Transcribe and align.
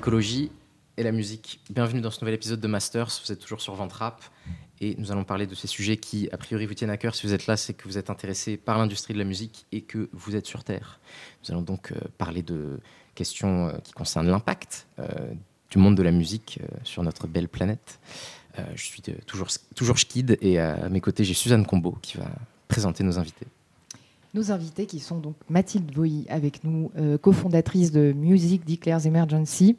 l'écologie 0.00 0.50
et 0.96 1.02
la 1.02 1.12
musique. 1.12 1.60
Bienvenue 1.68 2.00
dans 2.00 2.10
ce 2.10 2.22
nouvel 2.22 2.32
épisode 2.32 2.58
de 2.58 2.66
Masters. 2.66 3.20
Vous 3.22 3.32
êtes 3.32 3.38
toujours 3.38 3.60
sur 3.60 3.74
Ventrap 3.74 4.24
et 4.80 4.94
nous 4.96 5.12
allons 5.12 5.24
parler 5.24 5.46
de 5.46 5.54
ces 5.54 5.66
sujets 5.66 5.98
qui, 5.98 6.26
a 6.32 6.38
priori, 6.38 6.64
vous 6.64 6.72
tiennent 6.72 6.88
à 6.88 6.96
cœur. 6.96 7.14
Si 7.14 7.26
vous 7.26 7.34
êtes 7.34 7.46
là, 7.46 7.58
c'est 7.58 7.74
que 7.74 7.86
vous 7.86 7.98
êtes 7.98 8.08
intéressé 8.08 8.56
par 8.56 8.78
l'industrie 8.78 9.12
de 9.12 9.18
la 9.18 9.26
musique 9.26 9.66
et 9.72 9.82
que 9.82 10.08
vous 10.14 10.36
êtes 10.36 10.46
sur 10.46 10.64
Terre. 10.64 11.00
Nous 11.42 11.50
allons 11.50 11.60
donc 11.60 11.92
euh, 11.92 11.96
parler 12.16 12.40
de 12.40 12.80
questions 13.14 13.66
euh, 13.66 13.72
qui 13.84 13.92
concernent 13.92 14.30
l'impact 14.30 14.86
euh, 15.00 15.04
du 15.68 15.76
monde 15.76 15.96
de 15.96 16.02
la 16.02 16.12
musique 16.12 16.60
sur 16.82 17.02
notre 17.02 17.26
belle 17.26 17.50
planète. 17.50 18.00
je 18.74 18.82
suis 18.82 19.02
toujours, 19.26 19.48
toujours 19.76 19.98
Schkid 19.98 20.38
et 20.40 20.58
à 20.58 20.88
mes 20.88 21.02
côtés, 21.02 21.24
j'ai 21.24 21.34
Suzanne 21.34 21.66
Combo 21.66 21.98
qui 22.00 22.16
va 22.16 22.30
présenter 22.68 23.04
nos 23.04 23.18
invités. 23.18 23.46
Nos 24.32 24.50
invités 24.50 24.86
qui 24.86 24.98
sont 24.98 25.18
donc 25.18 25.36
Mathilde 25.50 25.94
Voy 25.94 26.24
avec 26.30 26.64
nous, 26.64 26.90
cofondatrice 27.20 27.92
de 27.92 28.12
Music 28.12 28.66
Declares 28.66 29.06
Emergency, 29.06 29.76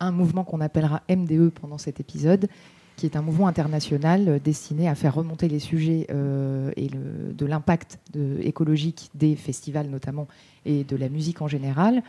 un 0.00 0.10
mouvement 0.10 0.44
qu'on 0.44 0.60
appellera 0.60 1.02
MDE 1.08 1.50
pendant 1.50 1.78
cet 1.78 2.00
épisode, 2.00 2.48
qui 2.96 3.06
est 3.06 3.16
un 3.16 3.22
mouvement 3.22 3.48
international 3.48 4.28
euh, 4.28 4.38
destiné 4.38 4.88
à 4.88 4.94
faire 4.94 5.14
remonter 5.14 5.48
les 5.48 5.58
sujets 5.58 6.06
euh, 6.10 6.70
et 6.76 6.88
de 6.88 7.46
l'impact 7.46 7.98
écologique 8.40 9.10
des 9.14 9.34
festivals 9.34 9.88
notamment 9.88 10.28
et 10.64 10.84
de 10.84 10.96
la 10.96 11.08
musique 11.08 11.42
en 11.42 11.48
général. 11.48 12.02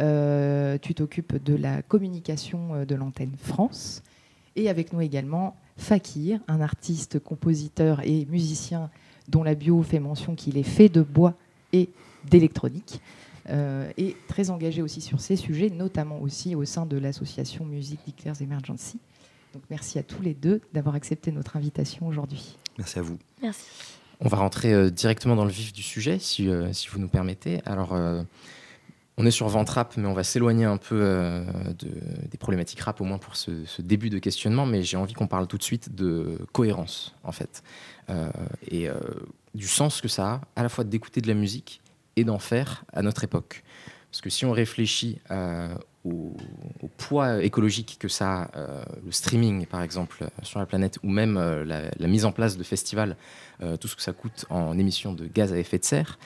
Euh, 0.00 0.78
tu 0.80 0.94
t'occupes 0.94 1.42
de 1.42 1.54
la 1.54 1.82
communication 1.82 2.84
de 2.86 2.94
l'antenne 2.94 3.34
France. 3.36 4.02
Et 4.56 4.68
avec 4.68 4.92
nous 4.92 5.00
également 5.00 5.56
Fakir, 5.76 6.40
un 6.48 6.60
artiste, 6.60 7.18
compositeur 7.18 8.00
et 8.04 8.26
musicien 8.30 8.90
dont 9.28 9.42
la 9.42 9.54
bio 9.54 9.82
fait 9.82 10.00
mention 10.00 10.34
qu'il 10.34 10.58
est 10.58 10.62
fait 10.62 10.88
de 10.88 11.02
bois 11.02 11.34
et 11.72 11.88
d'électronique. 12.28 13.00
Et 13.48 14.16
très 14.28 14.50
engagé 14.50 14.82
aussi 14.82 15.00
sur 15.00 15.20
ces 15.20 15.36
sujets, 15.36 15.70
notamment 15.70 16.20
aussi 16.20 16.54
au 16.54 16.64
sein 16.64 16.86
de 16.86 16.96
l'association 16.96 17.64
Music 17.64 17.98
Declares 18.06 18.40
Emergency. 18.40 18.98
Donc 19.52 19.62
merci 19.70 19.98
à 19.98 20.02
tous 20.02 20.22
les 20.22 20.34
deux 20.34 20.60
d'avoir 20.72 20.94
accepté 20.94 21.32
notre 21.32 21.56
invitation 21.56 22.06
aujourd'hui. 22.06 22.56
Merci 22.78 22.98
à 22.98 23.02
vous. 23.02 23.18
Merci. 23.42 23.64
On 24.20 24.28
va 24.28 24.36
rentrer 24.36 24.72
euh, 24.72 24.90
directement 24.90 25.36
dans 25.36 25.44
le 25.44 25.50
vif 25.50 25.72
du 25.72 25.82
sujet, 25.82 26.18
si, 26.18 26.48
euh, 26.48 26.72
si 26.72 26.88
vous 26.88 26.98
nous 26.98 27.08
permettez. 27.08 27.60
Alors, 27.64 27.92
euh, 27.92 28.22
on 29.18 29.26
est 29.26 29.32
sur 29.32 29.48
Ventrap, 29.48 29.96
mais 29.96 30.06
on 30.06 30.14
va 30.14 30.22
s'éloigner 30.22 30.64
un 30.64 30.78
peu 30.78 31.00
de, 31.00 31.88
des 32.30 32.38
problématiques 32.38 32.80
rap, 32.80 33.00
au 33.00 33.04
moins 33.04 33.18
pour 33.18 33.36
ce, 33.36 33.66
ce 33.66 33.82
début 33.82 34.08
de 34.08 34.18
questionnement. 34.18 34.64
Mais 34.64 34.82
j'ai 34.82 34.96
envie 34.96 35.12
qu'on 35.12 35.26
parle 35.26 35.46
tout 35.46 35.58
de 35.58 35.62
suite 35.62 35.94
de 35.94 36.38
cohérence, 36.52 37.14
en 37.22 37.30
fait, 37.30 37.62
et 38.68 38.88
du 39.54 39.68
sens 39.68 40.00
que 40.00 40.08
ça 40.08 40.32
a, 40.32 40.40
à 40.56 40.62
la 40.62 40.70
fois 40.70 40.84
d'écouter 40.84 41.20
de 41.20 41.28
la 41.28 41.34
musique 41.34 41.81
et 42.16 42.24
d'en 42.24 42.38
faire 42.38 42.84
à 42.92 43.02
notre 43.02 43.24
époque. 43.24 43.62
Parce 44.10 44.20
que 44.20 44.30
si 44.30 44.44
on 44.44 44.52
réfléchit 44.52 45.18
au, 46.04 46.32
poids 46.96 47.42
écologique 47.42 47.96
que 47.98 48.08
ça 48.08 48.42
a, 48.42 48.56
euh, 48.56 48.82
le 49.04 49.12
streaming 49.12 49.66
par 49.66 49.82
exemple 49.82 50.18
euh, 50.22 50.28
sur 50.42 50.58
la 50.58 50.66
planète, 50.66 50.98
ou 51.02 51.10
même 51.10 51.36
euh, 51.36 51.64
la, 51.64 52.08
mise 52.08 52.24
en 52.24 52.32
place 52.32 52.56
de 52.56 52.62
festivals, 52.62 53.16
tout 53.80 53.86
ce 53.86 53.94
que 53.94 54.02
ça 54.02 54.12
coûte 54.12 54.44
en 54.50 54.76
émissions 54.76 55.12
de 55.12 55.24
gaz 55.24 55.52
à 55.52 55.58
effet 55.58 55.78
de 55.78 55.84
serre, 55.84 56.18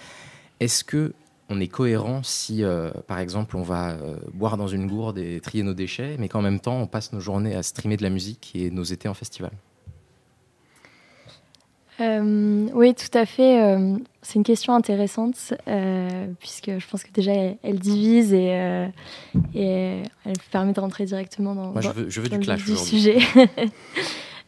est-ce 0.59 0.85
que 0.85 1.13
on 1.51 1.61
est 1.61 1.69
cohérent 1.69 2.23
si, 2.23 2.65
par 3.07 3.19
exemple, 3.19 3.59
on 3.59 3.63
va 3.63 3.99
boire 4.33 4.57
dans 4.57 4.69
une 4.69 4.87
gourde 4.87 5.19
et 5.19 5.39
trier 5.41 5.63
nos 5.63 5.75
déchets, 5.75 6.17
mais 6.19 6.31
qu'en 6.31 6.41
même 6.41 6.61
temps 6.61 6.81
on 6.81 6.87
passe 6.87 7.13
nos 7.13 7.21
journées 7.21 7.55
à 7.55 7.63
streamer 7.63 7.99
de 7.99 8.03
la 8.03 8.09
musique 8.09 8.53
et 8.55 8.71
nos 8.71 8.85
étés 8.85 9.09
en 9.09 9.15
festival? 9.15 9.53
Euh, 12.01 12.69
oui, 12.75 12.95
tout 12.95 13.17
à 13.17 13.25
fait. 13.25 13.63
Euh, 13.63 13.97
c'est 14.23 14.35
une 14.35 14.45
question 14.45 14.75
intéressante, 14.75 15.55
euh, 15.69 16.27
puisque 16.41 16.79
je 16.79 16.87
pense 16.89 17.03
que 17.05 17.13
déjà, 17.13 17.33
elle, 17.33 17.79
divise 17.79 18.35
et, 18.35 18.89
et, 19.55 20.03
elle 20.25 20.39
permet 20.51 20.73
de 20.73 20.81
rentrer 20.81 21.05
directement 21.05 21.55
dans, 21.55 21.71
Moi, 21.71 21.81
je 21.81 21.91
veux, 21.91 22.11
je 22.11 22.21
veux 22.21 22.29
du, 22.29 22.39
clash 22.39 22.65
du 22.65 22.77
sujet. 22.77 23.19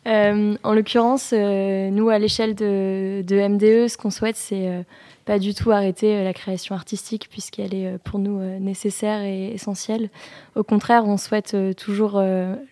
en 0.07 0.73
l'occurrence, 0.73 1.33
nous, 1.33 2.09
à 2.09 2.19
l'échelle 2.19 2.55
de, 2.55 3.23
de, 3.27 3.49
MDE, 3.49 3.89
ce 3.89 3.97
qu'on 3.97 4.11
souhaite, 4.11 4.37
c'est 4.37 4.85
pas 5.29 5.39
du 5.39 5.53
tout 5.53 5.71
arrêter 5.71 6.17
euh, 6.17 6.25
la 6.25 6.33
création 6.33 6.75
artistique 6.75 7.29
puisqu'elle 7.29 7.75
est 7.75 7.87
euh, 7.87 7.99
pour 8.03 8.19
nous 8.19 8.41
euh, 8.41 8.59
nécessaire 8.59 9.21
et 9.21 9.53
essentielle. 9.53 10.09
Au 10.57 10.65
contraire, 10.65 11.05
on 11.05 11.19
souhaite 11.19 11.55
toujours 11.77 12.21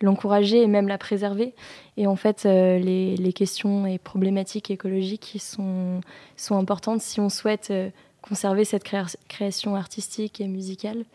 l'encourager 0.01 0.63
et 0.63 0.67
même 0.67 0.87
la 0.87 0.97
préserver. 0.97 1.53
Et 1.95 2.07
en 2.07 2.15
fait, 2.15 2.43
les, 2.45 3.33
questions 3.33 3.85
et 3.85 3.99
problématiques 3.99 4.71
écologiques 4.71 5.37
sont, 5.39 6.01
sont 6.35 6.57
importantes 6.57 7.01
si 7.01 7.19
on 7.19 7.29
souhaite 7.29 7.71
conserver 8.21 8.65
cette 8.65 8.83
création 9.29 9.75
artistique 9.75 10.41
et 10.41 10.47
musicale. 10.47 11.05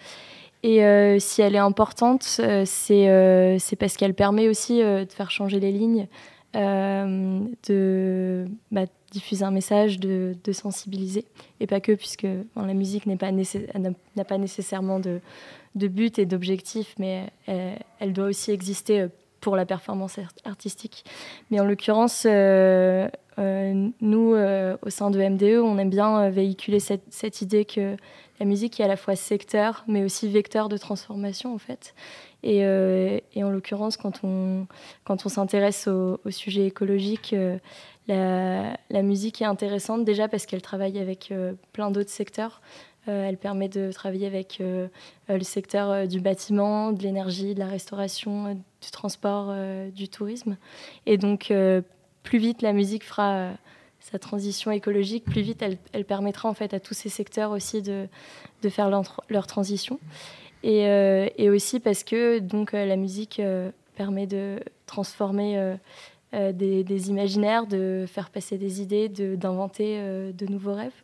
Et 0.62 0.80
si 1.20 1.42
elle 1.42 1.54
est 1.54 1.59
importante, 1.59 2.22
c'est 2.22 3.76
parce 3.78 3.97
qu'elle 3.97 4.14
permet 4.14 4.48
aussi 4.48 4.78
de 4.78 5.06
faire 5.10 5.30
changer 5.30 5.60
les 5.60 5.72
lignes, 5.72 6.06
de, 6.54 8.47
bah, 8.70 8.86
diffuser 9.12 9.45
un 9.45 9.50
message, 9.50 10.00
de, 10.00 10.34
sensibiliser. 10.53 11.25
Et 11.61 11.67
pas 11.67 11.81
que, 11.81 11.93
puisque 11.93 12.27
la 12.56 12.75
musique 12.75 13.06
n'a 13.06 13.17
pas, 13.17 13.31
pas, 14.25 14.39
nécessairement 14.39 14.99
de, 14.99 15.21
but 15.75 16.19
et 16.19 16.27
d'objectif, 16.27 16.95
mais 16.99 17.31
elle, 17.47 18.12
doit 18.12 18.27
aussi 18.27 18.51
exister 18.51 19.01
euh, 19.01 19.09
pour 19.41 19.56
la 19.56 19.67
performance 19.67 20.19
artistique. 20.45 21.05
Mais 21.51 21.61
en 21.61 21.65
l'occurrence, 21.65 22.27
euh, 22.27 23.09
euh, 23.39 23.89
nous, 24.01 24.34
au 24.83 24.91
sein 24.91 25.11
de 25.11 25.19
MDE, 25.19 25.61
on 25.61 25.78
aime 25.78 25.91
bien 25.91 26.31
véhiculer 26.31 26.78
cette, 26.78 27.43
idée 27.43 27.65
que 27.65 27.97
la 28.39 28.47
musique 28.47 28.78
est 28.78 28.84
à 28.84 28.89
la 28.89 28.97
fois 28.97 29.17
secteur, 29.17 29.84
mais 29.89 30.05
aussi 30.05 30.28
vecteur 30.28 30.69
de 30.69 30.77
transformation, 30.77 31.53
en 31.53 31.59
fait. 31.59 31.95
Et, 32.45 32.65
en 32.65 33.51
l'occurrence, 33.51 33.97
quand 33.97 34.21
on, 34.22 34.69
quand 35.03 35.27
on 35.27 35.28
s'intéresse 35.28 35.89
au, 35.89 36.21
sujet 36.31 36.67
écologique, 36.67 37.34
la, 38.09 39.03
musique 39.03 39.43
est 39.43 39.47
intéressante 39.47 40.05
déjà 40.05 40.29
parce 40.29 40.47
qu'elle 40.47 40.63
travaille 40.63 40.99
avec 40.99 41.31
euh, 41.31 41.53
plein 41.73 41.91
d'autres 41.91 42.11
secteurs. 42.11 42.61
Euh, 43.09 43.29
elle 43.29 43.37
permet 43.37 43.69
de 43.69 43.91
travailler 43.93 44.27
avec 44.27 44.59
euh, 44.61 44.89
le 45.29 45.43
secteur 45.43 46.07
du 46.07 46.21
bâtiment, 46.21 46.93
de 46.93 47.03
l'énergie, 47.03 47.55
de 47.55 47.59
la 47.59 47.67
restauration, 47.67 48.55
du 48.55 48.91
transport, 48.91 49.55
du 49.93 50.09
tourisme. 50.09 50.57
Et 51.07 51.19
donc, 51.19 51.53
plus 52.23 52.39
vite 52.39 52.63
la 52.63 52.73
musique 52.73 53.05
fera 53.05 53.51
sa 54.01 54.19
transition 54.19 54.71
écologique, 54.73 55.25
plus 55.25 55.43
vite 55.43 55.63
elle, 55.93 56.05
permettra 56.05 56.49
en 56.49 56.55
fait 56.55 56.75
à 56.75 56.81
tous 56.81 56.95
ces 56.95 57.09
secteurs 57.09 57.53
aussi 57.53 57.83
de, 57.83 58.09
faire 58.69 58.91
leur, 58.91 59.47
transition. 59.47 59.99
Et, 60.65 60.83
et, 61.37 61.51
aussi 61.51 61.81
parce 61.81 62.05
que 62.05 62.39
donc, 62.39 62.73
la 62.73 62.97
musique 62.97 63.41
permet 63.97 64.27
de 64.27 64.61
transformer 64.87 65.77
euh, 66.34 66.53
des, 66.53 67.10
imaginaires, 67.10 67.66
de 67.66 68.06
faire 68.09 68.31
passer 68.31 68.56
des 68.56 68.81
idées, 68.81 69.09
d'inventer 69.09 69.97
euh, 69.98 70.32
de, 70.32 70.47
nouveaux 70.47 70.75
rêves. 70.75 71.03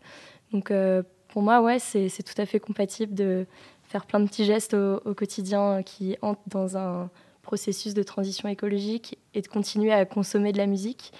Donc 0.52 0.70
euh, 0.70 1.02
pour 1.28 1.42
moi, 1.42 1.60
ouais, 1.60 1.78
c'est 1.78 2.08
tout 2.22 2.40
à 2.40 2.46
fait 2.46 2.60
compatible 2.60 3.14
de 3.14 3.46
faire 3.84 4.06
plein 4.06 4.20
de 4.20 4.26
petits 4.26 4.46
gestes 4.46 4.72
au, 4.72 4.96
au, 5.04 5.14
quotidien 5.14 5.82
qui 5.82 6.16
entrent 6.22 6.40
dans 6.46 6.78
un 6.78 7.10
processus 7.42 7.92
de 7.92 8.02
transition 8.02 8.48
écologique 8.48 9.18
et 9.34 9.42
de 9.42 9.48
continuer 9.48 9.92
à 9.92 10.06
consommer 10.06 10.52
de 10.52 10.58
la 10.58 10.66
musique 10.66 11.12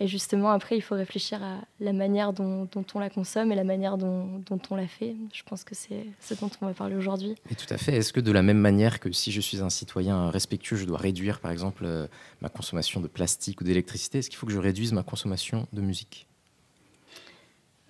et 0.00 0.08
justement, 0.08 0.50
après, 0.50 0.76
il 0.76 0.80
faut 0.80 0.96
réfléchir 0.96 1.40
à 1.42 1.60
la 1.78 1.92
manière 1.92 2.32
dont, 2.32 2.68
on 2.94 2.98
la 2.98 3.10
consomme 3.10 3.52
et 3.52 3.54
la 3.54 3.62
manière 3.62 3.96
dont, 3.96 4.42
on 4.70 4.74
la 4.76 4.88
fait. 4.88 5.14
Je 5.32 5.42
pense 5.44 5.62
que 5.62 5.76
c'est 5.76 6.06
ce 6.20 6.34
dont 6.34 6.50
on 6.60 6.66
va 6.66 6.74
parler 6.74 6.96
aujourd'hui. 6.96 7.36
Et 7.48 7.54
tout 7.54 7.72
à 7.72 7.78
fait. 7.78 7.94
Est-ce 7.96 8.12
que 8.12 8.18
de 8.18 8.32
la 8.32 8.42
même 8.42 8.58
manière 8.58 8.98
que 8.98 9.12
si 9.12 9.30
je 9.30 9.40
suis 9.40 9.60
un 9.60 9.70
citoyen 9.70 10.30
respectueux, 10.30 10.76
je 10.76 10.84
dois 10.84 10.98
réduire, 10.98 11.38
par 11.38 11.52
exemple, 11.52 11.84
euh, 11.86 12.08
ma 12.40 12.48
consommation 12.48 13.00
de 13.00 13.06
plastique 13.06 13.60
ou 13.60 13.64
d'électricité, 13.64 14.18
est-ce 14.18 14.30
qu'il 14.30 14.36
faut 14.36 14.46
que 14.46 14.52
je 14.52 14.58
réduise 14.58 14.92
ma 14.92 15.04
consommation 15.04 15.68
de 15.72 15.80
musique? 15.80 16.26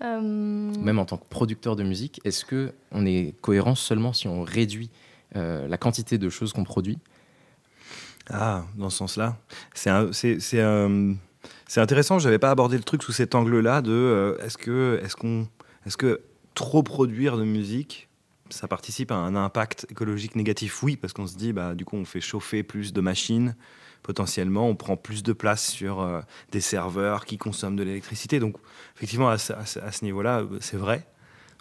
Euh, 0.03 0.21
Même 0.21 0.99
en 0.99 1.07
tant 1.07 1.17
que 1.17 1.25
producteur 1.25 1.75
de 1.75 1.85
musique, 1.85 2.21
est-ce 2.25 2.45
que 2.45 2.75
on 2.93 3.07
est 3.07 3.35
cohérent 3.41 3.75
seulement 3.75 4.13
si 4.13 4.29
on 4.29 4.43
réduit 4.43 4.91
euh, 5.37 5.67
la 5.69 5.79
quantité 5.79 6.19
de 6.19 6.29
choses 6.29 6.53
qu'on 6.53 6.65
produit? 6.65 6.99
Ah, 8.29 8.65
dans 8.77 8.91
ce 8.91 8.99
sens-là. 8.99 9.39
C'est 9.73 10.61
un 10.61 11.17
c'est 11.75 11.81
intéressant, 11.81 12.21
je 12.21 12.27
n'avais 12.27 12.39
pas 12.39 12.53
abordé 12.53 12.77
le 12.77 12.85
truc 12.85 13.03
sous 13.03 13.11
cet 13.11 13.35
angle-là 13.35 13.83
de 13.83 13.91
euh, 13.91 14.39
est-ce 14.45 14.57
que, 14.57 15.01
est 15.03 15.13
qu'on, 15.17 15.49
est 15.85 15.97
que 15.97 16.21
trop 16.55 16.85
produire 16.85 17.37
de 17.37 17.43
musique, 17.43 18.09
ça 18.49 18.69
participe 18.69 19.11
à 19.11 19.17
un 19.17 19.35
impact 19.35 19.85
écologique 19.91 20.37
négatif? 20.37 20.85
Oui, 20.85 20.95
parce 20.95 21.13
qu'on 21.13 21.27
se 21.27 21.37
dit, 21.37 21.53
bah, 21.53 21.75
du 21.75 21.85
coup, 21.85 21.97
on 21.97 22.05
fait 22.05 22.21
chauffer 22.21 22.63
plus 22.63 22.93
de 22.93 23.01
machines, 23.01 23.57
potentiellement, 24.05 24.69
on 24.69 24.77
prend 24.77 24.97
plus 24.97 25.25
de 25.25 25.33
place 25.33 25.67
sur 25.69 26.01
euh, 26.01 26.21
des 26.53 26.61
serveurs 26.61 27.25
qui 27.25 27.39
consomment 27.39 27.75
de 27.75 27.83
l'électricité. 27.83 28.39
Donc, 28.39 28.55
effectivement, 28.95 29.29
à, 29.29 29.37
ce 29.37 30.05
niveau-là, 30.05 30.43
euh, 30.43 30.59
c'est 30.61 30.77
vrai. 30.77 31.05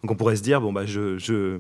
Donc, 0.04 0.12
on 0.12 0.16
pourrait 0.16 0.36
se 0.36 0.44
dire, 0.44 0.62
bon, 0.62 0.72
bah, 0.72 0.86
je, 0.86 1.18
je 1.18 1.60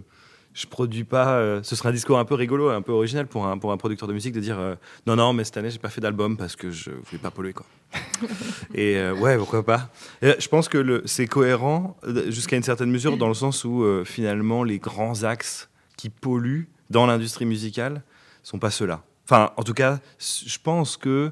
je 0.54 0.68
produis 0.68 1.04
pas. 1.04 1.36
Euh, 1.36 1.62
ce 1.64 1.76
serait 1.76 1.90
un 1.90 1.94
discours 1.94 2.20
un 2.20 2.26
peu 2.26 2.36
rigolo, 2.36 2.70
un 2.70 2.82
peu 2.82 2.92
original 2.92 3.28
pour 3.28 3.46
un, 3.46 3.58
pour 3.58 3.72
un 3.72 3.78
producteur 3.78 4.08
de 4.08 4.14
musique 4.14 4.34
de 4.34 4.40
dire 4.40 4.60
euh, 4.60 4.76
non, 5.08 5.16
non, 5.16 5.34
mais 5.34 5.44
cette 5.44 5.58
année, 5.58 5.70
j'ai 5.70 5.80
pas 5.80 5.90
fait 5.90 6.02
d'album 6.02 6.38
parce 6.38 6.56
que 6.56 6.72
je 6.72 6.92
voulais 6.92 7.22
pas 7.22 7.32
polluer. 7.32 7.54
Quoi. 7.54 7.66
et 8.74 8.98
euh, 8.98 9.14
ouais, 9.16 9.38
pourquoi 9.38 9.64
pas. 9.64 9.90
je 10.22 10.48
pense 10.48 10.70
que 10.70 11.04
c'est 11.06 11.28
cohérent 11.28 11.98
jusqu'à 12.28 12.56
une 12.56 12.64
certaine 12.64 12.92
mesure 12.92 13.18
dans 13.18 13.28
le 13.28 13.34
sens 13.34 13.66
où 13.66 13.86
finalement, 14.06 14.64
les 14.64 14.80
grands 14.80 15.24
axes 15.24 15.70
qui 15.98 16.10
polluent 16.10 16.70
dans 16.90 17.06
l'industrie 17.06 17.46
musicale 17.46 18.04
sont 18.44 18.60
pas 18.60 18.72
ceux-là. 18.72 19.04
Enfin, 19.26 19.52
en 19.58 19.64
tout 19.64 19.74
cas, 19.74 20.00
je 20.20 20.58
pense 20.62 20.98
que 20.98 21.32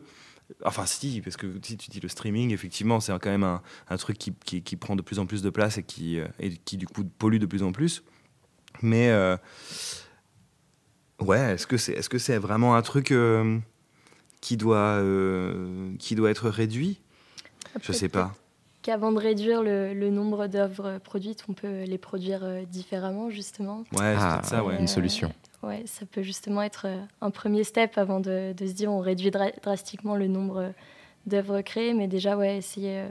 Enfin, 0.66 0.86
si, 0.86 1.22
parce 1.22 1.38
que 1.38 1.48
si 1.64 1.78
tu 1.78 1.90
dis 1.90 2.00
le 2.00 2.10
streaming, 2.10 2.52
effectivement, 2.52 3.00
c'est 3.00 3.12
quand 3.20 3.30
même 3.30 3.44
un, 3.44 3.62
un 3.90 3.98
truc 3.98 4.18
qui, 4.18 4.34
qui, 4.46 4.62
qui, 4.62 4.76
prend 4.76 4.96
de 4.96 5.02
plus 5.02 5.20
en 5.20 5.26
plus 5.26 5.42
de 5.42 5.50
place 5.50 5.78
et 5.78 5.84
qui, 5.84 6.20
euh, 6.20 6.28
et 6.40 6.52
qui 6.52 6.78
du 6.78 6.88
coup, 6.88 7.04
pollue 7.04 7.38
de 7.38 7.46
plus 7.46 7.64
en 7.64 7.72
plus. 7.72 8.04
Mais, 8.82 9.10
euh, 9.10 9.38
ouais, 11.20 11.54
est-ce 11.54 11.68
que 11.68 11.78
c'est 11.78 11.94
est 11.94 12.02
-ce 12.14 12.18
c'est 12.18 12.38
vraiment 12.38 12.76
un 12.76 12.82
truc 12.82 13.12
euh, 13.12 13.60
qui, 14.42 14.58
doit, 14.58 14.78
euh, 15.00 15.94
qui 16.00 16.16
doit 16.16 16.32
être 16.32 16.50
réduit? 16.50 17.00
Je 17.82 17.92
sais 17.92 18.10
pas. 18.10 18.34
Qu'avant 18.82 19.12
de 19.12 19.20
réduire 19.20 19.62
le, 19.62 19.94
le 19.94 20.10
nombre 20.10 20.48
d'œuvres 20.48 20.98
produites, 21.04 21.44
on 21.48 21.54
peut 21.54 21.84
les 21.84 21.98
produire 22.00 22.42
différemment, 22.68 23.30
justement. 23.30 23.84
Ouais, 23.94 24.16
Ah, 24.18 24.42
ça, 24.44 24.64
ouais. 24.64 24.78
une 24.80 24.88
solution. 24.88 25.32
Ouais, 25.62 25.84
ça 25.86 26.08
peut 26.08 26.24
justement 26.24 26.64
être 26.64 26.88
un 27.22 27.30
premier 27.30 27.64
step 27.64 28.00
avant 28.00 28.20
de, 28.20 28.54
de 28.54 28.66
se 28.66 28.72
dire 28.74 28.92
on 28.92 29.00
réduit 29.00 29.30
dra- 29.30 29.52
drastiquement 29.62 30.16
le 30.16 30.26
nombre 30.28 30.74
d'œuvres 31.28 31.62
créées, 31.62 31.94
mais 31.94 32.08
déjà 32.08 32.36
ouais, 32.36 32.58
essayer 32.58 32.98
euh, 33.02 33.10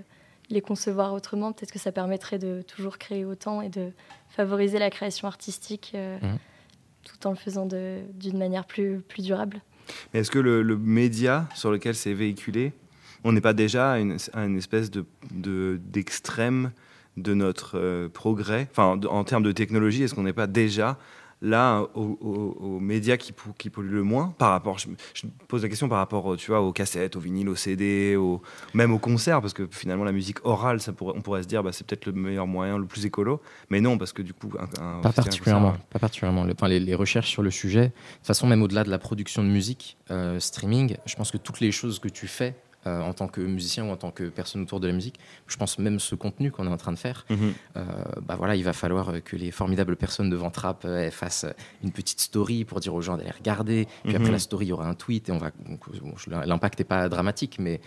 les 0.50 0.60
concevoir 0.60 1.12
autrement, 1.14 1.52
peut-être 1.52 1.72
que 1.72 1.78
ça 1.78 1.92
permettrait 1.92 2.38
de 2.38 2.62
toujours 2.62 2.98
créer 2.98 3.24
autant 3.24 3.62
et 3.62 3.68
de 3.68 3.90
favoriser 4.28 4.78
la 4.78 4.90
création 4.90 5.28
artistique 5.28 5.92
euh, 5.94 6.18
Mhm. 6.22 6.38
tout 7.04 7.26
en 7.26 7.30
le 7.30 7.36
faisant 7.36 7.66
d'une 7.66 8.38
manière 8.38 8.64
plus, 8.66 9.00
plus 9.00 9.22
durable. 9.24 9.60
Mais 10.12 10.20
est-ce 10.20 10.30
que 10.30 10.38
le, 10.38 10.62
le 10.62 10.76
média 10.76 11.48
sur 11.54 11.70
lequel 11.70 11.94
c'est 11.94 12.14
véhiculé, 12.14 12.72
on 13.24 13.32
n'est 13.32 13.40
pas 13.40 13.52
déjà 13.54 13.92
à 13.92 13.98
une, 13.98 14.16
à 14.34 14.44
une 14.44 14.56
espèce 14.58 14.90
de, 14.90 15.04
de- 15.30 15.80
d'extrême 15.82 16.72
de 17.16 17.34
notre 17.34 17.78
euh, 17.78 18.08
progrès? 18.08 18.68
Enfin, 18.70 19.00
en 19.08 19.24
termes 19.24 19.42
de 19.42 19.52
technologie, 19.52 20.02
est-ce 20.04 20.14
qu'on 20.14 20.22
n'est 20.22 20.32
pas 20.32 20.46
déjà 20.46 20.98
là 21.42 21.82
aux, 21.94 22.18
aux- 22.20 22.56
aux 22.60 22.80
médias 22.80 23.16
qui, 23.16 23.32
polluent 23.32 23.90
le 23.90 24.02
moins 24.02 24.34
par 24.38 24.50
rapport 24.50 24.78
je, 24.78 24.88
pose 25.48 25.62
la 25.62 25.68
question 25.68 25.88
par 25.88 25.98
rapport 25.98 26.36
tu 26.36 26.50
vois 26.50 26.60
aux 26.60 26.72
cassettes 26.72 27.16
aux 27.16 27.20
vinyles 27.20 27.48
aux 27.48 27.54
CD 27.56 28.14
aux, 28.16 28.42
même 28.74 28.92
aux 28.92 28.98
concerts 28.98 29.40
parce 29.40 29.54
que 29.54 29.66
finalement 29.70 30.04
la 30.04 30.12
musique 30.12 30.44
orale 30.44 30.80
ça 30.80 30.92
pourrait, 30.92 31.14
on 31.16 31.22
pourrait 31.22 31.42
se 31.42 31.48
dire 31.48 31.62
bah, 31.62 31.72
c'est 31.72 31.86
peut-être 31.86 32.06
le 32.06 32.12
meilleur 32.12 32.46
moyen 32.46 32.76
le 32.78 32.84
plus 32.86 33.06
écolo 33.06 33.40
mais 33.70 33.80
non 33.80 33.96
parce 33.96 34.12
que 34.12 34.20
du 34.22 34.34
coup 34.34 34.50
un, 34.58 34.82
un 34.82 35.00
Pas 35.00 35.12
particulièrement. 35.12 35.74
Pas 35.90 35.98
particulièrement. 35.98 36.46
Enfin, 36.52 36.68
les, 36.68 36.80
les 36.80 36.94
recherches 36.94 37.30
sur 37.30 37.42
le 37.42 37.50
sujet, 37.50 37.86
de 37.86 37.92
toute 38.18 38.26
façon, 38.26 38.46
même 38.46 38.62
au-delà 38.62 38.84
de 38.84 38.90
la 38.90 38.98
production 38.98 39.42
de 39.42 39.48
musique, 39.48 39.96
euh, 40.10 40.38
streaming, 40.40 40.96
je 41.06 41.16
pense 41.16 41.30
que 41.30 41.38
toutes 41.38 41.60
les 41.60 41.72
choses 41.72 41.98
que 41.98 42.08
tu 42.08 42.26
fais 42.26 42.54
euh, 42.86 43.00
en 43.02 43.12
tant 43.12 43.28
que 43.28 43.40
musicien 43.40 43.84
ou 43.84 43.90
en 43.90 43.96
tant 43.96 44.10
que 44.10 44.24
personne 44.30 44.62
autour 44.62 44.80
de 44.80 44.86
la 44.86 44.92
musique, 44.92 45.18
je 45.46 45.56
pense 45.56 45.78
même 45.78 46.00
ce 46.00 46.14
contenu 46.14 46.50
qu'on 46.50 46.66
est 46.66 46.70
en 46.70 46.76
train 46.76 46.92
de 46.92 46.98
faire, 46.98 47.26
Mhm. 47.30 47.52
euh, 47.76 47.82
bah 48.22 48.36
voilà, 48.36 48.56
il 48.56 48.64
va 48.64 48.72
falloir 48.72 49.12
que 49.24 49.36
les 49.36 49.50
formidables 49.50 49.96
personnes 49.96 50.30
de 50.30 50.36
Ventrap 50.36 50.84
euh, 50.84 51.10
fassent 51.10 51.46
une 51.84 51.92
petite 51.92 52.20
story 52.20 52.64
pour 52.64 52.80
dire 52.80 52.94
aux 52.94 53.02
gens 53.02 53.16
d'aller 53.16 53.30
regarder. 53.30 53.86
Puis 54.04 54.14
après 54.16 54.28
Mhm. 54.28 54.32
la 54.32 54.38
story, 54.38 54.66
il 54.66 54.68
y 54.70 54.72
aura 54.72 54.86
un 54.88 54.94
tweet 54.94 55.28
et 55.28 55.32
on 55.32 55.38
va. 55.38 55.50
bon, 55.66 55.78
L'impact 56.46 56.78
n'est 56.78 56.84
pas 56.84 57.08
dramatique, 57.08 57.58
mais 57.58 57.80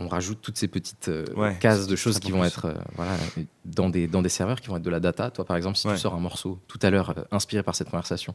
on 0.00 0.08
rajoute 0.08 0.40
toutes 0.40 0.56
ces 0.56 0.66
petites 0.68 1.08
euh, 1.08 1.24
Ouais, 1.36 1.56
cases 1.60 1.86
de 1.86 1.94
choses 1.94 2.18
qui 2.18 2.32
vont 2.32 2.40
plus. 2.40 2.48
être 2.48 2.64
euh, 2.64 2.74
voilà, 2.96 3.16
dans, 3.64 3.90
des, 3.90 4.06
dans 4.08 4.22
des 4.22 4.28
serveurs 4.28 4.60
qui 4.60 4.68
vont 4.68 4.76
être 4.78 4.82
de 4.82 4.90
la 4.90 4.98
data. 5.00 5.30
Toi, 5.30 5.44
par 5.44 5.56
exemple, 5.56 5.76
si 5.76 5.86
Ouais. 5.86 5.94
tu 5.94 6.00
sors 6.00 6.14
un 6.14 6.20
morceau 6.20 6.58
tout 6.68 6.78
à 6.82 6.90
l'heure 6.90 7.10
euh, 7.16 7.22
inspiré 7.30 7.62
par 7.62 7.74
cette 7.74 7.90
conversation, 7.90 8.34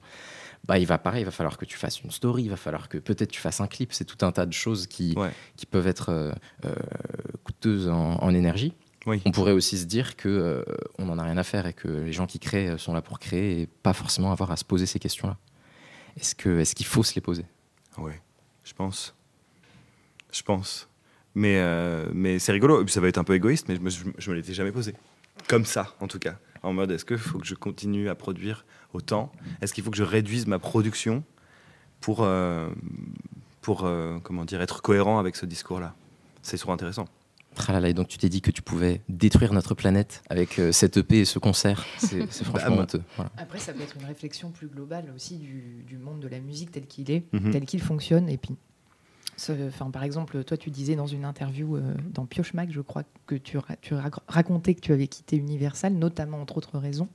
bah, 0.65 0.77
il 0.79 0.85
va 0.85 0.97
pareil, 0.97 1.21
il 1.23 1.25
va 1.25 1.31
falloir 1.31 1.57
que 1.57 1.65
tu 1.65 1.77
fasses 1.77 2.01
une 2.01 2.12
story, 2.12 2.44
il 2.44 2.50
va 2.50 2.56
falloir 2.57 2.88
que 2.88 2.97
peut-être 2.97 3.31
tu 3.31 3.41
fasses 3.41 3.59
un 3.62 3.67
clip. 3.67 3.94
C'est 3.94 4.06
tout 4.06 4.23
un 4.25 4.31
tas 4.31 4.45
de 4.45 4.53
choses 4.53 4.88
qui, 4.88 5.13
Ouais. 5.17 5.31
qui 5.57 5.65
peuvent 5.65 5.88
être 5.88 6.33
coûteuses 7.44 7.88
en, 7.89 8.15
en 8.15 8.33
énergie. 8.33 8.73
Oui. 9.06 9.21
On 9.25 9.31
pourrait 9.31 9.51
aussi 9.51 9.77
se 9.77 9.85
dire 9.85 10.15
que 10.15 10.65
on 10.97 11.06
n'en 11.06 11.19
a 11.19 11.23
rien 11.23 11.38
à 11.38 11.44
faire 11.44 11.67
et 11.67 11.73
que 11.73 11.88
les 11.88 12.12
gens 12.13 12.25
qui 12.25 12.39
créent 12.39 12.77
sont 12.79 12.94
là 12.94 13.01
pour 13.03 13.19
créer 13.19 13.62
et 13.62 13.67
pas 13.67 13.94
forcément 13.94 14.31
avoir 14.31 14.50
à 14.51 14.56
se 14.57 14.63
poser 14.65 14.88
ces 14.88 14.97
questions-là. 15.00 15.38
Est-ce 16.19 16.73
qu'il 16.75 16.85
faut 16.85 17.03
se 17.03 17.13
les 17.13 17.21
poser? 17.21 17.45
Ouais, 18.00 18.19
je 18.63 18.73
pense. 18.73 19.13
Je 20.31 20.41
pense. 20.41 20.89
Mais, 21.36 21.58
euh, 21.58 22.08
mais 22.14 22.40
c'est 22.40 22.52
rigolo. 22.54 22.82
Et 22.82 22.86
puis 22.86 22.94
ça 22.94 23.02
va 23.02 23.08
être 23.08 23.18
un 23.18 23.24
peu 23.24 23.36
égoïste, 23.36 23.68
mais 23.68 23.76
je 23.76 23.82
me, 23.82 23.90
je, 24.18 24.30
me 24.32 24.36
l'étais 24.36 24.54
jamais 24.54 24.72
posé. 24.72 24.94
Comme 25.48 25.66
ça, 25.66 25.94
en 26.00 26.08
tout 26.08 26.20
cas. 26.20 26.36
En 26.64 26.74
mode, 26.74 26.92
est-ce 26.92 27.06
qu'il 27.06 27.18
faut 27.18 27.38
que 27.40 27.46
je 27.46 27.56
continue 27.56 28.10
à 28.10 28.16
produire 28.16 28.66
autant? 28.94 29.32
Est-ce 29.62 29.74
qu'il 29.74 29.84
faut 29.84 29.92
que 29.92 29.98
je 29.98 30.04
réduise 30.04 30.48
ma 30.48 30.58
production 30.60 31.24
pour, 32.00 32.24
euh, 32.24 32.70
pour 33.62 33.84
euh, 33.86 34.18
comment 34.24 34.46
dire, 34.46 34.62
être 34.62 34.82
cohérent 34.82 35.20
avec 35.20 35.36
ce 35.36 35.46
discours-là? 35.46 35.94
C'est 36.42 36.58
trop 36.58 36.72
intéressant. 36.72 37.06
Tralala, 37.54 37.88
et 37.90 37.94
donc 37.94 38.08
tu 38.10 38.18
t'es 38.18 38.28
dit 38.28 38.42
que 38.42 38.52
tu 38.52 38.62
pouvais 38.62 39.02
détruire 39.08 39.54
notre 39.54 39.76
planète 39.76 40.22
avec 40.30 40.60
euh, 40.60 40.72
cette 40.74 40.98
EP 40.98 41.20
et 41.20 41.26
ce 41.26 41.40
concert. 41.40 41.86
C'est 41.98 42.26
franchement 42.44 42.76
Bah, 42.76 42.82
honteux. 42.84 43.02
Voilà. 43.16 43.32
Après, 43.38 43.60
ça 43.60 43.72
peut 43.74 43.82
être 43.82 43.96
une 44.00 44.06
réflexion 44.06 44.52
plus 44.52 44.68
globale 44.68 45.06
aussi 45.16 45.38
du, 45.38 45.84
du 45.88 45.98
monde 45.98 46.20
de 46.20 46.28
la 46.28 46.40
musique 46.40 46.72
tel 46.72 46.86
qu'il 46.86 47.10
est, 47.12 47.24
Mhm. 47.32 47.52
tel 47.52 47.66
qu'il 47.66 47.82
fonctionne. 47.82 48.28
Et 48.30 48.38
puis, 48.38 48.56
enfin, 49.38 49.92
par 49.92 50.04
exemple, 50.04 50.44
toi, 50.44 50.58
tu 50.58 50.70
disais 50.72 50.96
dans 50.96 51.08
une 51.08 51.26
interview 51.26 51.76
euh, 51.78 51.94
dans 52.14 52.26
Pioche 52.26 52.54
Mag, 52.54 52.70
je 52.72 52.82
crois, 52.82 53.04
que 53.28 53.36
tu, 53.36 53.58
ra- 53.58 53.76
tu 53.82 53.94
rac- 53.94 54.20
racontais 54.28 54.76
que 54.76 54.82
tu 54.82 54.94
avais 54.94 55.08
quitté 55.08 55.36
Universal, 55.38 55.94
notamment, 55.94 56.42
entre 56.42 56.58
autres 56.58 56.78
raisons, 56.78 57.10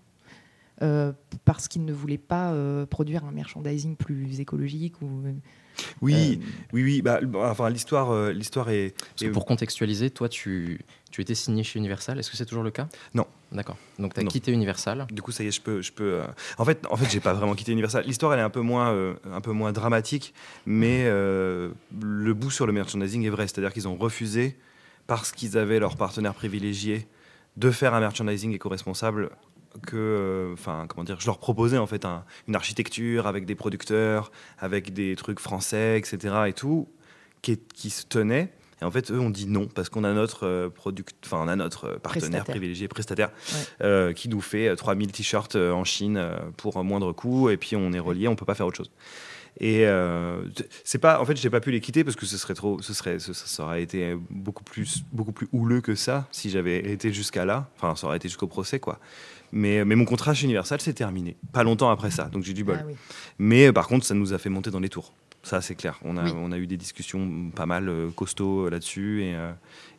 euh, 0.83 1.13
parce 1.45 1.69
qu'ils 1.69 1.85
ne 1.85 1.93
voulaient 1.93 2.19
pas 2.19 2.53
euh, 2.53 2.87
produire 2.87 3.25
un 3.25 3.33
merchandising 3.33 3.97
plus 3.97 4.41
écologique. 4.41 5.01
Ou, 5.03 5.09
Oui, 6.03 6.41
euh, 6.43 6.47
oui, 6.73 6.83
oui. 6.85 7.03
Bah, 7.03 7.21
enfin, 7.51 7.71
l'histoire, 7.71 8.11
euh, 8.11 8.33
l'histoire 8.33 8.71
est. 8.71 8.95
Parce 8.97 9.23
que 9.23 9.27
est- 9.27 9.31
pour 9.31 9.47
contextualiser, 9.47 10.11
toi, 10.11 10.29
tu, 10.29 10.81
tu 11.11 11.21
étais 11.21 11.35
signé 11.35 11.63
chez 11.63 11.79
Universal. 11.79 12.19
Est-ce 12.19 12.31
que 12.31 12.37
c'est 12.37 12.47
toujours 12.47 12.65
le 12.65 12.71
cas? 12.71 12.89
Non. 13.15 13.27
D'accord. 13.53 13.77
Donc 13.99 14.15
tu 14.15 14.21
as 14.21 14.23
Non. 14.23 14.29
quitté 14.31 14.53
Universal. 14.53 15.07
Du 15.11 15.23
coup, 15.23 15.33
ça 15.33 15.43
y 15.43 15.49
est, 15.49 15.51
je 15.51 15.61
peux, 15.61 15.83
je 15.83 15.91
peux. 15.93 16.15
euh, 16.21 16.25
En 16.59 16.65
fait, 16.65 16.87
en 16.89 16.97
fait, 16.97 17.11
j'ai 17.11 17.19
pas 17.21 17.33
vraiment 17.35 17.55
quitté 17.55 17.73
Universal. 17.73 18.05
L'histoire, 18.07 18.33
elle 18.35 18.39
est 18.39 18.43
un 18.43 18.51
peu 18.51 18.61
moins, 18.61 18.93
euh, 18.93 19.15
un 19.33 19.41
peu 19.41 19.51
moins 19.53 19.73
dramatique, 19.73 20.33
mais 20.67 21.05
euh, 21.07 21.71
le 22.01 22.33
bout 22.35 22.51
sur 22.51 22.67
le 22.67 22.73
merchandising 22.73 23.25
est 23.27 23.31
vrai. 23.31 23.49
C'est-à-dire 23.49 23.73
qu'ils 23.73 23.89
ont 23.89 23.97
refusé 23.97 24.57
parce 25.09 25.33
qu'ils 25.33 25.59
avaient 25.59 25.81
leur 25.81 25.97
partenaire 25.97 26.35
privilégié 26.35 27.09
de 27.57 27.71
faire 27.73 27.95
un 27.95 28.01
merchandising 28.01 28.53
éco-responsable 28.55 29.31
que, 29.87 30.51
enfin, 30.53 30.87
comment 30.89 31.05
dire, 31.05 31.21
je 31.21 31.27
leur 31.27 31.39
proposais 31.39 31.79
en 31.79 31.87
fait 31.87 32.05
un- 32.05 32.25
une 32.49 32.55
architecture 32.57 33.27
avec 33.27 33.45
des 33.47 33.55
producteurs, 33.55 34.31
avec 34.59 34.93
des 34.93 35.17
trucs 35.17 35.41
français, 35.41 35.99
etc. 35.99 36.35
et 36.49 36.53
tout, 36.53 36.89
qui, 37.43 37.57
qui 37.59 37.91
se 37.91 38.05
tenait. 38.07 38.53
Et 38.83 38.85
en 38.85 38.91
fait, 38.91 39.11
eux 39.11 39.19
ont 39.21 39.31
dit 39.31 39.47
non 39.47 39.67
parce 39.67 39.89
qu'on 39.89 40.05
a 40.05 40.13
notre 40.13 40.47
euh, 40.47 40.69
product, 40.71 41.15
enfin, 41.27 41.39
on 41.45 41.49
a 41.49 41.57
notre 41.57 41.85
euh, 41.85 41.99
partenaire 41.99 42.21
Prestataire. 42.31 42.45
privilégié, 42.45 42.89
prestataire, 42.89 43.29
Ouais. 43.53 43.59
euh, 43.87 44.13
qui 44.13 44.29
nous 44.29 44.41
fait 44.41 44.69
euh, 44.69 44.77
3000 44.77 45.13
t-shirts 45.13 45.57
en 45.57 45.85
Chine 45.85 46.23
pour 46.57 46.77
un 46.79 46.83
moindre 46.83 47.13
coût, 47.13 47.51
et 47.51 47.57
puis 47.57 47.77
on 47.77 47.93
est 47.93 47.99
relié, 47.99 48.29
on 48.29 48.37
peut 48.37 48.47
pas 48.47 48.55
faire 48.55 48.67
autre 48.67 48.79
chose. 48.79 48.91
Et 49.59 49.85
euh, 49.87 50.43
c'est 50.85 50.99
pas, 51.01 51.21
en 51.21 51.25
fait, 51.25 51.37
j'ai 51.37 51.51
pas 51.51 51.61
pu 51.61 51.73
les 51.73 51.81
quitter 51.81 52.05
parce 52.05 52.17
que 52.17 52.25
ce 52.25 52.39
serait 52.39 52.55
trop, 52.55 52.81
ce 52.81 52.95
serait, 52.95 53.19
ce- 53.19 53.33
ça 53.35 53.65
aurait 53.65 53.83
été 53.83 54.17
beaucoup 54.31 54.63
plus, 54.63 55.03
beaucoup 55.13 55.33
plus 55.33 55.49
houleux 55.53 55.81
que 55.81 55.95
ça 55.97 56.29
si 56.31 56.49
j'avais 56.51 56.79
été 56.93 57.13
jusqu'à 57.13 57.45
là. 57.45 57.69
Enfin, 57.77 57.97
ça 57.97 58.07
aurait 58.07 58.17
été 58.17 58.29
jusqu'au 58.29 58.47
procès, 58.47 58.79
quoi. 58.79 58.99
Mais, 59.53 59.85
mais 59.85 59.97
mon 59.97 60.05
contrat 60.05 60.33
chez 60.35 60.45
Universal 60.45 60.81
s'est 60.81 60.93
terminé, 60.93 61.37
pas 61.53 61.65
longtemps 61.65 61.91
après 61.91 62.13
ça, 62.13 62.27
donc 62.27 62.45
j'ai 62.45 62.53
du 62.53 62.63
bol. 62.63 62.79
ah 62.81 62.85
oui. 62.87 62.95
Mais 63.41 63.73
par 63.73 63.89
contre, 63.89 64.07
ça 64.07 64.15
nous 64.15 64.33
a 64.33 64.39
fait 64.39 64.49
monter 64.49 64.71
dans 64.71 64.79
les 64.79 64.89
tours. 64.89 65.13
Ça, 65.43 65.61
c'est 65.63 65.75
clair. 65.75 65.99
On 66.05 66.17
a, 66.19 66.25
Oui. 66.25 66.33
on 66.37 66.53
a 66.53 66.59
eu 66.59 66.67
des 66.67 66.77
discussions 66.77 67.51
pas 67.55 67.65
mal 67.67 67.89
euh, 67.89 68.11
costauds 68.11 68.67
euh, 68.67 68.71
là-dessus. 68.71 69.23
Et, 69.23 69.35
euh, 69.35 69.53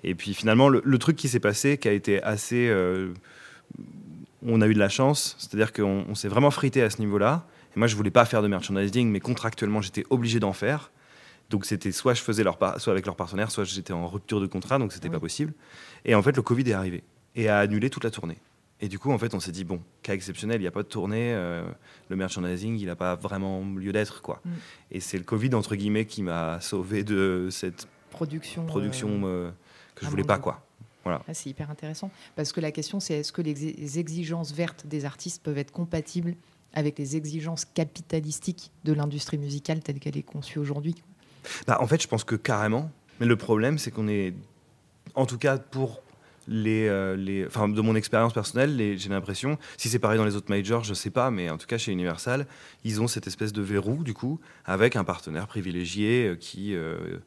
et 0.04 0.14
puis 0.16 0.34
finalement, 0.36 0.70
le, 0.70 0.82
le 0.86 0.98
truc 1.00 1.16
qui 1.16 1.28
s'est 1.30 1.40
passé, 1.40 1.78
qui 1.78 1.88
a 1.88 1.92
été 1.94 2.22
assez. 2.22 2.68
euh, 2.70 3.14
on 4.46 4.62
a 4.62 4.68
eu 4.68 4.74
de 4.74 4.80
la 4.80 4.90
chance, 4.90 5.36
c'est-à-dire 5.40 5.72
qu'on 5.74 6.06
on 6.08 6.16
s'est 6.16 6.28
vraiment 6.28 6.52
frité 6.52 6.82
à 6.82 6.90
ce 6.90 7.00
niveau-là. 7.00 7.46
Et 7.76 7.80
moi, 7.80 7.88
je 7.88 7.96
voulais 7.96 8.12
pas 8.12 8.26
faire 8.26 8.42
de 8.42 8.48
merchandising, 8.48 9.10
mais 9.10 9.20
contractuellement, 9.20 9.82
j'étais 9.82 10.04
obligé 10.10 10.40
d'en 10.40 10.54
faire. 10.54 10.92
Donc 11.50 11.66
c'était 11.66 11.92
soit 11.92 12.14
je 12.14 12.22
faisais 12.22 12.44
leur 12.44 12.58
soit 12.78 12.94
avec 12.94 13.06
leur 13.06 13.16
partenaire, 13.16 13.52
soit 13.52 13.66
j'étais 13.66 13.94
en 13.94 14.08
rupture 14.08 14.40
de 14.42 14.48
contrat, 14.48 14.78
donc 14.80 14.94
c'était 14.94 15.10
Oui. 15.10 15.14
pas 15.14 15.20
possible. 15.20 15.54
Et 16.06 16.16
en 16.16 16.22
fait, 16.22 16.36
le 16.36 16.42
Covid 16.42 16.70
est 16.70 16.74
arrivé 16.74 17.04
et 17.36 17.50
a 17.50 17.60
annulé 17.60 17.90
toute 17.90 18.04
la 18.04 18.10
tournée. 18.12 18.38
Et 18.82 18.88
du 18.88 18.98
coup, 18.98 19.12
en 19.12 19.18
fait, 19.18 19.34
on 19.36 19.40
s'est 19.40 19.52
dit 19.52 19.64
bon, 19.64 19.82
cas 20.02 20.14
exceptionnel, 20.14 20.58
il 20.58 20.64
n'y 20.64 20.68
a 20.68 20.72
pas 20.72 20.84
de 20.84 20.88
tournée, 20.88 21.34
euh, 21.34 21.64
le 22.10 22.16
merchandising, 22.16 22.78
il 22.80 22.88
n'a 22.88 22.96
pas 22.96 23.16
vraiment 23.16 23.64
lieu 23.64 23.92
d'être, 23.92 24.22
quoi. 24.22 24.42
Mm. 24.44 24.50
Et 24.92 25.00
c'est 25.00 25.18
le 25.18 25.24
Covid 25.24 25.54
entre 25.54 25.76
guillemets 25.76 26.06
qui 26.06 26.24
m'a 26.24 26.60
sauvé 26.62 27.04
de 27.04 27.50
cette 27.52 27.88
Production. 28.10 28.66
production 28.66 29.22
euh, 29.24 29.28
euh, 29.28 29.52
que 29.96 30.02
je 30.02 30.08
à 30.08 30.10
voulais 30.10 30.24
pas, 30.24 30.40
quoi. 30.40 30.66
Ah, 31.06 31.22
c'est 31.34 31.50
hyper 31.50 31.72
intéressant. 31.72 32.12
Parce 32.36 32.52
que 32.52 32.60
la 32.62 32.72
question, 32.72 33.00
c'est 33.00 33.16
est-ce 33.16 33.32
que 33.32 33.42
les 33.42 34.00
exigences 34.00 34.52
vertes 34.54 34.86
des 34.86 35.06
artistes 35.06 35.42
peuvent 35.42 35.58
être 35.58 35.72
compatibles 35.72 36.36
avec 36.74 37.00
les 37.00 37.16
exigences 37.16 37.66
capitalistiques 37.66 38.72
de 38.84 38.94
l'industrie 38.94 39.40
musicale 39.40 39.82
telle 39.82 40.00
qu'elle 40.00 40.18
est 40.18 40.24
conçue 40.24 40.60
aujourd'hui? 40.60 40.96
Bah, 41.66 41.78
en 41.82 41.88
fait, 41.88 42.02
je 42.02 42.08
pense 42.08 42.24
que 42.24 42.36
carrément. 42.36 42.92
Mais 43.20 43.26
le 43.26 43.36
problème, 43.36 43.78
c'est 43.78 43.92
qu'on 43.92 44.08
est, 44.08 44.34
en 45.16 45.26
tout 45.26 45.38
cas 45.38 45.58
pour 45.58 46.02
les, 46.48 46.88
euh, 46.88 47.16
les, 47.16 47.46
enfin 47.46 47.70
de 47.70 47.82
mon 47.82 47.96
expérience 47.96 48.34
personnelle, 48.34 48.98
j'ai 48.98 49.10
l'impression, 49.10 49.58
si 49.78 49.90
c'est 49.90 50.00
pareil 50.00 50.18
dans 50.18 50.26
les 50.26 50.36
autres 50.36 50.50
majors, 50.50 50.84
je 50.84 50.94
sais 50.94 51.10
pas, 51.10 51.32
mais 51.32 51.50
en 51.50 51.58
tout 51.58 51.68
cas 51.68 51.78
chez 51.78 51.92
Universal, 51.92 52.48
ils 52.84 53.02
ont 53.02 53.08
cette 53.08 53.28
espèce 53.28 53.54
de 53.54 53.62
verrou 53.62 54.04
du 54.04 54.14
coup 54.14 54.40
avec 54.66 54.96
un 54.96 55.04
partenaire 55.04 55.48
privilégié 55.48 56.28
euh, 56.28 56.36
qui 56.36 56.76
euh, 56.76 57.20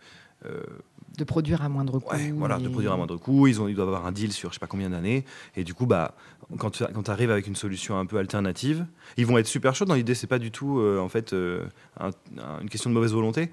de 1.17 1.25
produire 1.25 1.63
à 1.63 1.69
moindre 1.69 2.01
coût. 2.01 2.17
voilà, 2.35 2.59
de 2.59 2.69
produire 2.69 2.93
à 2.93 2.97
moindre 2.97 3.17
coût. 3.17 3.47
Ils, 3.47 3.63
ont, 3.63 3.69
ils 3.69 3.75
doivent 3.75 3.89
avoir 3.89 4.05
un 4.05 4.13
deal 4.13 4.33
sur 4.33 4.51
je 4.51 4.55
sais 4.55 4.61
pas 4.61 4.67
combien 4.67 4.91
d'années. 4.91 5.25
Et 5.57 5.65
du 5.65 5.73
coup, 5.73 5.87
bah, 5.87 6.17
quand 6.59 6.71
tu 6.71 6.85
quand 6.93 7.09
arrives 7.09 7.31
avec 7.31 7.47
une 7.47 7.57
solution 7.57 7.99
un 7.99 8.05
peu 8.05 8.19
alternative, 8.19 8.85
ils 9.17 9.25
vont 9.25 9.39
être 9.39 9.47
super 9.47 9.75
chauds. 9.75 9.87
Dans 9.87 9.95
l'idée, 9.95 10.15
c'est 10.15 10.27
pas 10.27 10.41
du 10.41 10.51
tout 10.51 10.83
en 11.01 11.09
fait 11.09 11.33
une 11.33 12.69
question 12.69 12.91
de 12.91 12.95
mauvaise 12.95 13.13
volonté. 13.13 13.51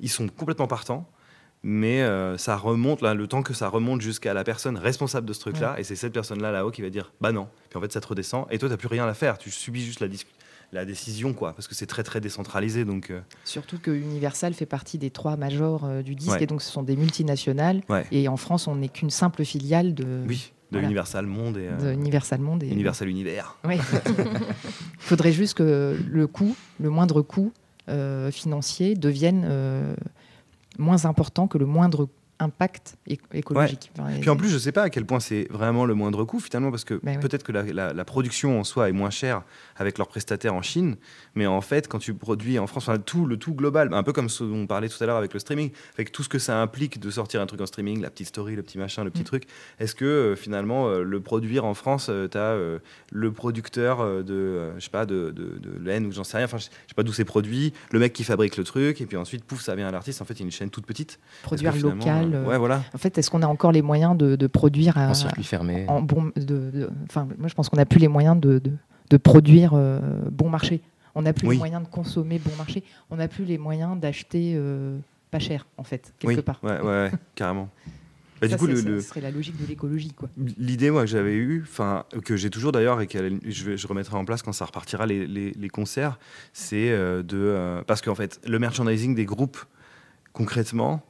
Ils 0.00 0.10
sont 0.10 0.26
complètement 0.26 0.66
partants. 0.66 1.08
Mais 1.64 2.02
euh, 2.02 2.36
ça 2.38 2.56
remonte, 2.56 3.02
là, 3.02 3.14
le 3.14 3.26
temps 3.28 3.42
que 3.42 3.54
ça 3.54 3.68
remonte 3.68 4.00
jusqu'à 4.00 4.34
la 4.34 4.42
personne 4.42 4.76
responsable 4.76 5.26
de 5.26 5.32
ce 5.32 5.40
truc-là, 5.40 5.76
et 5.78 5.84
c'est 5.84 5.94
cette 5.94 6.12
personne-là 6.12 6.50
là-haut 6.50 6.72
qui 6.72 6.82
va 6.82 6.90
dire 6.90 7.12
bah 7.20 7.30
non. 7.30 7.46
Puis 7.70 7.78
en 7.78 7.80
fait, 7.80 7.92
ça 7.92 8.00
te 8.00 8.08
redescend, 8.08 8.46
et 8.50 8.58
toi, 8.58 8.68
tu 8.68 8.72
n'as 8.72 8.76
plus 8.76 8.88
rien 8.88 9.06
à 9.06 9.14
faire. 9.14 9.38
Tu 9.38 9.50
subis 9.50 9.84
juste 9.84 10.00
la, 10.72 10.84
décision, 10.84 11.34
quoi, 11.34 11.52
parce 11.52 11.68
que 11.68 11.76
c'est 11.76 11.86
très 11.86 12.02
très 12.02 12.20
décentralisé. 12.20 12.84
Donc, 12.84 13.10
euh. 13.10 13.20
Surtout 13.44 13.78
que 13.78 13.92
Universal 13.92 14.54
fait 14.54 14.66
partie 14.66 14.98
des 14.98 15.10
trois 15.10 15.36
majors 15.36 15.84
euh, 15.84 16.02
du 16.02 16.16
disque, 16.16 16.40
et 16.40 16.46
donc 16.46 16.62
ce 16.62 16.72
sont 16.72 16.82
des 16.82 16.96
multinationales. 16.96 17.82
Et 18.10 18.26
en 18.26 18.36
France, 18.36 18.66
on 18.66 18.76
n'est 18.76 18.88
qu'une 18.88 19.10
simple 19.10 19.44
filiale 19.44 19.94
de. 19.94 20.24
Oui. 20.26 20.52
De 20.72 20.80
Universal 20.80 21.26
Monde 21.26 21.58
et 21.58 21.68
de 21.68 21.92
Universal 21.92 22.40
Monde 22.40 22.62
et 22.62 22.68
Universal 22.68 23.06
Univers. 23.06 23.58
Oui. 23.62 23.76
Il 24.06 24.14
faudrait 24.98 25.32
juste 25.32 25.52
que 25.52 25.98
le 26.10 26.26
coût, 26.26 26.56
le 26.80 26.88
moindre 26.88 27.20
coût 27.20 27.52
financier, 28.30 28.94
devienne 28.94 29.44
moins 30.78 31.04
important 31.04 31.46
que 31.48 31.58
le 31.58 31.66
moindre 31.66 32.08
impact 32.42 32.96
écologique. 33.32 33.92
Puis 34.20 34.30
en 34.30 34.36
plus, 34.36 34.48
je 34.48 34.54
ne 34.54 34.58
sais 34.58 34.72
pas 34.72 34.82
à 34.82 34.90
quel 34.90 35.06
point 35.06 35.20
c'est 35.20 35.46
vraiment 35.50 35.84
le 35.84 35.94
moindre 35.94 36.24
coût 36.24 36.40
finalement, 36.40 36.70
parce 36.70 36.84
que 36.84 37.00
ben 37.02 37.20
peut-être 37.20 37.44
que 37.44 37.52
la, 37.52 38.04
production 38.04 38.58
en 38.58 38.64
soi 38.64 38.88
est 38.88 38.92
moins 38.92 39.10
chère 39.10 39.42
avec 39.76 39.96
leurs 39.96 40.08
prestataires 40.08 40.54
en 40.54 40.62
Chine, 40.62 40.96
mais 41.34 41.46
en 41.46 41.60
fait, 41.60 41.88
quand 41.88 41.98
tu 41.98 42.14
produis 42.14 42.58
en 42.58 42.66
France, 42.66 42.90
tout 43.06 43.26
le 43.26 43.36
tout 43.36 43.54
global, 43.54 43.92
un 43.92 44.02
peu 44.02 44.12
comme 44.12 44.28
ce 44.28 44.44
dont 44.44 44.56
on 44.56 44.66
parlait 44.66 44.88
tout 44.88 45.02
à 45.02 45.06
l'heure 45.06 45.16
avec 45.16 45.32
le 45.32 45.40
streaming, 45.40 45.70
avec 45.94 46.12
tout 46.12 46.22
ce 46.22 46.28
que 46.28 46.38
ça 46.38 46.60
implique 46.60 47.00
de 47.00 47.10
sortir 47.10 47.40
un 47.40 47.46
truc 47.46 47.60
en 47.60 47.66
streaming, 47.66 48.00
la 48.00 48.10
petite 48.10 48.28
story, 48.28 48.56
le 48.56 48.62
petit 48.62 48.78
machin, 48.78 49.04
le 49.04 49.10
petit 49.10 49.22
mm. 49.22 49.26
truc, 49.26 49.44
est-ce 49.78 49.94
que 49.94 50.04
euh, 50.04 50.36
finalement 50.36 50.88
euh, 50.88 51.02
le 51.02 51.20
produire 51.20 51.64
en 51.64 51.74
France, 51.74 52.08
euh, 52.10 52.28
tu 52.28 52.38
as 52.38 52.56
le 53.12 53.32
producteur 53.32 54.24
de, 54.24 54.72
je 54.76 54.84
sais 54.84 54.90
pas, 54.90 55.06
de, 55.06 55.30
de, 55.30 55.78
laine 55.80 56.06
ou 56.06 56.12
j'en 56.12 56.24
sais 56.24 56.36
rien, 56.36 56.46
enfin 56.46 56.58
je 56.58 56.64
sais 56.64 56.94
pas 56.94 57.02
d'où 57.02 57.12
c'est 57.12 57.24
produit, 57.24 57.72
le 57.92 57.98
mec 57.98 58.12
qui 58.12 58.24
fabrique 58.24 58.56
le 58.56 58.64
truc, 58.64 59.00
et 59.00 59.06
puis 59.06 59.16
ensuite, 59.16 59.44
pouf, 59.44 59.60
ça 59.62 59.74
vient 59.74 59.88
à 59.88 59.90
l'artiste. 59.90 60.22
En 60.22 60.24
fait, 60.24 60.34
il 60.34 60.40
y 60.40 60.42
a 60.42 60.46
une 60.46 60.52
chaîne 60.52 60.70
toute 60.70 60.86
petite. 60.86 61.18
Produire 61.42 61.76
local. 61.76 62.31
Ouais, 62.34 62.58
voilà. 62.58 62.82
En 62.94 62.98
fait, 62.98 63.18
est-ce 63.18 63.30
qu'on 63.30 63.42
a 63.42 63.46
encore 63.46 63.72
les 63.72 63.82
moyens 63.82 64.16
de, 64.16 64.46
produire 64.46 64.96
en 64.96 65.14
circuit 65.14 65.44
fermé 65.44 65.84
en 65.88 66.02
bon, 66.02 66.32
de, 66.36 66.90
Enfin, 67.08 67.28
moi, 67.38 67.48
je 67.48 67.54
pense 67.54 67.68
qu'on 67.68 67.76
n'a 67.76 67.86
plus 67.86 67.98
les 67.98 68.08
moyens 68.08 68.38
de, 68.40 68.60
de 69.12 69.16
produire 69.18 69.72
euh, 69.74 70.00
bon 70.30 70.48
marché. 70.48 70.80
On 71.14 71.22
n'a 71.22 71.34
plus 71.34 71.48
les 71.50 71.58
moyens 71.58 71.82
de 71.82 71.88
consommer 71.88 72.38
bon 72.38 72.56
marché. 72.56 72.82
On 73.10 73.16
n'a 73.16 73.28
plus 73.28 73.44
les 73.44 73.58
moyens 73.58 74.00
d'acheter 74.00 74.54
euh, 74.56 74.98
pas 75.30 75.38
cher, 75.38 75.66
en 75.76 75.84
fait, 75.84 76.14
quelque 76.18 76.36
oui. 76.36 76.42
part. 76.42 76.58
Ouais, 76.62 76.80
ouais, 76.80 77.10
carrément. 77.34 77.68
Bah, 78.40 78.48
du 78.48 78.56
coup, 78.56 78.66
le, 78.66 79.00
serait 79.00 79.20
la 79.20 79.30
logique 79.30 79.60
de 79.60 79.66
l'écologie. 79.66 80.12
L'idée, 80.58 80.90
moi, 80.90 81.02
que 81.02 81.08
j'avais 81.08 81.34
eue, 81.34 81.64
que 82.24 82.36
j'ai 82.36 82.50
toujours 82.50 82.72
d'ailleurs 82.72 83.00
et 83.00 83.06
que 83.06 83.38
je, 83.46 83.76
je, 83.76 83.86
remettrai 83.86 84.16
en 84.16 84.24
place 84.24 84.42
quand 84.42 84.52
ça 84.52 84.64
repartira 84.64 85.06
les, 85.06 85.26
les, 85.26 85.68
concerts, 85.68 86.18
c'est 86.52 86.90
euh, 86.90 87.22
de. 87.22 87.84
parce 87.86 88.00
qu'en 88.00 88.16
fait, 88.16 88.40
le 88.44 88.58
merchandising 88.58 89.14
des 89.14 89.26
groupes, 89.26 89.58
concrètement, 90.32 91.04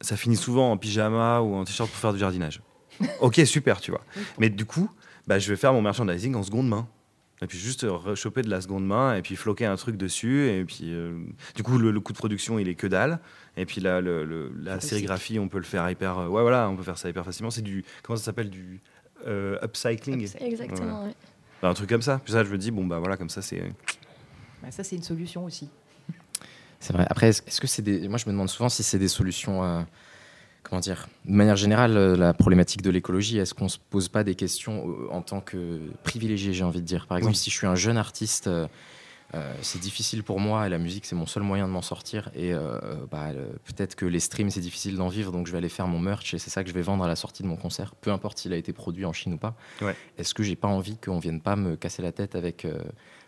ça 0.00 0.16
finit 0.16 0.36
souvent 0.36 0.72
en 0.72 0.76
pyjama 0.76 1.40
ou 1.40 1.54
en 1.54 1.64
t-shirt 1.64 1.90
pour 1.90 1.98
faire 1.98 2.12
du 2.12 2.18
jardinage. 2.18 2.60
ok, 3.20 3.40
super, 3.44 3.80
tu 3.80 3.90
vois. 3.90 4.02
Mais 4.38 4.50
du 4.50 4.64
coup, 4.64 4.90
bah, 5.26 5.38
je 5.38 5.48
vais 5.48 5.56
faire 5.56 5.72
mon 5.72 5.82
merchandising 5.82 6.34
en 6.34 6.42
seconde 6.42 6.68
main. 6.68 6.88
Et 7.42 7.46
puis 7.46 7.58
juste 7.58 7.84
rechoper 7.86 8.40
de 8.40 8.48
la 8.48 8.62
seconde 8.62 8.86
main 8.86 9.14
et 9.14 9.20
puis 9.20 9.36
floquer 9.36 9.66
un 9.66 9.76
truc 9.76 9.98
dessus. 9.98 10.48
Et 10.48 10.64
puis, 10.64 10.84
euh, 10.84 11.18
du 11.54 11.62
coup, 11.62 11.76
le, 11.76 12.00
coût 12.00 12.14
de 12.14 12.18
production, 12.18 12.58
il 12.58 12.68
est 12.68 12.74
que 12.74 12.86
dalle. 12.86 13.20
Et 13.58 13.66
puis 13.66 13.82
là, 13.82 14.00
le, 14.00 14.52
la 14.58 14.80
sérigraphie, 14.80 15.38
on 15.38 15.48
peut 15.48 15.58
le 15.58 15.64
faire 15.64 15.88
hyper. 15.90 16.18
Euh, 16.18 16.28
ouais, 16.28 16.40
voilà, 16.40 16.68
on 16.70 16.76
peut 16.76 16.82
faire 16.82 16.96
ça 16.96 17.10
hyper 17.10 17.24
facilement. 17.24 17.50
C'est 17.50 17.62
du. 17.62 17.84
Comment 18.02 18.16
ça 18.16 18.24
s'appelle 18.24 18.48
Du 18.48 18.80
euh, 19.26 19.58
upcycling. 19.62 20.28
Exactement, 20.40 21.10
bah, 21.60 21.68
un 21.68 21.74
truc 21.74 21.90
comme 21.90 22.02
ça. 22.02 22.20
Puis 22.24 22.32
ça, 22.32 22.42
je 22.42 22.50
me 22.50 22.58
dis, 22.58 22.70
bon, 22.70 22.86
bah 22.86 22.98
voilà, 22.98 23.18
comme 23.18 23.30
ça, 23.30 23.42
c'est. 23.42 23.62
Bah, 24.62 24.70
ça, 24.70 24.82
c'est 24.82 24.96
une 24.96 25.02
solution 25.02 25.44
aussi. 25.44 25.68
C'est 26.80 26.92
vrai. 26.92 27.06
Après, 27.08 27.28
est-ce 27.28 27.60
que 27.60 27.66
c'est 27.66 27.82
des. 27.82 28.08
Moi, 28.08 28.18
je 28.18 28.26
me 28.26 28.32
demande 28.32 28.48
souvent 28.48 28.68
si 28.68 28.82
c'est 28.82 28.98
des 28.98 29.08
solutions 29.08 29.86
comment 30.68 30.80
dire, 30.80 31.08
de 31.24 31.32
manière 31.32 31.56
générale, 31.56 31.96
euh, 31.96 32.16
la 32.16 32.34
problématique 32.34 32.82
de 32.82 32.90
l'écologie, 32.90 33.38
est-ce 33.38 33.54
qu'on 33.54 33.68
se 33.68 33.78
pose 33.78 34.08
pas 34.08 34.24
des 34.24 34.34
questions 34.34 34.88
euh, 34.88 35.08
en 35.10 35.22
tant 35.22 35.40
que 35.40 35.80
privilégié, 36.02 36.52
j'ai 36.52 36.64
envie 36.64 36.80
de 36.80 36.86
dire? 36.86 37.06
Par 37.06 37.18
exemple, 37.18 37.36
si 37.36 37.50
je 37.50 37.56
suis 37.56 37.66
un 37.66 37.74
jeune 37.74 37.96
artiste, 37.96 38.48
euh, 38.48 38.66
c'est 39.60 39.80
difficile 39.80 40.22
pour 40.22 40.40
moi 40.40 40.66
et 40.66 40.70
la 40.70 40.78
musique, 40.78 41.04
c'est 41.04 41.14
mon 41.14 41.26
seul 41.26 41.42
moyen 41.42 41.66
de 41.66 41.72
m'en 41.72 41.82
sortir. 41.82 42.30
Et 42.34 42.52
bah, 43.10 43.32
peut-être 43.64 43.94
que 43.94 44.06
les 44.06 44.20
streams, 44.20 44.50
c'est 44.50 44.60
difficile 44.60 44.96
d'en 44.96 45.08
vivre, 45.08 45.30
donc 45.30 45.46
je 45.46 45.52
vais 45.52 45.58
aller 45.58 45.68
faire 45.68 45.88
mon 45.88 45.98
merch 45.98 46.32
et 46.32 46.38
c'est 46.38 46.48
ça 46.48 46.62
que 46.62 46.70
je 46.70 46.74
vais 46.74 46.82
vendre 46.82 47.04
à 47.04 47.08
la 47.08 47.16
sortie 47.16 47.42
de 47.42 47.48
mon 47.48 47.56
concert, 47.56 47.94
peu 47.96 48.12
importe 48.12 48.38
s'il 48.38 48.52
a 48.52 48.56
été 48.56 48.72
produit 48.72 49.04
en 49.04 49.12
Chine 49.12 49.34
ou 49.34 49.38
pas. 49.38 49.54
Est-ce 50.16 50.32
que 50.32 50.42
j'ai 50.42 50.56
pas 50.56 50.68
envie 50.68 50.96
qu'on 50.96 51.18
vienne 51.18 51.40
pas 51.40 51.56
me 51.56 51.76
casser 51.76 52.02
la 52.02 52.12
tête 52.12 52.34
avec 52.34 52.66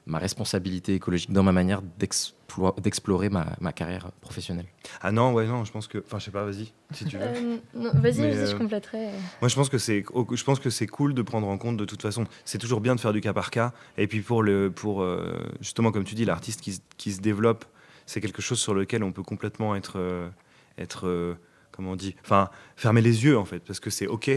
ma 0.09 0.19
responsabilité 0.19 0.95
écologique 0.95 1.31
dans 1.31 1.43
ma 1.43 1.53
manière 1.53 1.83
d'explorer 1.83 3.29
ma, 3.29 3.55
ma, 3.61 3.73
carrière 3.73 4.11
professionnelle. 4.23 4.65
Ah 5.03 5.13
non, 5.13 5.35
ouais, 5.35 5.47
non, 5.47 5.65
je 5.65 5.71
pense 5.71 5.87
que. 5.87 5.99
Enfin, 5.99 6.19
je 6.19 6.25
sais 6.25 6.31
pas, 6.31 6.45
vas-y, 6.45 6.73
si 6.93 7.05
tu 7.05 7.19
veux. 7.19 7.25
Euh, 7.25 7.59
vas-y, 7.75 8.23
vas-y, 8.23 8.47
je 8.47 8.55
euh, 8.55 8.59
compléterai. 8.59 9.11
Moi, 9.43 9.49
je 9.49 9.55
pense 9.55 9.69
que 9.69 9.77
c'est, 9.77 10.03
je 10.33 10.45
pense 10.45 10.59
que 10.61 10.71
c'est 10.71 10.87
cool 10.87 11.13
de 11.13 11.21
prendre 11.21 11.47
en 11.47 11.59
compte 11.59 11.77
de 11.77 11.85
toute 11.85 12.01
façon. 12.01 12.25
C'est 12.47 12.59
toujours 12.59 12.81
bien 12.81 12.95
de 12.95 13.01
faire 13.01 13.13
du 13.13 13.21
cas 13.21 13.35
par 13.35 13.51
cas. 13.51 13.73
Et 13.99 14.07
puis 14.07 14.23
pour 14.23 14.43
le, 14.43 14.71
pour 14.71 15.03
euh, 15.03 15.37
justement, 15.61 15.93
comme 15.93 16.05
tu 16.05 16.15
dis, 16.15 16.25
l'artiste 16.25 16.63
qui, 16.63 16.81
qui, 16.97 17.13
se 17.13 17.21
développe, 17.21 17.67
c'est 18.07 18.23
quelque 18.23 18.41
chose 18.41 18.59
sur 18.59 18.73
lequel 18.75 19.05
on 19.05 19.13
peut 19.13 19.23
complètement 19.23 19.77
être, 19.77 20.31
être, 20.79 21.37
comment 21.71 21.93
on 21.93 21.97
dit, 21.97 22.17
enfin, 22.25 22.49
fermer 22.77 23.03
les 23.03 23.25
yeux 23.25 23.37
en 23.37 23.45
fait, 23.45 23.61
parce 23.61 23.79
que 23.79 23.91
c'est 23.91 24.07
ok 24.07 24.31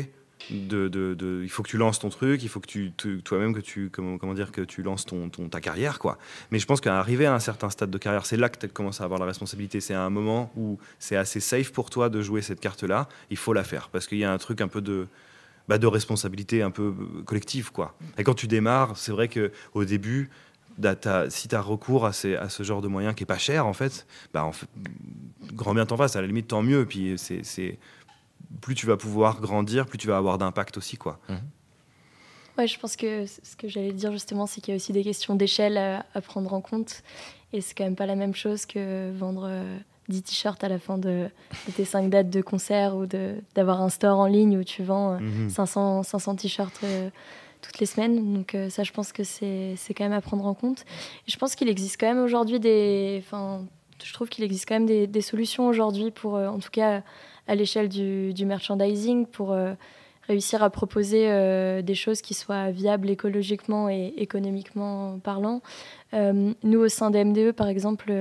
il 0.49 1.49
faut 1.49 1.63
que 1.63 1.69
tu 1.69 1.77
lances 1.77 1.99
ton 1.99 2.09
truc, 2.09 2.43
il 2.43 2.49
faut 2.49 2.59
que 2.59 2.67
tu 2.67 2.91
toi-même 3.23 3.53
que 3.53 3.59
tu 3.59 3.89
comment, 3.89 4.33
dire 4.33 4.51
que 4.51 4.61
tu 4.61 4.83
lances 4.83 5.05
ton, 5.05 5.29
ta 5.29 5.61
carrière 5.61 5.99
quoi. 5.99 6.17
Mais 6.51 6.59
je 6.59 6.65
pense 6.65 6.81
qu'à 6.81 6.97
arriver 6.97 7.25
à 7.25 7.33
un 7.33 7.39
certain 7.39 7.69
stade 7.69 7.91
de 7.91 7.97
carrière, 7.97 8.25
c'est 8.25 8.37
là 8.37 8.49
que 8.49 8.59
tu 8.59 8.67
commences 8.67 9.01
à 9.01 9.03
avoir 9.03 9.19
la 9.19 9.25
responsabilité. 9.25 9.81
C'est 9.81 9.93
à 9.93 10.01
un 10.01 10.09
moment 10.09 10.51
où 10.55 10.79
c'est 10.99 11.15
assez 11.15 11.39
safe 11.39 11.71
pour 11.71 11.89
toi 11.89 12.09
de 12.09 12.21
jouer 12.21 12.41
cette 12.41 12.59
carte-là. 12.59 13.07
Il 13.29 13.37
faut 13.37 13.53
la 13.53 13.63
faire 13.63 13.89
parce 13.89 14.07
qu'il 14.07 14.17
y 14.17 14.25
a 14.25 14.31
un 14.31 14.37
truc 14.37 14.61
un 14.61 14.67
peu 14.67 14.81
de 14.81 15.07
bah, 15.67 15.77
de 15.77 15.87
responsabilité 15.87 16.63
un 16.63 16.71
peu 16.71 16.93
euh, 16.99 17.23
collective 17.23 17.71
quoi. 17.71 17.95
Et 18.17 18.23
quand 18.23 18.33
tu 18.33 18.47
démarres, 18.47 18.97
c'est 18.97 19.11
vrai 19.11 19.27
que 19.27 19.51
au 19.73 19.85
début 19.85 20.29
si 21.29 21.47
tu 21.47 21.55
as 21.55 21.61
recours 21.61 22.05
à, 22.05 22.13
ce 22.13 22.63
genre 22.63 22.81
de 22.81 22.87
moyens 22.87 23.13
qui 23.13 23.23
est 23.23 23.25
pas 23.25 23.37
cher 23.37 23.65
bah 24.33 24.43
en 24.43 24.53
fait 24.53 24.67
grand 25.53 25.73
bien 25.73 25.85
t'en 25.85 25.97
face, 25.97 26.15
à 26.15 26.21
la 26.21 26.27
limite 26.27 26.47
tant 26.47 26.61
mieux. 26.61 26.85
Puis 26.85 27.15
c'est 27.17 27.77
plus 28.61 28.75
tu 28.75 28.85
vas 28.85 28.97
pouvoir 28.97 29.41
grandir, 29.41 29.85
plus 29.85 29.97
tu 29.97 30.07
vas 30.07 30.17
avoir 30.17 30.37
d'impact 30.37 30.77
aussi. 30.77 30.97
Quoi. 30.97 31.19
Mhm. 31.29 31.39
Ouais, 32.57 32.67
je 32.67 32.77
pense 32.79 32.95
que 32.95 33.25
ce 33.25 33.55
que 33.55 33.67
j'allais 33.67 33.93
dire 33.93 34.11
justement, 34.11 34.45
c'est 34.45 34.61
qu'il 34.61 34.73
y 34.73 34.75
a 34.75 34.75
aussi 34.75 34.91
des 34.91 35.03
questions 35.03 35.35
d'échelle 35.35 35.77
à, 35.77 36.21
prendre 36.21 36.53
en 36.53 36.61
compte. 36.61 37.01
Et 37.53 37.61
c'est 37.61 37.73
quand 37.73 37.83
même 37.83 37.95
pas 37.95 38.05
la 38.05 38.15
même 38.15 38.35
chose 38.35 38.65
que 38.65 39.11
vendre 39.17 39.49
10 40.09 40.17
euh, 40.17 40.21
t-shirts 40.21 40.63
à 40.63 40.69
la 40.69 40.79
fin 40.79 40.97
de, 40.97 41.29
tes 41.75 41.85
5 41.85 42.09
dates 42.09 42.29
de 42.29 42.41
concert 42.41 42.95
ou 42.95 43.05
d'avoir 43.05 43.81
un 43.81 43.89
store 43.89 44.19
en 44.19 44.27
ligne 44.27 44.57
où 44.57 44.63
tu 44.63 44.83
vends 44.83 45.17
500, 45.49 45.99
euh, 45.99 46.03
500 46.03 46.31
mhm. 46.31 46.37
t-shirts 46.37 46.79
euh, 46.83 47.09
toutes 47.61 47.79
les 47.79 47.85
semaines. 47.85 48.33
Donc 48.33 48.55
ça, 48.69 48.83
je 48.83 48.91
pense 48.91 49.11
que 49.13 49.23
c'est 49.23 49.77
quand 49.95 50.03
même 50.03 50.13
à 50.13 50.21
prendre 50.21 50.45
en 50.45 50.53
compte. 50.53 50.81
Et 51.27 51.31
je 51.31 51.37
pense 51.37 51.55
qu'il 51.55 51.69
existe 51.69 51.99
quand 51.99 52.07
même 52.07 52.23
aujourd'hui 52.23 52.59
des... 52.59 53.23
Enfin, 53.25 53.65
je 54.03 54.13
trouve 54.13 54.29
qu'il 54.29 54.43
existe 54.43 54.67
quand 54.67 54.79
même 54.79 55.07
des, 55.07 55.21
solutions 55.21 55.67
aujourd'hui 55.67 56.11
pour, 56.11 56.33
en 56.35 56.59
tout 56.59 56.69
cas 56.71 57.03
à 57.47 57.55
l'échelle 57.55 57.89
du, 57.89 58.45
merchandising 58.45 59.25
pour 59.25 59.51
euh, 59.51 59.73
réussir 60.27 60.63
à 60.63 60.69
proposer 60.69 61.25
euh, 61.29 61.81
des 61.81 61.95
choses 61.95 62.21
qui 62.21 62.33
soient 62.33 62.71
viables 62.71 63.09
écologiquement 63.09 63.89
et 63.89 64.13
économiquement 64.17 65.19
parlant. 65.19 65.61
Euh, 66.13 66.53
nous, 66.63 66.79
au 66.79 66.87
sein 66.87 67.11
des 67.11 67.23
MDE, 67.23 67.51
par 67.51 67.67
exemple, 67.67 68.13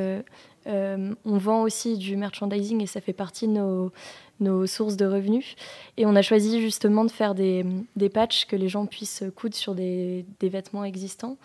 on 0.66 1.38
vend 1.38 1.62
aussi 1.62 1.96
du 1.96 2.16
merchandising 2.16 2.82
et 2.82 2.87
ça 2.87 3.00
fait 3.00 3.12
partie 3.12 3.49
de 3.49 3.90
nos, 4.40 4.66
sources 4.66 4.96
de 4.96 5.06
revenus. 5.06 5.56
Et 5.96 6.06
on 6.06 6.16
a 6.16 6.22
choisi 6.22 6.60
justement 6.60 7.04
de 7.04 7.10
faire 7.10 7.34
des, 7.34 7.64
des 7.96 8.08
patchs 8.08 8.46
que 8.46 8.56
les 8.56 8.68
gens 8.68 8.87
puissent 8.87 9.25
coudre 9.37 9.54
sur 9.54 9.75
des, 9.75 10.25
vêtements 10.42 10.84
existants. 10.84 11.38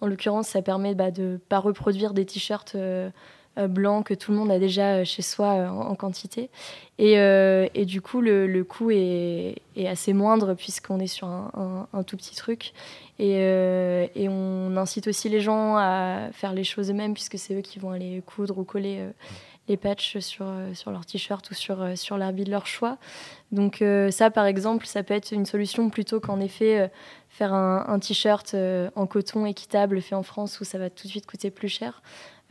En 0.00 0.06
l'occurrence, 0.06 0.48
ça 0.48 0.62
permet 0.62 0.94
bah, 0.94 1.10
de 1.10 1.22
ne 1.22 1.36
pas 1.38 1.58
reproduire 1.58 2.12
des 2.12 2.26
t-shirts 2.26 2.74
euh, 2.74 3.08
blanc 3.56 4.02
que 4.02 4.14
tout 4.14 4.32
le 4.32 4.38
monde 4.38 4.50
a 4.50 4.58
déjà 4.58 4.96
euh, 4.96 5.04
chez 5.04 5.22
soi 5.22 5.54
euh, 5.54 5.68
en, 5.68 5.94
quantité. 5.94 6.50
Et, 6.98 7.84
du 7.86 8.00
coup, 8.00 8.20
le, 8.20 8.62
coût 8.62 8.90
est, 8.90 9.56
assez 9.86 10.12
moindre 10.12 10.54
puisqu'on 10.54 10.98
est 11.00 11.06
sur 11.06 11.26
un, 11.26 12.02
tout 12.06 12.16
petit 12.16 12.34
truc. 12.34 12.72
Et, 13.18 14.28
on 14.28 14.76
incite 14.76 15.08
aussi 15.08 15.28
les 15.28 15.40
gens 15.40 15.76
à 15.76 16.28
faire 16.32 16.52
les 16.52 16.64
choses 16.64 16.90
eux-mêmes 16.90 17.14
puisque 17.14 17.38
c'est 17.38 17.54
eux 17.54 17.60
qui 17.60 17.78
vont 17.78 17.90
aller 17.90 18.22
coudre 18.24 18.58
ou 18.58 18.64
coller 18.64 19.04
les 19.68 19.76
patchs 19.76 20.18
sur, 20.18 20.46
leur 20.86 21.04
t-shirt 21.04 21.50
ou 21.50 21.54
sur, 21.54 21.98
sur 21.98 22.16
l'habit 22.16 22.44
de 22.44 22.50
leur 22.50 22.66
choix. 22.66 22.96
Donc 23.52 23.84
ça, 24.10 24.30
par 24.30 24.46
exemple, 24.46 24.86
ça 24.86 25.02
peut 25.02 25.14
être 25.14 25.32
une 25.32 25.46
solution 25.46 25.90
plutôt 25.90 26.18
qu'en 26.18 26.40
effet 26.40 26.90
faire 27.28 27.52
un 27.52 27.98
t-shirt 27.98 28.56
en 28.94 29.06
coton 29.06 29.44
équitable 29.44 30.00
fait 30.00 30.14
en 30.14 30.22
France 30.22 30.60
où 30.60 30.64
ça 30.64 30.78
va 30.78 30.88
tout 30.88 31.06
de 31.06 31.10
suite 31.10 31.26
coûter 31.26 31.50
plus 31.50 31.68
cher. 31.68 32.00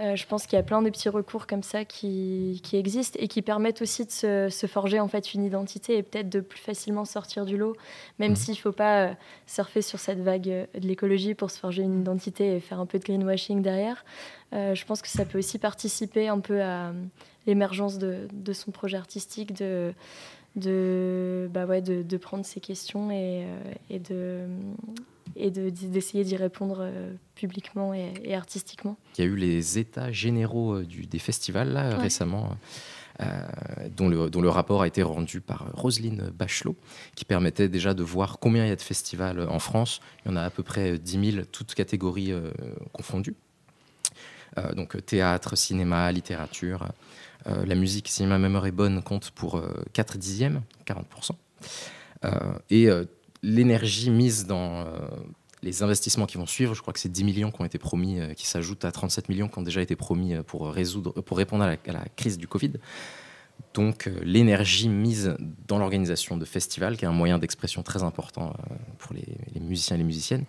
Euh, 0.01 0.17
je 0.17 0.27
pense 0.27 0.45
qu'il 0.45 0.57
y 0.57 0.59
a 0.59 0.63
plein 0.63 0.81
de 0.81 0.89
petits 0.89 1.07
recours 1.07 1.47
comme 1.47 1.63
ça 1.63 1.85
qui, 1.85 2.59
qui 2.63 2.75
existent 2.75 3.17
et 3.21 3.29
qui 3.29 3.41
permettent 3.41 3.81
aussi 3.81 4.05
de 4.05 4.11
se, 4.11 4.49
se, 4.49 4.67
forger 4.67 4.99
en 4.99 5.07
fait 5.07 5.33
une 5.33 5.43
identité 5.45 5.97
et 5.97 6.03
peut-être 6.03 6.27
de 6.27 6.41
plus 6.41 6.59
facilement 6.59 7.05
sortir 7.05 7.45
du 7.45 7.55
lot, 7.55 7.77
même 8.19 8.33
mmh. 8.33 8.35
s'il 8.35 8.53
ne 8.55 8.59
faut 8.59 8.73
pas 8.73 9.05
euh, 9.05 9.13
surfer 9.47 9.81
sur 9.81 9.99
cette 9.99 10.19
vague 10.19 10.49
euh, 10.49 10.65
de 10.77 10.85
l'écologie 10.85 11.33
pour 11.33 11.49
se 11.49 11.59
forger 11.59 11.83
une 11.83 12.01
identité 12.01 12.57
et 12.57 12.59
faire 12.59 12.81
un 12.81 12.85
peu 12.85 12.99
de 12.99 13.05
greenwashing 13.05 13.61
derrière. 13.61 14.03
Euh, 14.51 14.75
je 14.75 14.85
pense 14.85 15.01
que 15.01 15.07
ça 15.07 15.23
peut 15.23 15.37
aussi 15.37 15.59
participer 15.59 16.27
un 16.27 16.41
peu 16.41 16.61
à 16.61 16.91
l'émergence 17.47 17.97
de, 17.97 18.27
de, 18.33 18.51
son 18.51 18.71
projet 18.71 18.97
artistique, 18.97 19.53
de, 19.53 19.93
de, 20.57 21.49
bah 21.53 21.65
ouais, 21.65 21.81
de, 21.81 22.01
de 22.01 22.17
prendre 22.17 22.45
ces 22.45 22.59
questions 22.59 23.11
et, 23.11 23.45
et 23.89 23.99
de 23.99 24.41
et 25.35 25.51
d'essayer 25.51 26.23
d'y 26.23 26.37
répondre 26.37 26.79
euh, 26.81 27.13
publiquement 27.35 27.93
et, 27.93 28.33
artistiquement. 28.33 28.97
Il 29.17 29.25
y 29.25 29.27
a 29.27 29.29
eu 29.29 29.35
les 29.35 29.77
états 29.77 30.11
généraux 30.11 30.75
euh, 30.75 30.85
du, 30.85 31.05
des 31.05 31.19
festivals 31.19 31.71
là, 31.71 31.97
récemment. 31.97 32.55
Euh, 33.21 33.25
dont, 33.95 34.09
le, 34.09 34.29
dont, 34.29 34.41
le, 34.41 34.49
rapport 34.49 34.81
a 34.81 34.87
été 34.87 35.01
rendu 35.01 35.39
par 35.39 35.71
Roselyne 35.73 36.31
Bachelot, 36.37 36.75
qui 37.15 37.23
permettait 37.23 37.69
déjà 37.69 37.93
de 37.93 38.03
voir 38.03 38.39
combien 38.39 38.65
il 38.65 38.67
y 38.67 38.73
a 38.73 38.75
de 38.75 38.81
festivals 38.81 39.39
en 39.47 39.59
France. 39.59 40.01
Il 40.25 40.31
y 40.31 40.33
en 40.33 40.35
a 40.35 40.41
à 40.41 40.49
peu 40.49 40.63
près 40.63 40.97
10 40.97 41.31
000, 41.31 41.45
toutes 41.49 41.75
catégories 41.75 42.33
confondues. 42.91 43.35
donc 44.73 45.05
théâtre, 45.05 45.55
cinéma, 45.55 46.11
littérature. 46.11 46.89
la 47.45 47.75
musique, 47.75 48.09
si 48.09 48.25
ma 48.25 48.37
mémoire 48.37 48.65
est 48.65 48.71
bonne, 48.71 49.01
compte 49.01 49.31
pour 49.31 49.63
4 49.93 50.17
dixièmes, 50.17 50.63
40%. 50.85 51.31
et 52.69 52.89
l'énergie 53.45 54.09
mise 54.09 54.47
dans 54.47 54.81
euh, 54.81 54.85
les 55.61 55.83
investissements 55.83 56.25
qui 56.25 56.37
vont 56.37 56.45
suivre, 56.47 56.73
je 56.73 56.81
crois 56.81 56.93
que 56.93 56.99
c'est 56.99 57.11
10 57.11 57.23
millions 57.23 57.51
qui 57.51 57.61
ont 57.61 57.65
été 57.65 57.77
promis, 57.77 58.19
euh, 58.19 58.33
qui 58.33 58.47
s'ajoutent 58.47 58.85
à 58.85 58.91
37 58.91 59.29
millions 59.29 59.47
qui 59.47 59.57
ont 59.59 59.63
déjà 59.63 59.81
été 59.81 59.95
promis 59.95 60.33
euh, 60.33 60.43
pour, 60.43 60.67
résoudre, 60.67 61.21
pour 61.21 61.37
répondre 61.37 61.63
à 61.63 61.77
la, 61.85 62.05
crise 62.15 62.37
du 62.37 62.47
Covid. 62.47 62.73
Donc 63.73 64.09
l'énergie 64.21 64.89
mise 64.89 65.37
dans 65.67 65.77
l'organisation 65.77 66.37
de 66.37 66.45
festivals, 66.45 66.97
qui 66.97 67.05
est 67.05 67.07
un 67.07 67.13
moyen 67.13 67.39
d'expression 67.39 67.83
très 67.83 68.03
important 68.03 68.53
pour 68.97 69.13
les, 69.13 69.59
musiciens 69.61 69.95
et 69.95 69.99
les 69.99 70.03
musiciennes, 70.03 70.43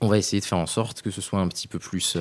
on 0.00 0.08
va 0.08 0.18
essayer 0.18 0.40
de 0.40 0.44
faire 0.44 0.58
en 0.58 0.66
sorte 0.66 1.00
que 1.00 1.10
ce 1.10 1.22
soit 1.22 1.40
un 1.40 1.48
petit 1.48 1.68
peu 1.68 1.78
plus 1.78 2.18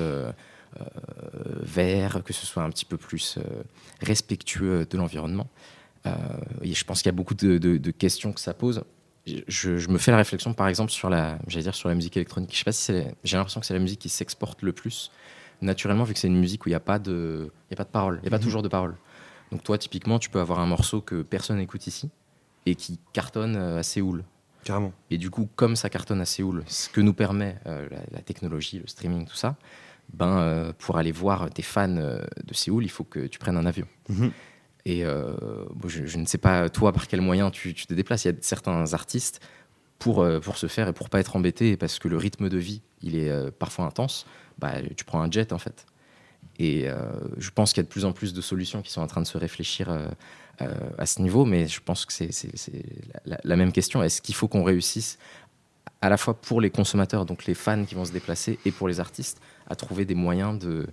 vert, 1.64 2.24
que 2.24 2.32
ce 2.32 2.46
soit 2.46 2.64
un 2.64 2.70
petit 2.70 2.86
peu 2.86 2.96
plus 2.96 3.40
respectueux 4.00 4.86
de 4.90 4.98
l'environnement. 4.98 5.50
je 6.06 6.84
pense 6.86 7.02
qu'il 7.02 7.10
y 7.10 7.14
a 7.14 7.18
beaucoup 7.18 7.36
de 7.36 7.92
questions 7.92 8.32
que 8.32 8.40
ça 8.40 8.54
pose 8.54 8.86
je, 9.26 9.90
me 9.90 9.98
fais 9.98 10.12
la 10.12 10.18
réflexion, 10.18 10.54
par 10.54 10.68
exemple, 10.68 10.92
sur 10.92 11.10
la, 11.10 11.38
dire, 11.48 11.76
sur 11.76 11.90
la 11.90 11.96
musique 11.96 12.18
électronique. 12.18 12.52
Je 12.54 12.58
sais 12.58 12.64
pas 12.64 12.72
si 12.72 12.94
j'ai 13.24 13.38
l'impression 13.38 13.60
que 13.60 13.66
c'est 13.66 13.74
la 13.74 13.80
musique 13.80 14.00
qui 14.00 14.10
s'exporte 14.10 14.62
le 14.62 14.74
plus 14.74 15.12
naturellement, 15.62 16.04
vu 16.04 16.14
que 16.14 16.20
c'est 16.20 16.28
une 16.28 16.40
musique 16.40 16.66
où 16.66 16.70
il 16.70 16.72
n'y 16.72 16.78
a 16.78 16.82
pas 16.82 17.00
de, 17.00 17.52
il 17.70 17.74
a 17.74 17.78
pas 17.78 17.84
de 17.84 17.90
parole, 17.90 18.18
il 18.18 18.22
n'y 18.24 18.28
a 18.28 18.32
pas 18.32 18.38
mhm. 18.38 18.44
toujours 18.44 18.62
de 18.62 18.68
parole. 18.68 18.96
Donc 19.52 19.64
toi, 19.64 19.78
typiquement, 19.78 20.20
tu 20.20 20.30
peux 20.30 20.40
avoir 20.40 20.60
un 20.60 20.66
morceau 20.66 21.02
que 21.02 21.22
personne 21.22 21.58
n'écoute 21.58 21.86
ici 21.88 22.10
et 22.66 22.76
qui 22.76 23.00
cartonne 23.14 23.56
euh, 23.56 23.80
à 23.80 23.84
Séoul. 23.84 24.24
Carrément. 24.64 24.94
Et 25.10 25.18
du 25.18 25.30
coup, 25.30 25.50
comme 25.56 25.76
ça 25.76 25.90
cartonne 25.90 26.22
à 26.22 26.26
Séoul, 26.26 26.64
ce 26.68 26.90
que 26.90 27.02
nous 27.02 27.14
permet 27.14 27.58
euh, 27.66 27.88
la, 28.12 28.22
technologie, 28.22 28.80
le 28.80 28.88
streaming, 28.88 29.26
tout 29.26 29.36
ça, 29.36 29.56
ben, 30.14 30.38
euh, 30.38 30.74
pour 30.78 30.98
aller 30.98 31.12
voir 31.12 31.50
tes 31.50 31.64
fans 31.64 31.88
de 31.88 32.54
Séoul, 32.54 32.84
il 32.84 32.90
faut 32.90 33.04
que 33.04 33.28
tu 33.28 33.40
prennes 33.40 33.58
un 33.58 33.66
avion. 33.66 33.88
Mhm. 34.10 34.32
Et 34.86 35.06
euh, 35.06 35.34
je, 35.88 36.18
ne 36.18 36.26
sais 36.26 36.38
pas, 36.38 36.70
toi, 36.70 36.92
par 36.92 37.08
quel 37.08 37.22
moyen 37.22 37.52
tu, 37.52 37.74
te 37.74 37.94
déplaces. 37.94 38.26
Il 38.26 38.32
y 38.32 38.36
a 38.36 38.38
certains 38.42 38.94
artistes, 38.94 39.40
pour, 40.00 40.22
euh, 40.22 40.40
pour 40.40 40.58
se 40.58 40.68
faire 40.68 40.88
et 40.88 40.94
pour 40.94 41.10
pas 41.10 41.20
être 41.20 41.36
embêté, 41.36 41.78
parce 41.78 42.00
que 42.00 42.08
le 42.08 42.18
rythme 42.18 42.50
de 42.50 42.58
vie, 42.58 42.82
il 43.02 43.16
est 43.16 43.30
euh, 43.30 43.52
parfois 43.52 43.86
intense, 43.86 44.26
bah, 44.58 44.74
tu 44.98 45.06
prends 45.06 45.22
un 45.22 45.30
jet, 45.30 45.54
en 45.54 45.60
fait. 45.60 45.86
Et 46.58 46.88
je 47.38 47.50
pense 47.50 47.74
qu'il 47.74 47.82
y 47.82 47.86
a 47.86 47.86
de 47.86 47.90
plus 47.90 48.06
en 48.06 48.12
plus 48.12 48.34
de 48.34 48.42
solutions 48.42 48.84
qui 48.84 48.92
sont 48.92 49.02
en 49.02 49.08
train 49.08 49.22
de 49.22 49.26
se 49.26 49.38
réfléchir 49.38 49.90
à 50.60 51.06
ce 51.08 51.20
niveau, 51.20 51.44
mais 51.44 51.68
je 51.68 51.80
pense 51.82 52.06
que 52.06 52.14
c'est 52.14 52.30
la, 53.26 53.40
la, 53.44 53.56
même 53.56 53.72
question. 53.72 54.04
Est-ce 54.04 54.22
qu'il 54.22 54.36
faut 54.36 54.48
qu'on 54.48 54.64
réussisse 54.64 55.18
à 56.02 56.10
la 56.10 56.18
fois 56.18 56.40
pour 56.40 56.62
les 56.62 56.70
consommateurs, 56.70 57.26
donc 57.26 57.46
les 57.46 57.56
fans 57.56 57.84
qui 57.84 57.96
vont 57.96 58.06
se 58.06 58.12
déplacer, 58.12 58.60
et 58.66 58.72
pour 58.72 58.88
les 58.88 59.00
artistes, 59.00 59.42
à 59.68 59.76
trouver 59.76 60.06
des 60.06 60.14
moyens 60.14 60.60
de, 60.60 60.86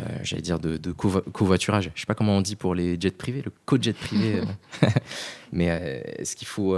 euh, 0.00 0.04
j'allais 0.22 0.42
dire, 0.42 0.58
de, 0.58 0.92
covoiturage. 0.92 1.90
Je 1.94 2.00
sais 2.00 2.06
pas 2.06 2.14
comment 2.14 2.36
on 2.36 2.40
dit 2.40 2.56
pour 2.56 2.74
les 2.74 2.98
jets 3.00 3.10
privés, 3.10 3.42
le 3.42 3.52
co-jet 3.66 3.92
privé. 3.92 4.40
Euh. 4.40 4.86
Mais 5.52 5.70
euh, 5.70 6.00
est-ce 6.18 6.36
qu'il 6.36 6.48
faut. 6.48 6.76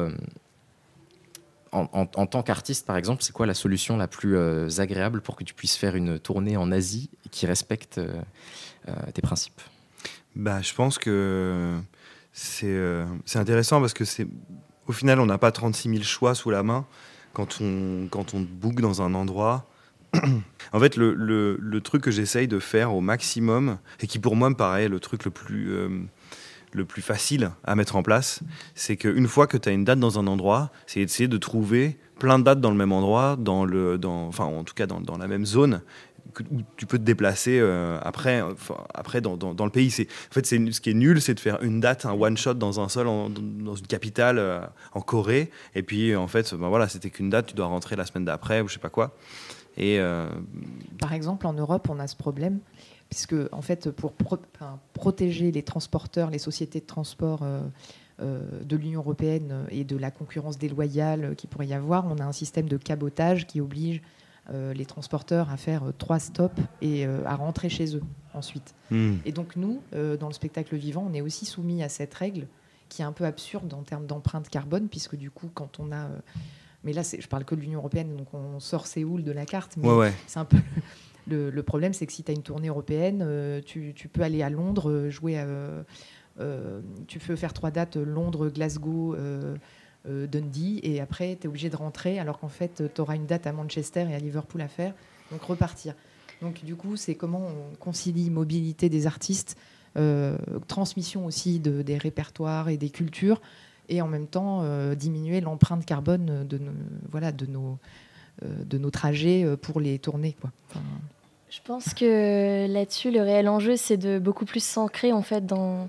En, 1.73 2.07
tant 2.07 2.45
qu'artiste, 2.45 2.87
par 2.87 2.97
exemple, 2.97 3.25
c'est 3.25 3.33
quoi 3.33 3.47
la 3.47 3.55
solution 3.55 3.97
la 3.97 4.07
plus 4.07 4.39
agréable 4.79 5.21
pour 5.21 5.35
que 5.35 5.43
tu 5.43 5.55
puisses 5.55 5.77
faire 5.77 5.97
une 5.97 6.21
tournée 6.21 6.57
en 6.57 6.71
Asie 6.71 7.11
qui 7.33 7.47
respecte 7.47 8.01
tes 9.13 9.23
principes? 9.23 9.61
Bah, 10.37 10.63
Je 10.63 10.73
pense 10.73 10.99
que 10.99 11.77
c'est 12.33 12.79
intéressant 13.35 13.81
parce 13.81 13.93
que 13.93 14.05
c'est 14.05 14.29
au 14.87 14.93
final, 14.93 15.19
on 15.19 15.27
n'a 15.27 15.39
pas 15.39 15.51
36 15.51 15.89
000 15.89 16.03
choix 16.03 16.35
sous 16.35 16.51
la 16.51 16.63
main 16.63 16.87
quand 17.33 17.61
on, 17.61 18.07
quand 18.11 18.35
on 18.35 18.41
book 18.41 18.81
dans 18.81 19.03
un 19.03 19.15
endroit 19.15 19.67
en 20.73 20.81
fait, 20.81 20.97
le, 20.97 21.81
truc 21.83 22.03
que 22.03 22.11
j'essaye 22.11 22.49
de 22.49 22.59
faire 22.59 22.95
au 22.95 23.01
maximum, 23.01 23.79
et 24.01 24.07
qui 24.07 24.19
pour 24.19 24.37
moi 24.37 24.51
me 24.51 24.55
paraît 24.55 24.89
le 24.89 25.01
truc 25.01 25.25
le 25.25 25.31
plus, 25.31 25.73
euh, 25.73 25.89
facile 27.01 27.53
à 27.65 27.75
mettre 27.77 27.97
en 27.97 28.03
place, 28.03 28.41
c'est 28.75 28.97
qu'une 28.97 29.29
fois 29.29 29.47
que 29.47 29.57
tu 29.57 29.69
as 29.69 29.73
une 29.73 29.85
date 29.85 30.01
dans 30.01 30.19
un 30.19 30.27
endroit, 30.27 30.71
c'est 30.87 31.01
d'essayer 31.01 31.29
de 31.29 31.37
trouver 31.37 31.99
plein 32.19 32.39
de 32.39 32.45
dates 32.45 32.61
dans 32.61 32.71
le 32.71 32.77
même 32.77 32.93
endroit, 32.93 33.37
dans 33.39 33.65
le, 33.65 34.01
enfin 34.05 34.45
en 34.45 34.65
tout 34.65 34.75
cas 34.75 34.87
dans, 34.87 35.19
la 35.19 35.27
même 35.27 35.47
zone, 35.47 35.83
où 36.51 36.63
tu 36.77 36.87
peux 36.87 36.99
te 36.99 37.05
déplacer 37.05 37.59
euh, 37.61 37.99
après, 38.03 38.43
après 38.93 39.21
dans, 39.21 39.37
le 39.37 39.71
pays. 39.71 39.89
En 39.89 40.35
fait, 40.35 40.47
c'est, 40.47 40.73
ce 40.73 40.81
qui 40.81 40.91
est 40.91 40.95
nul, 40.95 41.21
c'est 41.21 41.35
de 41.35 41.41
faire 41.41 41.63
une 41.63 41.81
date, 41.81 42.07
un 42.07 42.13
one-shot 42.13 42.55
dans 42.55 42.81
un 42.81 42.89
seul, 42.89 43.07
dans 43.07 43.75
une 43.75 43.87
capitale 43.87 44.39
euh, 44.39 44.61
en 44.93 45.01
Corée, 45.01 45.51
et 45.75 45.83
puis 45.83 46.17
en 46.17 46.27
fait, 46.27 46.55
ben 46.55 46.69
voilà, 46.69 46.89
c'était 46.89 47.11
qu'une 47.11 47.31
date, 47.31 47.47
tu 47.47 47.55
dois 47.55 47.67
rentrer 47.67 47.95
la 47.97 48.07
semaine 48.07 48.25
d'après, 48.25 48.61
ou 48.61 48.69
je 48.69 48.75
sais 48.75 48.81
pas 48.81 48.91
quoi. 48.91 49.17
Et 49.77 49.99
euh, 49.99 50.29
Par 50.99 51.13
exemple, 51.13 51.47
en 51.47 51.53
Europe, 51.53 51.89
on 51.91 51.99
a 51.99 52.07
ce 52.07 52.17
problème, 52.17 52.61
puisque 53.09 53.35
en 53.53 53.63
fait, 53.63 53.91
pour 53.91 54.13
protéger 54.93 55.51
les 55.51 55.63
transporteurs, 55.63 56.31
les 56.31 56.39
sociétés 56.39 56.81
de 56.81 56.87
transport 56.87 57.41
euh, 57.43 57.61
euh, 58.21 58.63
de 58.63 58.77
l'Union 58.77 59.01
européenne 59.01 59.67
et 59.71 59.85
de 59.85 59.97
la 59.97 60.11
concurrence 60.11 60.59
déloyale 60.59 61.35
qui 61.37 61.47
pourrait 61.47 61.67
y 61.67 61.75
avoir, 61.75 62.07
on 62.07 62.19
a 62.19 62.25
un 62.25 62.33
système 62.33 62.69
de 62.69 62.77
cabotage 62.77 63.47
qui 63.47 63.61
oblige 63.61 64.03
les 64.75 64.85
transporteurs 64.85 65.49
à 65.49 65.57
faire 65.57 65.85
trois 65.97 66.19
stops 66.19 66.61
et 66.83 67.07
à 67.07 67.35
rentrer 67.35 67.71
chez 67.71 67.97
eux 67.97 68.03
ensuite. 68.35 68.75
Hmm. 68.91 69.15
Et 69.25 69.33
donc 69.33 69.57
nous, 69.57 69.81
dans 70.21 70.27
le 70.27 70.35
spectacle 70.35 70.77
vivant, 70.77 71.09
on 71.11 71.15
est 71.15 71.23
aussi 71.23 71.47
soumis 71.47 71.83
à 71.83 71.89
cette 71.89 72.13
règle 72.13 72.47
qui 72.91 73.01
est 73.01 73.07
un 73.07 73.13
peu 73.13 73.25
absurde 73.25 73.73
en 73.73 73.83
termes 73.85 74.05
d'empreinte 74.05 74.51
carbone, 74.51 74.89
puisque 74.89 75.17
du 75.17 75.31
coup, 75.31 75.49
quand 75.55 75.81
on 75.81 75.93
a 75.93 76.11
mais 76.85 76.93
là, 76.93 77.03
je 77.03 77.27
parle 77.27 77.45
que 77.45 77.55
de 77.55 77.61
l'Union 77.61 77.79
européenne, 77.79 78.17
donc 78.17 78.33
on 78.35 78.61
sort 78.61 78.87
Séoul 78.87 79.25
de 79.25 79.33
la 79.33 79.47
carte. 79.47 79.77
Mais 79.77 79.89
c'est 80.27 80.39
un 80.39 80.45
peu. 80.45 80.59
Le, 81.27 81.63
problème, 81.63 81.95
c'est 81.95 82.07
que 82.07 82.13
si 82.13 82.23
tu 82.23 82.31
as 82.31 82.35
une 82.35 82.43
tournée 82.43 82.69
européenne, 82.69 83.23
euh, 83.27 83.63
tu, 83.65 83.95
peux 84.13 84.23
aller 84.23 84.43
à 84.43 84.51
Londres, 84.51 84.91
euh, 84.91 85.11
jouer 85.11 85.43
euh, 86.39 86.83
tu 87.07 87.19
peux 87.19 87.37
faire 87.37 87.55
trois 87.55 87.71
dates 87.71 87.97
Londres, 87.97 88.51
Glasgow, 88.51 89.17
Dundee, 90.07 90.81
et 90.83 91.01
après, 91.01 91.39
tu 91.41 91.47
es 91.47 91.49
obligé 91.49 91.71
de 91.71 91.77
rentrer, 91.77 92.19
alors 92.19 92.39
qu'en 92.39 92.49
fait, 92.49 92.83
tu 92.95 93.01
auras 93.01 93.17
une 93.17 93.27
date 93.27 93.47
à 93.47 93.53
Manchester 93.53 94.07
et 94.11 94.15
à 94.15 94.19
Liverpool 94.19 94.61
à 94.61 94.69
faire, 94.69 94.93
donc 95.31 95.43
repartir. 95.43 95.95
Donc, 96.43 96.63
du 96.65 96.77
coup, 96.77 96.97
c'est 96.97 97.15
comment 97.15 97.47
on 97.47 97.77
concilie 97.77 98.29
mobilité 98.29 98.91
des 98.91 99.07
artistes, 99.07 99.57
transmission 100.67 101.25
aussi 101.25 101.61
de, 101.61 101.81
des 101.83 101.97
répertoires 101.97 102.69
et 102.69 102.77
des 102.77 102.91
cultures, 102.91 103.41
et 103.89 104.03
en 104.03 104.09
même 104.09 104.27
temps 104.27 104.61
euh, 104.63 104.95
diminuer 104.95 105.41
l'empreinte 105.41 105.85
carbone 105.85 106.47
de, 106.47 106.59
nos, 106.59 106.73
voilà, 107.11 107.33
de, 107.33 107.47
nos, 107.47 107.79
euh, 108.43 108.65
de 108.65 108.79
nos 108.79 108.91
trajets 108.91 109.45
euh, 109.45 109.57
pour 109.57 109.81
les 109.81 109.99
tournées. 109.99 110.37
Quoi. 110.41 110.51
Je 111.51 111.61
pense 111.65 111.95
que 111.95 112.67
là-dessus, 112.67 113.11
le 113.11 113.23
réel 113.23 113.49
enjeu, 113.49 113.77
c'est 113.77 113.97
de 113.97 114.19
beaucoup 114.19 114.45
plus 114.45 114.63
s'ancrer 114.63 115.13
en 115.13 115.23
fait 115.23 115.47
dans 115.47 115.89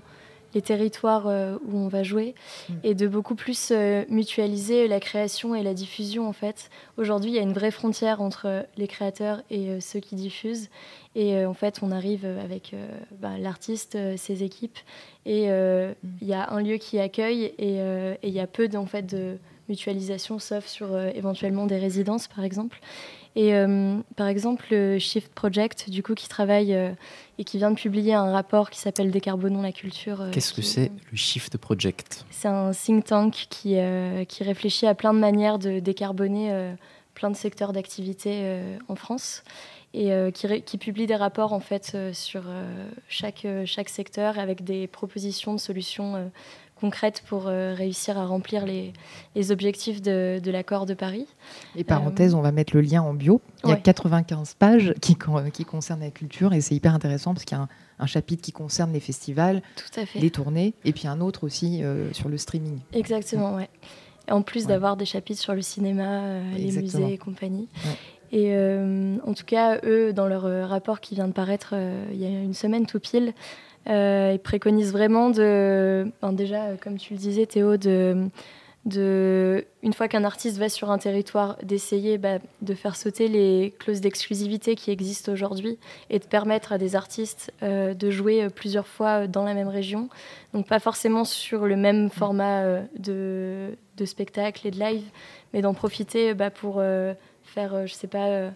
les 0.54 0.62
territoires 0.62 1.26
où 1.26 1.78
on 1.78 1.88
va 1.88 2.02
jouer 2.02 2.34
mm. 2.68 2.74
et 2.84 2.94
de 2.94 3.08
beaucoup 3.08 3.34
plus 3.34 3.72
mutualiser 4.08 4.88
la 4.88 5.00
création 5.00 5.54
et 5.54 5.62
la 5.62 5.74
diffusion 5.74 6.28
en 6.28 6.32
fait. 6.32 6.70
Aujourd'hui, 6.96 7.30
il 7.30 7.34
y 7.34 7.38
a 7.38 7.42
une 7.42 7.52
vraie 7.52 7.70
frontière 7.70 8.20
entre 8.20 8.66
les 8.76 8.86
créateurs 8.88 9.42
et 9.50 9.80
ceux 9.80 10.00
qui 10.00 10.14
diffusent 10.14 10.68
et 11.14 11.44
en 11.46 11.54
fait, 11.54 11.80
on 11.82 11.90
arrive 11.90 12.26
avec 12.26 12.74
bah, 13.20 13.38
l'artiste, 13.38 13.96
ses 14.16 14.42
équipes 14.42 14.78
et 15.26 15.50
euh, 15.50 15.90
mm. 15.90 16.08
il 16.22 16.28
y 16.28 16.32
a 16.32 16.50
un 16.52 16.62
lieu 16.62 16.76
qui 16.78 16.98
accueille 16.98 17.52
euh, 17.60 18.14
et 18.22 18.28
il 18.28 18.34
y 18.34 18.40
a 18.40 18.46
peu 18.46 18.68
en 18.74 18.86
fait, 18.86 19.02
de 19.02 19.38
mutualisation, 19.68 20.38
sauf 20.38 20.66
sur 20.66 20.94
euh, 20.94 21.10
éventuellement 21.14 21.66
des 21.66 21.78
résidences, 21.78 22.28
par 22.28 22.44
exemple. 22.44 22.80
Et 23.36 23.52
par 24.16 24.28
exemple, 24.28 24.64
le 24.70 24.98
Shift 24.98 25.30
Project, 25.34 25.90
du 25.90 26.02
coup, 26.02 26.14
qui 26.14 26.26
travaille 26.26 26.74
et 27.38 27.44
qui 27.44 27.58
vient 27.58 27.70
de 27.70 27.76
publier 27.76 28.14
un 28.14 28.32
rapport 28.32 28.70
qui 28.70 28.80
s'appelle 28.80 29.10
Décarbonons 29.10 29.60
la 29.60 29.72
culture. 29.72 30.24
Qu'est-ce 30.32 30.54
que 30.54 30.62
c'est 30.62 30.90
le 31.10 31.16
Shift 31.16 31.58
Project? 31.58 32.24
C'est 32.30 32.48
un 32.48 32.70
think 32.72 33.04
tank 33.04 33.46
qui, 33.50 33.76
qui 34.26 34.42
réfléchit 34.42 34.86
à 34.86 34.94
plein 34.94 35.12
de 35.12 35.18
manières 35.18 35.58
de 35.58 35.80
décarboner 35.80 36.74
plein 37.14 37.30
de 37.30 37.36
secteurs 37.36 37.74
d'activité 37.74 38.58
en 38.88 38.96
France 38.96 39.44
et 39.92 40.10
qui, 40.32 40.62
qui, 40.62 40.78
publie 40.78 41.06
des 41.06 41.16
rapports 41.16 41.52
en 41.52 41.60
fait 41.60 41.94
sur 42.14 42.42
chaque, 43.08 43.46
chaque 43.66 43.90
secteur 43.90 44.38
avec 44.38 44.64
des 44.64 44.86
propositions 44.86 45.52
de 45.52 45.60
solutions 45.60 46.30
concrètes 46.80 47.22
pour 47.26 47.46
euh, 47.46 47.74
réussir 47.74 48.18
à 48.18 48.26
remplir 48.26 48.66
les, 48.66 48.92
les 49.34 49.50
objectifs 49.50 50.02
de, 50.02 50.40
de 50.42 50.50
l'accord 50.50 50.86
de 50.86 50.94
Paris. 50.94 51.26
Et 51.74 51.84
parenthèse, 51.84 52.34
on 52.34 52.42
va 52.42 52.52
mettre 52.52 52.74
le 52.76 52.82
lien 52.82 53.02
en 53.02 53.14
bio. 53.14 53.40
Il 53.64 53.70
y 53.70 53.72
a 53.72 53.76
95 53.76 54.54
pages 54.54 54.94
qui, 55.00 55.16
qui 55.52 55.64
concernent 55.64 56.00
la 56.00 56.10
culture 56.10 56.52
et 56.52 56.60
c'est 56.60 56.74
hyper 56.74 56.94
intéressant 56.94 57.32
parce 57.32 57.44
qu'il 57.44 57.56
y 57.56 57.60
a 57.60 57.68
un, 57.98 58.06
chapitre 58.06 58.42
qui 58.42 58.52
concerne 58.52 58.92
les 58.92 59.00
festivals, 59.00 59.62
Tout 59.74 60.00
à 60.00 60.06
fait. 60.06 60.18
les 60.18 60.30
tournées, 60.30 60.74
et 60.84 60.92
puis 60.92 61.08
un 61.08 61.20
autre 61.20 61.44
aussi 61.44 61.82
euh, 61.82 62.12
sur 62.12 62.28
le 62.28 62.36
streaming. 62.36 62.78
Exactement, 62.92 63.54
ouais. 63.54 63.70
en 64.30 64.42
plus 64.42 64.66
d'avoir 64.66 64.96
des 64.96 65.06
chapitres 65.06 65.40
sur 65.40 65.54
le 65.54 65.62
cinéma, 65.62 66.24
euh, 66.24 66.56
les 66.56 66.72
musées 66.72 67.14
et 67.14 67.18
compagnie. 67.18 67.68
Et 68.38 68.54
en 68.54 69.32
tout 69.32 69.46
cas, 69.46 69.80
eux, 69.84 70.12
dans 70.12 70.26
leur 70.26 70.68
rapport 70.68 71.00
qui 71.00 71.14
vient 71.14 71.26
de 71.26 71.32
paraître 71.32 71.74
il 72.12 72.20
y 72.20 72.26
a 72.26 72.28
une 72.28 72.52
semaine 72.52 72.84
tout 72.84 73.00
pile, 73.00 73.32
euh, 73.88 74.32
ils 74.34 74.40
préconisent 74.40 74.92
vraiment 74.92 75.30
de, 75.30 76.10
déjà, 76.32 76.64
euh, 76.64 76.76
comme 76.80 76.98
tu 76.98 77.14
le 77.14 77.18
disais, 77.18 77.46
Théo, 77.46 77.76
de, 77.76 78.28
de 78.84 79.64
une 79.82 79.92
fois 79.92 80.08
qu'un 80.08 80.24
artiste 80.24 80.58
va 80.58 80.68
sur 80.68 80.90
un 80.90 80.98
territoire, 80.98 81.56
d'essayer 81.62 82.18
bah, 82.18 82.38
de 82.62 82.74
faire 82.74 82.96
sauter 82.96 83.28
les 83.28 83.74
clauses 83.78 84.00
d'exclusivité 84.00 84.74
qui 84.74 84.90
existent 84.90 85.32
aujourd'hui 85.32 85.78
et 86.10 86.18
de 86.18 86.24
permettre 86.24 86.72
à 86.72 86.78
des 86.78 86.96
artistes 86.96 87.52
euh, 87.62 87.94
de 87.94 88.10
jouer 88.10 88.48
plusieurs 88.48 88.88
fois 88.88 89.28
dans 89.28 89.44
la 89.44 89.54
même 89.54 89.68
région. 89.68 90.08
Donc 90.52 90.66
pas 90.66 90.80
forcément 90.80 91.24
sur 91.24 91.66
le 91.66 91.76
même 91.76 92.10
format 92.10 92.80
de, 92.98 93.76
de, 93.96 94.04
spectacle 94.04 94.66
et 94.66 94.72
de 94.72 94.80
live, 94.80 95.04
mais 95.52 95.62
d'en 95.62 95.74
profiter 95.74 96.34
bah, 96.34 96.50
pour 96.50 96.82
faire, 97.46 97.86
je 97.86 97.94
sais 97.94 98.08
pas 98.08 98.52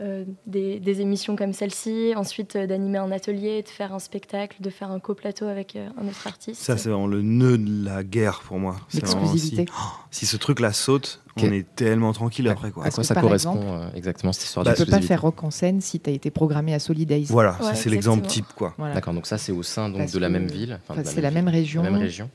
euh, 0.00 0.24
des, 0.46 1.00
émissions 1.00 1.36
comme 1.36 1.52
celle-ci, 1.52 2.12
ensuite 2.16 2.56
euh, 2.56 2.66
d'animer 2.66 2.98
un 2.98 3.12
atelier, 3.12 3.62
de 3.62 3.68
faire 3.68 3.94
un 3.94 3.98
spectacle, 3.98 4.60
de 4.60 4.68
faire 4.68 4.90
un 4.90 4.98
coplateau 4.98 5.46
avec 5.46 5.76
euh, 5.76 5.88
un 5.96 6.08
autre 6.08 6.26
artiste. 6.26 6.60
Ça, 6.60 6.76
c'est 6.76 6.88
vraiment 6.88 7.06
le 7.06 7.22
nœud 7.22 7.56
de 7.56 7.84
la 7.84 8.02
guerre 8.02 8.40
pour 8.40 8.58
moi. 8.58 8.76
L'exclusivité. 8.92 9.64
si, 10.10 10.26
ce 10.26 10.36
truc-là 10.36 10.72
saute, 10.72 11.22
on 11.42 11.52
est 11.52 11.66
tellement 11.74 12.12
tranquille 12.12 12.48
après. 12.48 12.70
Quoi. 12.70 12.86
À 12.86 12.90
quoi 12.90 13.04
ça 13.04 13.14
correspond 13.14 13.60
euh, 13.62 13.88
exactement 13.94 14.32
cette 14.32 14.44
histoire 14.44 14.64
Tu 14.64 14.70
ne 14.70 14.84
peux 14.84 14.90
pas 14.90 15.00
faire 15.00 15.22
rock 15.22 15.42
en 15.44 15.50
scène 15.50 15.80
si 15.80 16.00
tu 16.00 16.10
as 16.10 16.12
été 16.12 16.30
programmé 16.30 16.74
à 16.74 16.78
Solidays. 16.78 17.26
Voilà, 17.28 17.58
c'est 17.74 17.90
l'exemple 17.90 18.26
type. 18.26 18.46
quoi. 18.54 18.74
D'accord, 18.78 19.14
donc 19.14 19.26
ça 19.26 19.38
c'est 19.38 19.52
au 19.52 19.62
sein 19.62 19.88
donc, 19.88 20.10
de 20.10 20.18
la 20.18 20.28
même 20.28 20.46
ville. 20.46 20.78
c'est 21.04 21.20
la, 21.20 21.30
même 21.30 21.48
région, 21.48 21.82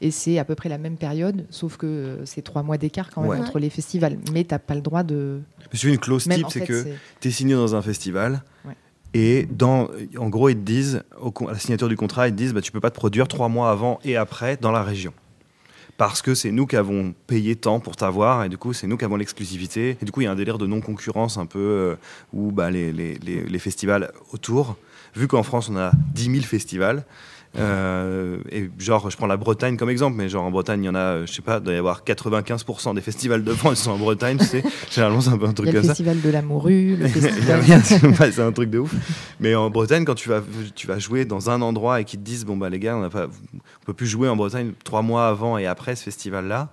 Et 0.02 0.12
c'est 0.12 0.38
à 0.40 0.46
peu 0.46 0.56
près 0.56 0.70
la 0.70 0.78
même 0.78 0.98
période, 0.98 1.46
sauf 1.50 1.78
que 1.78 1.86
euh, 1.86 2.26
c'est 2.26 2.42
trois 2.42 2.64
mois 2.64 2.78
d'écart 2.78 3.10
quand 3.10 3.22
même 3.22 3.42
entre 3.42 3.60
les 3.60 3.70
festivals. 3.70 4.18
Mais 4.34 4.44
tu 4.44 4.54
n'as 4.54 4.60
pas 4.60 4.76
le 4.76 4.82
droit 4.82 5.04
de. 5.04 5.42
Je 5.72 5.90
une 5.90 5.98
clause 5.98 6.28
type, 6.28 6.48
c'est 6.50 6.66
que 6.66 6.86
tu 7.20 7.28
es 7.28 7.32
signé 7.32 7.56
dans 7.56 7.76
un 7.76 7.82
festival. 7.82 8.44
Et 9.14 9.46
dans, 9.52 9.90
en 10.18 10.30
gros, 10.30 10.48
ils 10.48 10.56
te 10.56 10.62
disent, 10.62 11.04
à 11.22 11.52
la 11.52 11.60
signature 11.60 11.90
du 11.90 11.98
contrat, 11.98 12.30
ils 12.30 12.32
te 12.32 12.38
disent 12.38 12.54
bah, 12.54 12.62
tu 12.62 12.72
peux 12.72 12.80
pas 12.80 12.92
te 12.92 12.96
produire 12.96 13.28
trois 13.28 13.50
mois 13.50 13.70
avant 13.70 14.00
et 14.06 14.16
après 14.16 14.56
dans 14.56 14.72
la 14.72 14.84
région 14.84 15.12
parce 16.02 16.24
que 16.24 16.34
c'est 16.34 16.50
nous 16.50 16.66
qui 16.66 16.78
avons 16.78 17.14
payé 17.28 17.56
tant 17.56 17.80
pour 17.80 17.96
t'avoir 17.96 18.44
et 18.44 18.50
du 18.50 18.58
coup 18.58 18.74
c'est 18.74 18.88
nous 18.88 18.98
qui 18.98 19.06
avons 19.06 19.18
l'exclusivité. 19.18 19.98
Et 20.02 20.04
du 20.04 20.12
coup 20.12 20.22
il 20.22 20.24
y 20.24 20.28
a 20.28 20.32
un 20.32 20.36
délire 20.36 20.58
de 20.58 20.66
non 20.66 20.82
concurrence 20.82 21.38
un 21.38 21.46
peu 21.46 21.60
euh, 21.60 21.96
où 22.34 22.52
bah, 22.52 22.72
les, 22.72 22.92
les, 22.92 23.14
les, 23.20 23.60
festivals 23.60 24.12
autour. 24.34 24.78
Vu 25.16 25.28
qu'en 25.28 25.44
France 25.44 25.70
on 25.70 25.78
a 25.78 25.92
10 26.16 26.32
000 26.32 26.38
festivals 26.38 27.06
euh, 27.58 28.38
et 28.50 28.70
genre, 28.78 29.10
je 29.10 29.18
prends 29.18 29.28
la 29.28 29.38
Bretagne 29.38 29.76
comme 29.76 29.90
exemple, 29.90 30.16
mais 30.18 30.30
genre 30.30 30.46
en 30.46 30.52
Bretagne, 30.52 30.84
il 30.84 30.88
y 30.88 30.90
en 30.90 30.96
a, 30.96 31.26
je 31.26 31.32
sais 31.32 31.42
pas, 31.42 31.58
il 31.58 31.64
doit 31.64 31.74
y 31.74 31.78
avoir 31.78 32.04
95% 32.04 32.96
des 32.96 33.02
festivals 33.02 33.44
de 33.44 33.54
France 33.54 33.80
qui 33.80 33.84
sont 33.84 33.92
en 33.92 33.98
Bretagne, 33.98 34.38
tu 34.38 34.46
sais. 34.46 34.64
Généralement, 34.92 35.22
c'est 35.22 35.32
un 35.32 35.38
peu 35.38 35.48
un 35.48 35.54
truc 35.54 35.72
comme 35.72 35.82
ça. 35.82 35.82
Le 35.82 35.88
festival 35.90 36.22
de 36.22 36.30
la 36.30 36.42
morue, 36.42 36.96
le 36.96 37.08
festival. 37.10 37.84
c'est 38.32 38.42
un 38.42 38.52
truc 38.52 38.70
de 38.70 38.80
ouf. 38.80 38.94
Mais 39.40 39.54
en 39.56 39.70
Bretagne, 39.70 40.06
quand 40.06 40.16
tu 40.16 40.30
vas, 40.30 40.42
tu 40.76 40.88
vas 40.88 41.00
jouer 41.00 41.26
dans 41.26 41.50
un 41.50 41.62
endroit 41.62 42.00
et 42.00 42.06
qu'ils 42.06 42.20
te 42.20 42.26
disent, 42.26 42.46
bon, 42.46 42.56
bah 42.56 42.70
les 42.70 42.80
gars, 42.80 42.96
on 42.96 43.02
ne 43.02 43.10
peut 43.86 43.94
plus 43.94 44.08
jouer 44.08 44.30
en 44.30 44.36
Bretagne 44.36 44.72
trois 44.84 45.02
mois 45.02 45.28
avant 45.28 45.58
et 45.58 45.66
après 45.66 45.96
ce 45.96 46.04
festival-là 46.04 46.70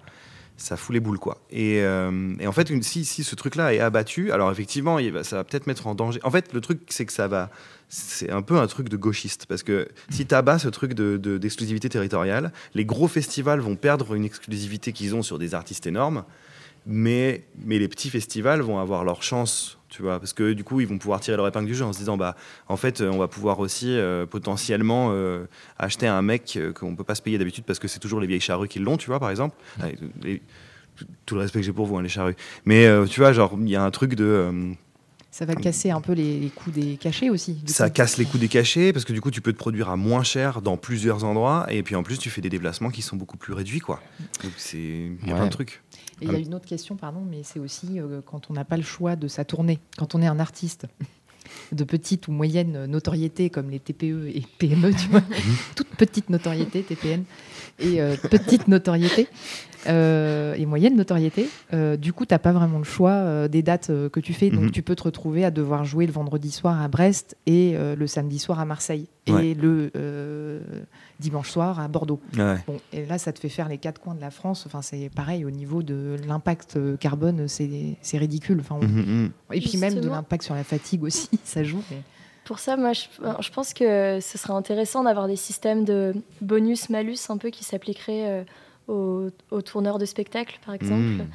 ça 0.58 0.76
fout 0.76 0.92
les 0.92 1.00
boules 1.00 1.18
quoi. 1.18 1.40
Et, 1.50 1.80
euh, 1.82 2.34
en 2.44 2.52
fait, 2.52 2.70
si, 2.82 3.04
si 3.04 3.24
ce 3.24 3.34
truc-là 3.34 3.72
est 3.72 3.80
abattu, 3.80 4.32
alors 4.32 4.50
effectivement, 4.50 4.98
il 4.98 5.24
ça 5.24 5.36
va 5.36 5.44
peut-être 5.44 5.66
mettre 5.66 5.86
en 5.86 5.94
danger. 5.94 6.20
En 6.24 6.30
fait, 6.30 6.52
le 6.52 6.60
truc, 6.60 6.80
c'est 6.88 7.06
que 7.06 7.12
ça 7.12 7.28
va, 7.28 7.50
c'est 7.88 8.30
un 8.30 8.42
peu 8.42 8.58
un 8.58 8.66
truc 8.66 8.88
de 8.88 8.96
gauchiste 8.96 9.46
parce 9.46 9.62
que 9.62 9.88
si 10.10 10.26
tu 10.26 10.34
abats 10.34 10.58
ce 10.58 10.68
truc 10.68 10.92
d'exclusivité 10.94 11.88
de, 11.88 11.92
territoriale, 11.92 12.52
les 12.74 12.84
gros 12.84 13.08
festivals 13.08 13.60
vont 13.60 13.76
perdre 13.76 14.14
une 14.14 14.24
exclusivité 14.24 14.92
qu'ils 14.92 15.14
ont 15.14 15.22
sur 15.22 15.38
des 15.38 15.54
artistes 15.54 15.86
énormes, 15.86 16.24
mais, 16.86 17.44
mais 17.64 17.78
les 17.78 17.88
petits 17.88 18.10
festivals 18.10 18.60
vont 18.60 18.78
avoir 18.78 19.04
leur 19.04 19.22
chance, 19.22 19.77
tu 19.98 20.04
vois, 20.04 20.20
parce 20.20 20.32
que 20.32 20.52
du 20.52 20.62
coup 20.62 20.80
ils 20.80 20.86
vont 20.86 20.96
pouvoir 20.96 21.18
tirer 21.18 21.36
leur 21.36 21.48
épingle 21.48 21.66
du 21.66 21.74
jeu 21.74 21.84
en 21.84 21.92
se 21.92 21.98
disant 21.98 22.16
bah 22.16 22.36
en 22.68 22.76
fait 22.76 23.00
on 23.00 23.18
va 23.18 23.26
pouvoir 23.26 23.58
aussi 23.58 23.98
euh, 23.98 24.26
potentiellement 24.26 25.08
euh, 25.10 25.46
acheter 25.76 26.06
un 26.06 26.22
mec 26.22 26.54
euh, 26.56 26.72
qu'on 26.72 26.94
peut 26.94 27.02
pas 27.02 27.16
se 27.16 27.22
payer 27.22 27.36
d'habitude 27.36 27.64
parce 27.64 27.80
que 27.80 27.88
c'est 27.88 27.98
toujours 27.98 28.20
les 28.20 28.28
vieilles 28.28 28.38
charrues 28.38 28.68
qui 28.68 28.78
l'ont, 28.78 28.96
tu 28.96 29.08
vois 29.08 29.18
par 29.18 29.28
exemple. 29.28 29.56
tout 31.26 31.34
le 31.34 31.40
respect 31.40 31.58
que 31.58 31.66
j'ai 31.66 31.72
pour 31.72 31.86
vous, 31.86 31.96
hein, 31.96 32.02
les 32.02 32.08
charrues. 32.08 32.36
Mais 32.64 32.86
tu 33.08 33.18
vois, 33.18 33.32
genre, 33.32 33.58
il 33.60 33.68
y 33.68 33.74
a 33.74 33.82
un 33.82 33.90
truc 33.90 34.14
de 34.14 34.76
ça 35.30 35.44
va 35.44 35.54
casser 35.54 35.90
un 35.90 36.00
peu 36.00 36.12
les, 36.12 36.50
coûts 36.54 36.70
des 36.70 36.96
cachets 36.96 37.28
aussi. 37.28 37.58
Ça 37.66 37.90
casse 37.90 38.18
les 38.18 38.24
coûts 38.24 38.38
des 38.38 38.48
cachets 38.48 38.92
parce 38.92 39.04
que 39.04 39.12
du 39.12 39.20
coup, 39.20 39.30
tu 39.30 39.40
peux 39.40 39.52
te 39.52 39.58
produire 39.58 39.88
à 39.88 39.96
moins 39.96 40.22
cher 40.22 40.62
dans 40.62 40.76
plusieurs 40.76 41.24
endroits 41.24 41.66
et 41.70 41.82
puis 41.82 41.96
en 41.96 42.02
plus, 42.02 42.18
tu 42.18 42.30
fais 42.30 42.40
des 42.40 42.48
déplacements 42.48 42.90
qui 42.90 43.02
sont 43.02 43.16
beaucoup 43.16 43.36
plus 43.36 43.52
réduits. 43.52 43.80
Quoi. 43.80 44.00
Donc, 44.42 44.52
c'est... 44.56 44.78
il 44.78 45.28
y 45.28 45.30
a 45.30 45.34
plein 45.34 45.46
de 45.46 45.50
trucs. 45.50 45.82
Et 46.20 46.26
il 46.26 46.32
y 46.32 46.34
a 46.34 46.38
une 46.38 46.54
autre 46.54 46.66
question, 46.66 46.96
pardon, 46.96 47.20
mais 47.28 47.42
c'est 47.42 47.60
aussi 47.60 48.00
euh, 48.00 48.20
quand 48.24 48.50
on 48.50 48.54
n'a 48.54 48.64
pas 48.64 48.76
le 48.76 48.82
choix 48.82 49.16
de 49.16 49.28
sa 49.28 49.44
tournée, 49.44 49.78
quand 49.96 50.14
on 50.14 50.22
est 50.22 50.26
un 50.26 50.40
artiste 50.40 50.86
de 51.72 51.84
petite 51.84 52.28
ou 52.28 52.32
moyenne 52.32 52.86
notoriété 52.86 53.50
comme 53.50 53.70
les 53.70 53.78
TPE 53.78 54.28
et 54.34 54.42
PME, 54.58 54.92
tu 54.94 55.08
vois, 55.08 55.22
toute 55.76 55.88
petite 55.88 56.30
notoriété, 56.30 56.82
TPN, 56.82 57.24
et 57.78 58.00
euh, 58.00 58.16
petite 58.16 58.68
notoriété, 58.68 59.28
euh, 59.86 60.54
et 60.54 60.66
moyenne 60.66 60.96
notoriété. 60.96 61.48
Euh, 61.72 61.96
du 61.96 62.12
coup, 62.12 62.26
tu 62.26 62.34
n'as 62.34 62.38
pas 62.38 62.52
vraiment 62.52 62.78
le 62.78 62.84
choix 62.84 63.12
euh, 63.12 63.48
des 63.48 63.62
dates 63.62 63.88
que 64.12 64.20
tu 64.20 64.32
fais. 64.32 64.50
Donc, 64.50 64.64
mhm. 64.64 64.70
tu 64.70 64.82
peux 64.82 64.94
te 64.94 65.04
retrouver 65.04 65.44
à 65.44 65.50
devoir 65.50 65.84
jouer 65.84 66.06
le 66.06 66.12
vendredi 66.12 66.50
soir 66.50 66.80
à 66.80 66.88
Brest 66.88 67.36
et 67.46 67.76
le 67.76 68.06
samedi 68.06 68.38
soir 68.38 68.60
à 68.60 68.64
Marseille. 68.64 69.08
Et 69.26 69.54
le 69.54 69.90
dimanche 71.20 71.50
soir 71.50 71.80
à 71.80 71.88
Bordeaux. 71.88 72.20
et 72.92 73.06
là, 73.06 73.18
ça 73.18 73.32
te 73.32 73.38
fait 73.38 73.48
faire 73.48 73.68
les 73.68 73.78
quatre 73.78 74.00
coins 74.00 74.14
de 74.14 74.20
la 74.20 74.30
France. 74.30 74.64
Enfin, 74.66 74.82
c'est 74.82 75.10
pareil 75.14 75.44
au 75.44 75.50
niveau 75.50 75.82
de 75.82 76.16
l'impact 76.26 76.78
carbone, 76.98 77.46
c'est 77.48 78.18
ridicule. 78.18 78.58
Enfin, 78.60 78.78
mhm, 78.80 79.04
mhm. 79.04 79.30
Et 79.52 79.60
puis 79.60 79.78
même 79.78 80.00
de 80.00 80.08
l'impact 80.08 80.44
sur 80.44 80.54
la 80.54 80.64
fatigue 80.64 81.04
aussi, 81.04 81.28
ça 81.44 81.62
joue. 81.62 81.82
Pour 82.48 82.58
ça, 82.58 82.78
moi, 82.78 82.94
je, 82.94 83.02
je, 83.40 83.50
pense 83.50 83.74
que 83.74 84.20
ce 84.20 84.38
serait 84.38 84.54
intéressant 84.54 85.04
d'avoir 85.04 85.28
des 85.28 85.36
systèmes 85.36 85.84
de 85.84 86.14
bonus-malus 86.40 87.28
un 87.28 87.36
peu 87.36 87.50
qui 87.50 87.62
s'appliqueraient 87.62 88.46
aux, 88.88 89.62
tourneurs 89.64 89.98
de 89.98 90.04
spectacles, 90.04 90.58
par 90.64 90.74
exemple. 90.74 91.02
Hmm. 91.02 91.26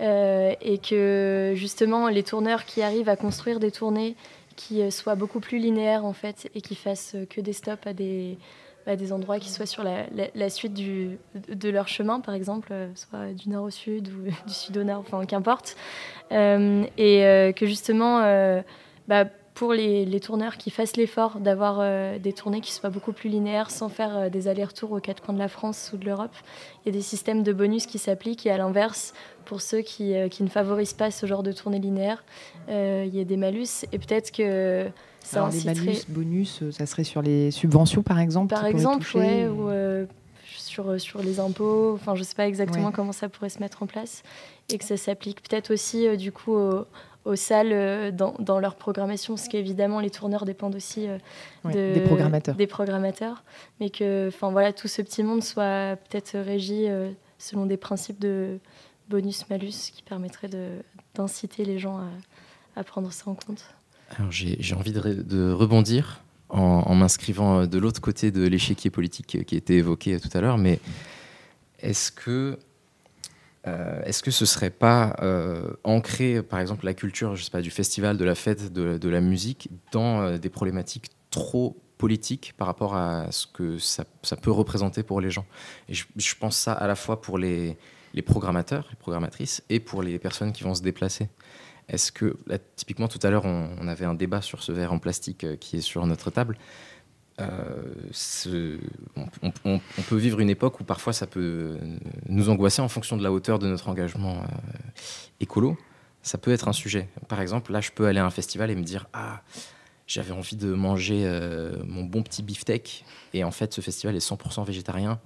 Euh, 0.00 0.54
et 0.60 0.78
que 0.78 1.52
justement, 1.54 2.08
les 2.08 2.22
tourneurs 2.22 2.64
qui 2.64 2.82
arrivent 2.82 3.08
à 3.08 3.16
construire 3.16 3.60
des 3.60 3.70
tournées 3.70 4.16
qui 4.56 4.82
euh, 4.82 4.90
soient 4.90 5.14
beaucoup 5.14 5.40
plus 5.40 5.58
linéaires, 5.58 6.04
en 6.04 6.12
fait, 6.12 6.50
et 6.54 6.60
qui 6.60 6.74
fassent 6.74 7.16
que 7.30 7.40
des 7.40 7.52
stops 7.52 7.86
à 7.86 7.92
des, 7.92 8.38
des 8.86 9.12
endroits 9.12 9.38
qui 9.38 9.50
soient 9.50 9.66
sur 9.66 9.84
la, 9.84 10.06
la, 10.34 10.50
suite 10.50 10.74
du, 10.74 11.18
de 11.48 11.68
leur 11.68 11.88
chemin, 11.88 12.20
par 12.20 12.34
exemple, 12.34 12.68
euh, 12.72 12.88
soit 12.94 13.32
du 13.32 13.50
nord 13.50 13.64
au 13.64 13.70
sud 13.70 14.08
ou 14.08 14.30
du 14.46 14.54
sud 14.54 14.76
au 14.78 14.84
nord, 14.84 15.00
enfin, 15.00 15.24
qu'importe. 15.26 15.76
et 16.30 17.52
que 17.54 17.66
justement, 17.66 18.20
bah, 19.08 19.26
pour 19.54 19.72
les, 19.74 20.20
tourneurs 20.20 20.56
qui 20.56 20.70
fassent 20.70 20.96
l'effort 20.96 21.38
d'avoir 21.38 21.78
euh, 21.80 22.18
des 22.18 22.32
tournées 22.32 22.60
qui 22.60 22.72
soient 22.72 22.90
beaucoup 22.90 23.12
plus 23.12 23.28
linéaires 23.28 23.70
sans 23.70 23.88
faire 23.88 24.16
euh, 24.16 24.28
des 24.30 24.48
allers-retours 24.48 24.92
aux 24.92 25.00
quatre 25.00 25.22
coins 25.22 25.34
de 25.34 25.38
la 25.38 25.48
France 25.48 25.90
ou 25.92 25.98
de 25.98 26.06
l'Europe. 26.06 26.34
Il 26.84 26.88
y 26.88 26.90
a 26.90 26.92
des 26.92 27.02
systèmes 27.02 27.42
de 27.42 27.52
bonus 27.52 27.86
qui 27.86 27.98
s'appliquent 27.98 28.46
et 28.46 28.50
à 28.50 28.56
l'inverse, 28.56 29.12
pour 29.44 29.60
ceux 29.60 29.82
qui, 29.82 30.14
euh, 30.14 30.28
qui, 30.28 30.42
ne 30.42 30.48
favorisent 30.48 30.94
pas 30.94 31.10
ce 31.10 31.26
genre 31.26 31.42
de 31.42 31.52
tournée 31.52 31.80
linéaire, 31.80 32.24
il 32.68 33.14
y 33.14 33.20
a 33.20 33.24
des 33.24 33.36
malus. 33.36 33.84
Et 33.92 33.98
peut-être 33.98 34.32
que 34.32 34.86
ça 35.20 35.40
Alors, 35.40 35.52
Les 35.52 35.64
malus, 35.64 36.06
bonus, 36.08 36.62
ça 36.70 36.86
serait 36.86 37.04
sur 37.04 37.20
les 37.20 37.50
subventions 37.50 38.02
par 38.02 38.18
exemple 38.18 38.54
Par 38.54 38.66
exemple, 38.66 39.06
ouais, 39.16 39.48
ou 39.48 39.68
sur, 40.46 41.00
sur 41.00 41.22
les 41.22 41.40
impôts, 41.40 41.92
enfin 41.94 42.14
je 42.14 42.20
ne 42.20 42.24
sais 42.24 42.34
pas 42.34 42.46
exactement 42.46 42.90
comment 42.92 43.12
ça 43.12 43.28
pourrait 43.28 43.50
se 43.50 43.58
mettre 43.58 43.82
en 43.82 43.86
place 43.86 44.22
et 44.72 44.78
que 44.78 44.84
ça 44.84 44.96
s'applique 44.96 45.42
peut-être 45.42 45.72
aussi 45.72 46.16
du 46.16 46.32
coup 46.32 46.54
aux 46.54 46.86
aux 47.24 47.36
salles 47.36 47.72
euh, 47.72 48.10
dans, 48.10 48.34
dans, 48.38 48.58
leur 48.58 48.76
programmation, 48.76 49.34
parce 49.34 49.48
qu'évidemment 49.48 50.00
les 50.00 50.10
tourneurs 50.10 50.44
dépendent 50.44 50.74
aussi 50.74 51.06
euh, 51.08 51.18
des 51.64 52.00
programmateurs. 52.00 52.54
Des 52.56 52.66
programmateurs, 52.66 53.44
mais 53.80 53.90
que 53.90 54.28
enfin 54.28 54.50
voilà 54.50 54.72
tout 54.72 54.88
ce 54.88 55.02
petit 55.02 55.22
monde 55.22 55.42
soit 55.42 55.96
peut-être 56.08 56.38
régi 56.38 56.86
euh, 56.88 57.10
selon 57.38 57.66
des 57.66 57.76
principes 57.76 58.18
de 58.18 58.58
bonus-malus 59.08 59.90
qui 59.92 60.02
permettraient 60.02 60.50
d'inciter 61.14 61.64
les 61.64 61.78
gens 61.78 61.98
à, 61.98 62.80
à, 62.80 62.84
prendre 62.84 63.12
ça 63.12 63.30
en 63.30 63.34
compte. 63.34 63.64
Alors 64.16 64.30
j'ai 64.30 64.74
envie 64.74 64.92
de, 64.92 65.00
de, 65.00 65.52
rebondir 65.52 66.22
en, 66.48 66.60
en 66.60 66.94
m'inscrivant 66.94 67.66
de 67.66 67.78
l'autre 67.78 68.00
côté 68.00 68.30
de 68.30 68.46
l'échiquier 68.46 68.90
politique 68.90 69.44
qui 69.46 69.56
était 69.56 69.74
évoqué 69.74 70.20
tout 70.20 70.28
à 70.34 70.40
l'heure, 70.40 70.58
mais 70.58 70.80
est-ce 71.80 72.12
que 72.12 72.58
euh, 73.66 74.02
est-ce 74.04 74.22
que 74.22 74.30
ce 74.30 74.44
serait 74.44 74.70
pas 74.70 75.14
euh, 75.22 75.74
ancrer, 75.84 76.42
par 76.42 76.58
exemple, 76.58 76.84
la 76.84 76.94
culture, 76.94 77.36
je 77.36 77.44
sais 77.44 77.50
pas, 77.50 77.60
du 77.60 77.70
festival, 77.70 78.16
de 78.16 78.24
la 78.24 78.34
fête, 78.34 78.72
de, 78.72 79.08
la 79.08 79.20
musique, 79.20 79.70
dans 79.92 80.20
euh, 80.20 80.38
des 80.38 80.48
problématiques 80.48 81.10
trop 81.30 81.80
politiques 81.96 82.54
par 82.56 82.66
rapport 82.66 82.96
à 82.96 83.30
ce 83.30 83.46
que 83.46 83.78
ça, 83.78 84.04
peut 84.40 84.50
représenter 84.50 85.04
pour 85.04 85.20
les 85.20 85.30
gens? 85.30 85.46
Et 85.88 85.94
je, 85.94 86.36
pense 86.38 86.56
ça 86.56 86.72
à 86.72 86.88
la 86.88 86.96
fois 86.96 87.20
pour 87.20 87.38
les, 87.38 87.78
programmateurs, 88.26 88.88
les 88.90 88.96
programmatrices, 88.96 89.62
et 89.68 89.78
pour 89.78 90.02
les 90.02 90.18
personnes 90.18 90.52
qui 90.52 90.64
vont 90.64 90.74
se 90.74 90.82
déplacer. 90.82 91.28
Est-ce 91.88 92.10
que, 92.10 92.36
typiquement, 92.74 93.06
tout 93.06 93.20
à 93.22 93.30
l'heure, 93.30 93.44
on, 93.44 93.86
avait 93.86 94.06
un 94.06 94.14
débat 94.14 94.42
sur 94.42 94.62
ce 94.62 94.72
verre 94.72 94.92
en 94.92 94.98
plastique 94.98 95.58
qui 95.60 95.76
est 95.76 95.80
sur 95.80 96.04
notre 96.06 96.30
table. 96.30 96.56
Euh, 97.40 98.78
on, 99.64 99.80
peut 100.08 100.16
vivre 100.16 100.40
une 100.40 100.50
époque 100.50 100.80
où 100.80 100.84
parfois 100.84 101.12
ça 101.12 101.26
peut 101.26 101.78
nous 102.28 102.50
angoisser 102.50 102.82
en 102.82 102.88
fonction 102.88 103.16
de 103.16 103.22
la 103.22 103.32
hauteur 103.32 103.58
de 103.58 103.66
notre 103.66 103.88
engagement 103.88 104.42
euh, 104.42 104.78
écolo. 105.40 105.76
Ça 106.22 106.38
peut 106.38 106.52
être 106.52 106.68
un 106.68 106.72
sujet. 106.72 107.08
Par 107.28 107.40
exemple, 107.40 107.72
là, 107.72 107.80
je 107.80 107.90
peux 107.90 108.06
aller 108.06 108.20
à 108.20 108.26
un 108.26 108.30
festival 108.30 108.70
et 108.70 108.74
me 108.74 108.82
dire 108.82 109.06
Ah, 109.12 109.42
j'avais 110.06 110.32
envie 110.32 110.56
de 110.56 110.72
manger 110.72 111.22
euh, 111.24 111.82
mon 111.86 112.04
bon 112.04 112.22
petit 112.22 112.42
beefsteak. 112.42 113.04
Et 113.34 113.44
en 113.44 113.50
fait, 113.50 113.72
ce 113.72 113.80
festival 113.80 114.14
est 114.14 114.26
100% 114.26 114.64
végétarien. 114.64 115.18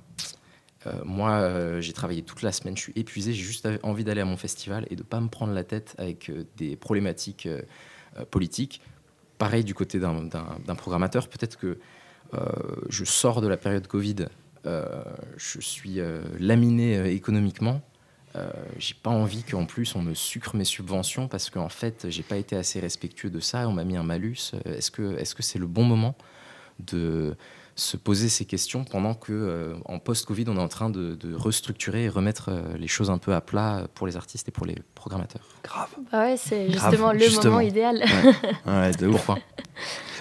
moi, 1.04 1.80
j'ai 1.80 1.92
travaillé 1.92 2.22
toute 2.22 2.42
la 2.42 2.52
semaine, 2.52 2.76
je 2.76 2.82
suis 2.82 2.92
épuisé. 2.94 3.32
J'ai 3.32 3.42
juste 3.42 3.68
envie 3.82 4.04
d'aller 4.04 4.20
à 4.20 4.24
mon 4.24 4.36
festival 4.36 4.86
et 4.88 4.94
de 4.94 5.02
ne 5.02 5.06
pas 5.06 5.20
me 5.20 5.28
prendre 5.28 5.52
la 5.52 5.64
tête 5.64 5.96
avec 5.98 6.30
des 6.56 6.76
problématiques 6.76 7.48
politiques. 8.30 8.80
Pareil 9.38 9.64
du 9.64 9.74
côté 9.74 9.98
d'un 9.98 10.74
programmateur. 10.76 11.28
Peut-être 11.28 11.58
que 11.58 11.78
euh, 12.34 12.38
je 12.88 13.04
sors 13.04 13.40
de 13.40 13.48
la 13.48 13.56
période 13.56 13.86
Covid, 13.86 14.26
euh, 14.66 15.02
je 15.36 15.60
suis 15.60 16.00
euh, 16.00 16.22
laminé 16.38 17.12
économiquement. 17.12 17.80
j'ai 18.78 18.94
pas 19.02 19.10
envie 19.10 19.42
qu'en 19.42 19.64
plus 19.64 19.94
on 19.94 20.02
me 20.02 20.12
sucre 20.12 20.56
mes 20.56 20.66
subventions 20.66 21.26
parce 21.26 21.48
qu'en 21.48 21.70
fait 21.70 22.06
j'ai 22.10 22.22
pas 22.22 22.36
été 22.36 22.54
assez 22.54 22.80
respectueux 22.80 23.30
de 23.30 23.40
ça, 23.40 23.66
on 23.66 23.72
m'a 23.72 23.84
mis 23.84 23.96
un 23.96 24.02
malus. 24.02 24.52
Est-ce 24.66 24.90
que 24.90 25.16
est-ce 25.18 25.34
que 25.34 25.42
c'est 25.42 25.58
le 25.58 25.66
bon 25.66 25.84
moment 25.84 26.14
de 26.78 27.34
se 27.76 27.96
poser 27.96 28.28
ces 28.28 28.46
questions 28.46 28.84
pendant 28.84 29.14
que 29.14 29.74
en 29.84 29.98
post-Covid 29.98 30.46
on 30.48 30.56
est 30.56 30.60
en 30.60 30.68
train 30.68 30.88
de, 30.88 31.16
restructurer 31.34 32.04
et 32.04 32.08
remettre 32.08 32.50
les 32.78 32.88
choses 32.88 33.10
un 33.10 33.18
peu 33.18 33.34
à 33.34 33.42
plat 33.42 33.86
pour 33.94 34.06
les 34.06 34.16
artistes 34.16 34.48
et 34.48 34.50
pour 34.50 34.64
les 34.64 34.76
programmateurs. 34.94 35.46
Grave. 35.62 35.90
Bah 36.10 36.22
ouais, 36.22 36.36
c'est 36.38 36.72
justement 36.72 37.12
le 37.12 37.44
moment 37.44 37.60
idéal. 37.60 38.02
Ouais. 38.66 38.92
de 38.98 39.08
Pourquoi? 39.08 39.38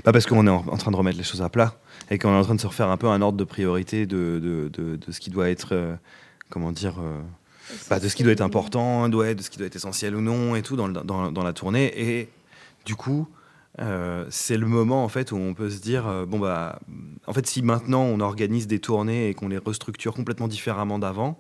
Pas 0.03 0.11
parce 0.11 0.25
qu'on 0.25 0.45
est 0.45 0.49
en, 0.49 0.77
train 0.77 0.91
de 0.91 0.95
remettre 0.95 1.17
les 1.17 1.23
choses 1.23 1.41
à 1.41 1.49
plat 1.49 1.75
et 2.11 2.19
qu'on 2.19 2.29
est 2.29 2.37
en 2.37 2.43
train 2.43 2.55
de 2.55 2.61
se 2.61 2.67
refaire 2.67 2.89
un 2.89 2.97
peu 2.97 3.07
un 3.07 3.21
ordre 3.21 3.37
de 3.37 3.43
priorité 3.43 4.05
de, 4.05 4.39
de, 4.71 4.97
de, 4.97 5.11
ce 5.11 5.19
qui 5.19 5.29
doit 5.29 5.49
être, 5.49 5.69
euh, 5.71 5.95
comment 6.49 6.71
dire, 6.71 6.99
euh, 6.99 7.21
bah, 7.89 7.99
de 7.99 8.07
ce 8.07 8.15
qui 8.15 8.23
doit 8.23 8.33
être 8.33 8.41
important, 8.41 9.09
de 9.09 9.41
ce 9.41 9.49
qui 9.49 9.57
doit 9.57 9.67
être 9.67 9.75
essentiel 9.75 10.15
ou 10.15 10.21
non 10.21 10.55
et 10.55 10.61
tout 10.61 10.75
dans, 10.75 10.89
dans, 10.89 11.31
dans 11.31 11.43
la 11.43 11.53
tournée. 11.53 11.91
Et 11.95 12.29
du 12.85 12.95
coup, 12.95 13.27
euh, 13.79 14.25
c'est 14.29 14.57
le 14.57 14.67
moment 14.67 15.03
en 15.03 15.09
fait 15.09 15.31
où 15.31 15.35
on 15.35 15.53
peut 15.53 15.69
se 15.69 15.81
dire 15.81 16.25
bon 16.27 16.39
bah 16.39 16.79
en 17.27 17.33
fait 17.33 17.45
si 17.45 17.61
maintenant 17.61 18.03
on 18.03 18.19
organise 18.19 18.67
des 18.67 18.79
tournées 18.79 19.29
et 19.29 19.33
qu'on 19.33 19.49
les 19.49 19.57
restructure 19.57 20.13
complètement 20.13 20.47
différemment 20.47 20.99
d'avant 20.99 21.39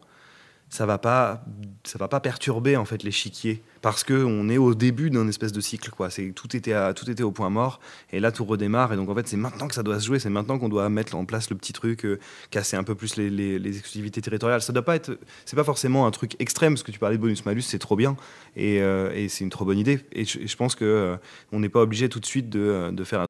ça 0.69 0.85
va 0.85 0.97
pas 0.97 1.43
ça 1.83 1.99
va 1.99 2.07
pas 2.07 2.19
perturber 2.19 2.75
en 2.75 2.85
fait 2.85 3.03
l'échiquier. 3.03 3.61
Parce 3.81 4.03
que 4.03 4.13
on 4.13 4.49
est 4.49 4.57
au 4.57 4.73
début 4.73 5.11
d'un 5.11 5.27
espèce 5.27 5.51
de 5.51 5.61
cycle 5.61 5.91
quoi. 5.91 6.09
C'est 6.09 6.31
tout 6.31 6.55
était 6.55 6.73
tout 6.95 7.09
était 7.09 7.23
au 7.23 7.31
point 7.31 7.49
mort. 7.49 7.79
Et 8.11 8.19
là 8.19 8.31
tout 8.31 8.43
redémarre. 8.43 8.91
Et 8.91 8.95
donc 8.95 9.09
en 9.09 9.15
fait 9.15 9.27
c'est 9.27 9.37
maintenant 9.37 9.67
que 9.67 9.75
ça 9.75 9.83
doit 9.83 9.99
se 9.99 10.05
jouer. 10.05 10.19
C'est 10.19 10.29
maintenant 10.29 10.57
qu'on 10.57 10.69
doit 10.69 10.89
mettre 10.89 11.15
en 11.15 11.25
place 11.25 11.49
le 11.49 11.55
petit 11.55 11.73
truc 11.73 12.05
euh, 12.05 12.19
casser 12.49 12.75
un 12.75 12.83
peu 12.83 12.95
plus 12.95 13.15
les, 13.17 13.77
exclusivités 13.77 14.21
territoriales. 14.21 14.61
Ça 14.61 14.73
doit 14.73 14.83
pas 14.83 14.95
être 14.95 15.17
c'est 15.45 15.55
pas 15.55 15.63
forcément 15.63 16.07
un 16.07 16.11
truc 16.11 16.35
extrême. 16.39 16.73
Parce 16.73 16.83
que 16.83 16.91
tu 16.91 16.99
parlais 16.99 17.17
de 17.17 17.21
bonus 17.21 17.45
malus 17.45 17.61
c'est 17.61 17.79
trop 17.79 17.95
bien. 17.95 18.17
Et, 18.55 18.81
euh, 18.81 19.11
et 19.13 19.29
c'est 19.29 19.43
une 19.43 19.51
trop 19.51 19.65
bonne 19.65 19.79
idée. 19.79 19.99
Et 20.11 20.25
je, 20.25 20.55
pense 20.55 20.75
que 20.75 20.85
euh, 20.85 21.17
on 21.51 21.59
n'est 21.59 21.69
pas 21.69 21.81
obligé 21.81 22.09
tout 22.09 22.19
de 22.19 22.25
suite 22.25 22.49
de, 22.49 23.03
faire 23.03 23.21
un 23.21 23.25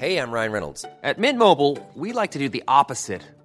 Hey 0.00 0.16
I'm 0.16 0.32
Ryan 0.32 0.52
Reynolds. 0.52 0.86
At 1.02 1.18
Mint 1.18 1.36
Mobile 1.36 1.76
we 1.94 2.12
like 2.14 2.30
to 2.30 2.38
do 2.38 2.48
the 2.48 2.62
opposite 2.68 3.37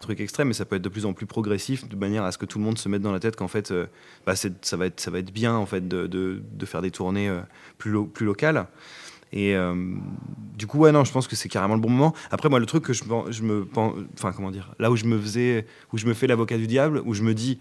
truc 0.00 0.20
extrême, 0.20 0.48
mais 0.48 0.54
ça 0.54 0.64
peut 0.64 0.76
être 0.76 0.82
de 0.82 0.88
plus 0.88 1.06
en 1.06 1.12
plus 1.12 1.26
progressif, 1.26 1.88
de 1.88 1.96
manière 1.96 2.24
à 2.24 2.32
ce 2.32 2.38
que 2.38 2.46
tout 2.46 2.58
le 2.58 2.64
monde 2.64 2.78
se 2.78 2.88
mette 2.88 3.02
dans 3.02 3.12
la 3.12 3.20
tête 3.20 3.36
qu'en 3.36 3.48
fait, 3.48 3.70
euh, 3.70 3.86
bah, 4.26 4.34
ça, 4.36 4.48
va 4.76 4.86
être, 4.86 5.00
ça 5.00 5.10
va 5.10 5.18
être 5.18 5.32
bien 5.32 5.54
en 5.54 5.66
fait, 5.66 5.86
de, 5.86 6.06
de, 6.06 6.66
faire 6.66 6.82
des 6.82 6.90
tournées 6.90 7.28
euh, 7.28 7.40
plus, 7.78 8.06
plus 8.06 8.26
locales. 8.26 8.66
Et 9.32 9.54
euh, 9.54 9.74
du 10.56 10.66
coup, 10.66 10.78
ouais, 10.78 10.90
non, 10.90 11.04
je 11.04 11.12
pense 11.12 11.28
que 11.28 11.36
c'est 11.36 11.48
carrément 11.48 11.74
le 11.74 11.80
bon 11.80 11.90
moment. 11.90 12.14
Après, 12.32 12.48
moi, 12.48 12.58
le 12.58 12.66
truc 12.66 12.84
que 12.84 12.92
je, 12.92 13.04
je 13.30 13.42
me. 13.42 13.68
Enfin, 13.74 14.32
comment 14.32 14.50
dire 14.50 14.74
Là 14.80 14.90
où 14.90 14.96
je 14.96 15.04
me 15.04 15.18
faisais. 15.20 15.66
Où 15.92 15.98
je 15.98 16.06
me 16.06 16.14
fais 16.14 16.26
l'avocat 16.26 16.56
du 16.56 16.66
diable, 16.66 17.00
où 17.04 17.14
je 17.14 17.22
me 17.22 17.32
dis 17.32 17.60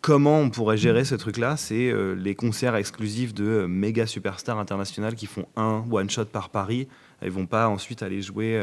comment 0.00 0.38
on 0.40 0.50
pourrait 0.50 0.76
gérer 0.76 1.04
ce 1.04 1.14
truc-là, 1.14 1.56
c'est 1.56 1.92
les 2.16 2.34
concerts 2.34 2.76
exclusifs 2.76 3.32
de 3.32 3.64
méga 3.66 4.06
superstars 4.06 4.58
internationales 4.58 5.14
qui 5.14 5.26
font 5.26 5.46
un 5.56 5.82
one-shot 5.90 6.26
par 6.26 6.50
Paris. 6.50 6.88
Ils 7.22 7.30
vont 7.30 7.46
pas 7.46 7.68
ensuite 7.68 8.02
aller 8.02 8.20
jouer 8.20 8.60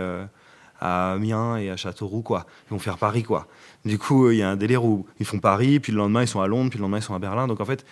à 0.81 1.13
Amiens 1.13 1.57
et 1.57 1.69
à 1.69 1.77
Châteauroux, 1.77 2.21
quoi. 2.21 2.45
Ils 2.67 2.73
vont 2.73 2.79
faire 2.79 2.97
Paris, 2.97 3.23
quoi. 3.23 3.47
Du 3.85 3.97
coup, 3.97 4.31
il 4.31 4.37
y 4.37 4.41
a 4.41 4.49
un 4.49 4.55
délire 4.55 4.83
où 4.83 5.05
ils 5.19 5.25
font 5.25 5.39
Paris, 5.39 5.79
puis 5.79 5.91
le 5.91 5.99
lendemain, 5.99 6.23
ils 6.23 6.27
sont 6.27 6.41
à 6.41 6.47
Londres, 6.47 6.69
puis 6.69 6.79
le 6.79 6.81
lendemain, 6.81 6.97
ils 6.97 7.03
sont 7.03 7.15
à 7.15 7.19
Berlin. 7.19 7.47
Donc, 7.47 7.61
en 7.61 7.65
fait, 7.65 7.85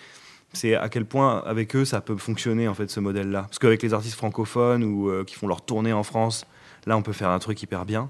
c'est 0.51 0.75
à 0.75 0.89
quel 0.89 1.05
point, 1.05 1.43
avec 1.45 1.75
eux, 1.75 1.85
ça 1.85 2.01
peut 2.01 2.17
fonctionner, 2.17 2.67
en 2.67 2.73
fait, 2.73 2.89
ce 2.89 2.99
modèle-là. 2.99 3.43
Parce 3.43 3.59
qu'avec 3.59 3.81
les 3.83 3.93
artistes 3.93 4.15
francophones 4.15 4.83
ou 4.83 5.09
euh, 5.09 5.23
qui 5.23 5.35
font 5.35 5.47
leur 5.47 5.61
tournée 5.61 5.93
en 5.93 6.03
France, 6.03 6.45
là, 6.85 6.97
on 6.97 7.01
peut 7.01 7.13
faire 7.13 7.29
un 7.29 7.39
truc 7.39 7.61
hyper 7.61 7.85
bien. 7.85 8.09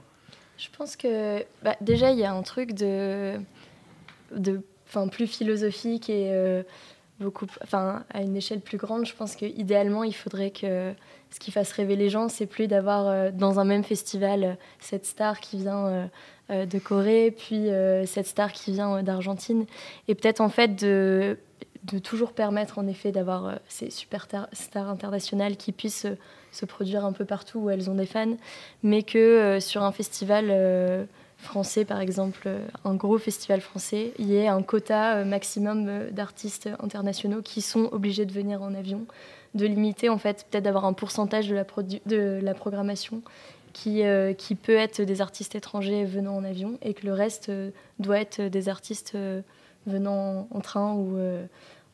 Je 0.57 0.67
pense 0.77 0.95
que, 0.95 1.43
bah, 1.63 1.75
déjà, 1.81 2.11
il 2.11 2.17
y 2.17 2.25
a 2.25 2.33
un 2.33 2.41
truc 2.41 2.73
de, 2.73 3.39
de 4.35 4.61
plus 5.11 5.27
philosophique 5.27 6.09
et 6.09 6.29
euh, 6.31 6.63
beaucoup, 7.19 7.45
enfin, 7.63 8.03
à 8.13 8.21
une 8.21 8.35
échelle 8.35 8.61
plus 8.61 8.77
grande. 8.77 9.05
Je 9.05 9.13
pense 9.13 9.35
qu'idéalement, 9.35 10.03
il 10.03 10.15
faudrait 10.15 10.51
que 10.51 10.93
ce 11.31 11.39
qui 11.39 11.51
fasse 11.51 11.71
rêver 11.71 11.95
les 11.95 12.09
gens, 12.09 12.29
c'est 12.29 12.45
plus 12.45 12.67
d'avoir 12.67 13.07
euh, 13.07 13.31
dans 13.31 13.59
un 13.59 13.65
même 13.65 13.83
festival 13.83 14.43
euh, 14.43 14.53
cette 14.79 15.05
star 15.05 15.39
qui 15.39 15.57
vient 15.57 16.09
euh, 16.49 16.65
de 16.65 16.79
Corée, 16.79 17.31
puis 17.31 17.67
cette 18.07 18.25
star 18.25 18.51
qui 18.51 18.71
vient 18.71 19.03
d'Argentine, 19.03 19.67
et 20.07 20.15
peut-être 20.15 20.41
en 20.41 20.49
fait 20.49 20.75
de, 20.75 21.37
de 21.83 21.99
toujours 21.99 22.33
permettre 22.33 22.79
en 22.79 22.87
effet 22.87 23.11
d'avoir 23.11 23.59
ces 23.67 23.91
super 23.91 24.27
stars 24.51 24.89
internationales 24.89 25.57
qui 25.57 25.71
puissent 25.71 26.07
se 26.51 26.65
produire 26.65 27.05
un 27.05 27.11
peu 27.11 27.23
partout 27.23 27.59
où 27.59 27.69
elles 27.69 27.87
ont 27.91 27.93
des 27.93 28.07
fans, 28.07 28.35
mais 28.81 29.03
que 29.03 29.59
sur 29.59 29.83
un 29.83 29.91
festival 29.91 31.07
français, 31.39 31.85
par 31.85 32.01
exemple, 32.01 32.49
un 32.85 32.95
gros 32.95 33.17
festival 33.17 33.61
français, 33.61 34.13
il 34.19 34.27
y 34.27 34.35
ait 34.35 34.47
un 34.47 34.61
quota 34.61 35.23
maximum 35.23 36.09
d'artistes 36.11 36.69
internationaux 36.79 37.41
qui 37.41 37.61
sont 37.61 37.89
obligés 37.91 38.25
de 38.25 38.33
venir 38.33 38.61
en 38.61 38.73
avion 38.73 39.05
de 39.55 39.65
limiter, 39.65 40.09
en 40.09 40.17
fait, 40.17 40.45
peut-être 40.49 40.63
d'avoir 40.63 40.85
un 40.85 40.93
pourcentage 40.93 41.47
de 41.47 41.55
la, 41.55 41.65
de 42.05 42.39
la 42.41 42.53
programmation 42.53 43.21
qui, 43.73 44.03
euh, 44.03 44.33
qui 44.33 44.55
peut 44.55 44.75
être 44.75 45.01
des 45.01 45.21
artistes 45.21 45.55
étrangers 45.55 46.05
venant 46.05 46.35
en 46.35 46.43
avion 46.43 46.77
et 46.81 46.93
que 46.93 47.05
le 47.05 47.13
reste 47.13 47.49
euh, 47.49 47.71
doit 47.99 48.19
être 48.19 48.41
des 48.41 48.69
artistes 48.69 49.13
euh, 49.15 49.41
venant 49.87 50.47
en, 50.51 50.59
train 50.59 50.93
ou 50.93 51.17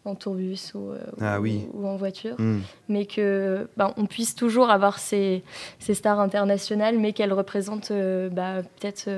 en 0.06 0.16
tourbus 0.16 0.74
ou, 0.76 0.92
ah 1.20 1.40
ou, 1.42 1.86
en 1.86 1.96
voiture. 1.98 2.36
Hmm. 2.40 2.60
Mais 2.90 3.06
que 3.06 3.68
ben, 3.76 3.92
on 3.98 4.06
puisse 4.06 4.36
toujours 4.36 4.70
avoir 4.70 5.00
ces, 5.00 5.44
ces 5.80 5.94
stars 5.94 6.20
internationales, 6.20 6.98
mais 7.00 7.12
qu'elles 7.12 7.34
représentent 7.34 7.92
bah, 8.32 8.62
peut-être 8.80 9.10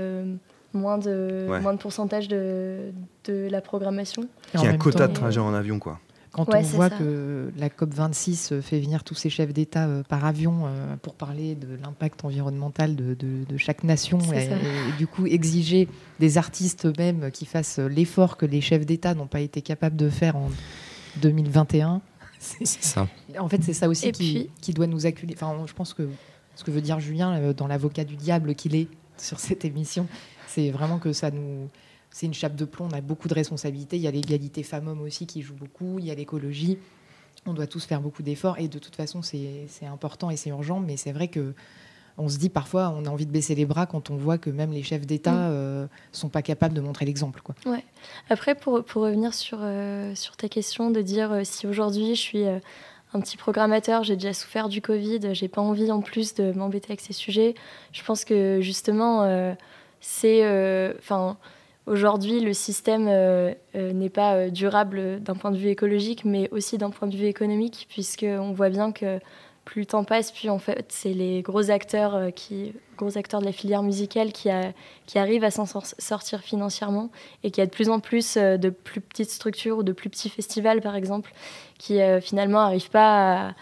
moins 0.74 0.98
de, 0.98 1.48
moins 1.62 1.74
de 1.74 1.80
pourcentage 1.80 2.28
de, 2.28 2.92
de 3.26 3.48
la 3.50 3.62
programmation. 3.62 4.24
Il 4.54 4.62
y 4.62 4.68
a 4.68 4.72
un 4.72 4.78
quota 4.78 5.08
de 5.08 5.14
trajet 5.14 5.40
en 5.40 5.54
avion, 5.54 5.80
quoi. 5.80 6.00
Quand 6.46 6.56
on 6.56 6.62
voit 6.62 6.92
que 6.92 7.52
la 7.58 7.70
COP26 7.70 8.54
euh, 8.54 8.62
fait 8.62 8.80
venir 8.80 9.04
tous 9.04 9.16
ces 9.16 9.30
chefs 9.30 9.54
d'État 9.54 9.88
euh, 9.88 10.04
par 10.04 10.24
avion 10.24 10.66
euh, 10.66 10.96
pour 11.02 11.16
parler 11.16 11.56
de 11.56 11.68
l'impact 11.82 12.24
environnemental 12.24 12.96
de, 12.96 13.18
chaque 13.58 13.84
nation 13.84 14.20
et, 14.34 14.50
du 15.00 15.08
coup 15.08 15.26
exiger 15.26 15.88
des 16.20 16.38
artistes 16.38 16.86
eux-mêmes 16.86 17.32
qui 17.32 17.46
fassent 17.46 17.80
l'effort 17.80 18.38
que 18.38 18.46
les 18.46 18.62
chefs 18.62 18.86
d'État 18.86 19.16
n'ont 19.16 19.26
pas 19.26 19.40
été 19.40 19.64
capables 19.64 19.96
de 19.96 20.10
faire 20.10 20.36
en 20.36 20.52
2021. 21.22 22.02
C'est 22.40 22.68
ça. 22.68 23.08
En 23.40 23.50
fait, 23.50 23.64
c'est 23.64 23.74
ça 23.74 23.90
aussi 23.90 24.12
qui, 24.12 24.52
qui, 24.62 24.72
doit 24.72 24.86
nous 24.86 25.08
acculer. 25.08 25.34
Enfin, 25.36 25.56
je 25.66 25.74
pense 25.74 25.96
que 25.96 26.08
ce 26.54 26.64
que 26.64 26.70
veut 26.70 26.82
dire 26.82 27.00
Julien 27.00 27.52
dans 27.52 27.66
l'avocat 27.66 28.04
du 28.04 28.16
diable 28.16 28.54
qu'il 28.54 28.76
est 28.76 28.88
sur 29.18 29.40
cette 29.40 29.66
émission, 29.66 30.06
c'est 30.46 30.70
vraiment 30.70 31.00
que 31.00 31.14
ça 31.14 31.32
nous 31.32 31.68
c'est 32.18 32.26
une 32.26 32.34
chape 32.34 32.56
de 32.56 32.66
plomb, 32.66 32.88
on 32.92 32.96
a 32.96 33.02
beaucoup 33.02 33.28
de 33.28 33.36
responsabilités. 33.36 33.96
Il 33.96 34.02
y 34.02 34.08
a 34.08 34.12
l'égalité 34.12 34.64
femmes-hommes 34.64 35.02
aussi 35.02 35.28
qui 35.28 35.44
joue 35.44 35.54
beaucoup, 35.54 36.00
il 36.00 36.06
y 36.06 36.10
a 36.10 36.16
l'écologie. 36.16 36.80
On 37.46 37.54
doit 37.54 37.68
tous 37.68 37.86
faire 37.86 38.02
beaucoup 38.02 38.24
d'efforts 38.24 38.58
et 38.58 38.68
de 38.68 38.80
toute 38.80 38.96
façon, 38.96 39.22
c'est 39.22 39.68
important 39.86 40.32
et 40.32 40.36
c'est 40.36 40.50
urgent, 40.50 40.80
mais 40.80 40.98
c'est 40.98 41.12
vrai 41.12 41.28
que 41.28 41.54
on 42.18 42.28
se 42.28 42.40
dit 42.40 42.50
parfois, 42.50 42.92
on 42.98 43.06
a 43.06 43.10
envie 43.10 43.28
de 43.28 43.32
baisser 43.32 43.54
les 43.54 43.66
bras 43.66 43.86
quand 43.86 44.10
on 44.10 44.16
voit 44.16 44.40
que 44.40 44.50
même 44.50 44.72
les 44.72 44.82
chefs 44.82 45.06
d'État 45.06 45.32
ne 45.32 45.38
mm. 45.38 45.52
euh, 45.52 45.88
sont 46.12 46.30
pas 46.30 46.42
capables 46.42 46.74
de 46.74 46.82
montrer 46.82 47.06
l'exemple. 47.06 47.42
Quoi. 47.44 47.54
Ouais. 47.68 47.86
Après, 48.32 48.56
pour, 48.56 48.84
pour 48.84 49.04
revenir 49.04 49.36
sur, 49.36 49.60
euh, 49.62 50.16
sur 50.16 50.36
ta 50.38 50.50
question 50.50 50.90
de 50.90 51.04
dire 51.04 51.32
euh, 51.32 51.42
si 51.44 51.68
aujourd'hui 51.68 52.16
je 52.16 52.22
suis 52.22 52.46
un 52.48 53.20
petit 53.20 53.38
programmateur, 53.38 54.04
j'ai 54.04 54.16
déjà 54.16 54.34
souffert 54.34 54.70
du 54.70 54.82
Covid, 54.82 55.36
j'ai 55.36 55.50
pas 55.50 55.62
envie 55.62 55.92
en 55.92 56.02
plus 56.02 56.34
de 56.34 56.52
m'embêter 56.52 56.88
avec 56.88 57.02
ces 57.02 57.14
sujets, 57.14 57.54
je 57.92 58.04
pense 58.04 58.26
que 58.26 58.60
justement, 58.60 59.56
c'est. 60.00 60.42
Enfin. 60.98 61.38
Aujourd'hui, 61.88 62.42
le 62.42 62.54
système 62.54 63.06
n'est 63.74 64.10
pas 64.10 64.50
durable 64.50 65.22
d'un 65.24 65.36
point 65.36 65.52
de 65.52 65.58
vue 65.58 65.70
écologique, 65.70 66.26
mais 66.26 66.50
aussi 66.52 66.78
d'un 66.78 66.90
point 66.90 67.08
de 67.08 67.16
vue 67.16 67.26
économique, 67.26 67.88
puisqu'on 67.90 68.52
voit 68.52 68.70
bien 68.70 68.92
que 68.92 69.20
plus 69.68 69.82
le 69.82 69.86
temps 69.86 70.06
passe, 70.06 70.32
puis 70.32 70.50
en 70.50 70.60
fait, 70.60 70.86
c'est 70.90 71.14
les 71.14 71.42
gros 71.42 71.70
acteurs, 71.70 72.16
euh, 72.16 72.30
qui, 72.32 72.74
gros 72.98 73.18
acteurs 73.18 73.42
de 73.42 73.46
la 73.46 73.52
filière 73.52 73.84
musicale 73.84 74.32
qui, 74.32 74.50
a, 74.50 74.72
arrivent 75.16 75.44
à 75.44 75.52
s'en 75.52 75.66
sortir 75.66 76.40
financièrement 76.40 77.10
et 77.44 77.52
qui 77.52 77.60
a 77.60 77.66
de 77.66 77.72
plus 77.72 77.90
en 77.90 78.00
plus 78.00 78.38
euh, 78.38 78.56
de 78.56 78.70
plus 78.70 79.02
petites 79.02 79.30
structures 79.30 79.80
ou 79.80 79.84
de 79.84 79.92
plus 79.92 80.10
petits 80.10 80.30
festivals, 80.30 80.80
par 80.80 80.96
exemple, 80.96 81.34
qui 81.78 82.02
euh, 82.02 82.22
finalement 82.22 82.60
n'arrivent 82.60 82.90
pas 82.90 83.50
à, 83.50 83.54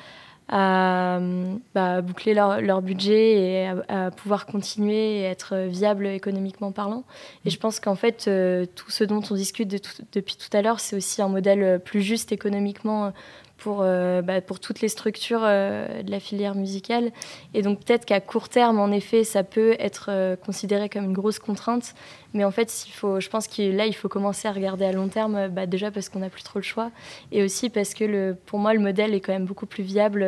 bah, 0.49 2.01
boucler 2.01 2.33
leur, 2.33 2.61
leur, 2.61 2.81
budget 2.81 3.35
et 3.35 3.67
à, 3.89 4.11
pouvoir 4.11 4.45
continuer 4.45 5.19
et 5.19 5.23
être 5.23 5.55
viable 5.67 6.07
économiquement 6.07 6.71
parlant. 6.71 7.03
Et 7.45 7.49
je 7.49 7.57
pense 7.57 7.79
qu'en 7.79 7.95
fait, 7.95 8.29
tout 8.75 8.91
ce 8.91 9.03
dont 9.03 9.21
on 9.29 9.35
discute 9.35 9.67
depuis 10.13 10.35
tout 10.35 10.55
à 10.55 10.61
l'heure, 10.61 10.79
c'est 10.79 10.95
aussi 10.95 11.21
un 11.21 11.29
modèle 11.29 11.79
plus 11.83 12.01
juste 12.01 12.31
économiquement 12.31 13.11
pour, 13.57 13.79
euh, 13.81 14.21
bah, 14.21 14.41
pour 14.41 14.59
toutes 14.59 14.81
les 14.81 14.89
structures 14.89 15.41
euh, 15.43 16.03
de 16.03 16.11
la 16.11 16.19
filière 16.19 16.55
musicale. 16.55 17.11
Et 17.53 17.61
donc 17.61 17.83
peut-être 17.83 18.05
qu'à 18.05 18.19
court 18.19 18.49
terme, 18.49 18.79
en 18.79 18.91
effet, 18.91 19.23
ça 19.23 19.43
peut 19.43 19.75
être 19.79 20.07
euh, 20.09 20.35
considéré 20.35 20.89
comme 20.89 21.05
une 21.05 21.13
grosse 21.13 21.39
contrainte. 21.39 21.95
Mais 22.33 22.43
en 22.43 22.51
fait, 22.51 22.85
il 22.87 22.91
faut, 22.91 23.19
je 23.19 23.29
pense 23.29 23.47
que 23.47 23.61
là, 23.61 23.85
il 23.85 23.95
faut 23.95 24.09
commencer 24.09 24.47
à 24.47 24.51
regarder 24.51 24.85
à 24.85 24.91
long 24.91 25.07
terme, 25.07 25.47
bah, 25.47 25.65
déjà 25.65 25.89
parce 25.89 26.09
qu'on 26.09 26.19
n'a 26.19 26.29
plus 26.29 26.43
trop 26.43 26.59
le 26.59 26.63
choix, 26.63 26.91
et 27.31 27.43
aussi 27.43 27.69
parce 27.69 27.93
que 27.93 28.03
le, 28.03 28.37
pour 28.45 28.59
moi, 28.59 28.73
le 28.73 28.81
modèle 28.81 29.13
est 29.13 29.21
quand 29.21 29.33
même 29.33 29.45
beaucoup 29.45 29.65
plus 29.65 29.83
viable 29.83 30.25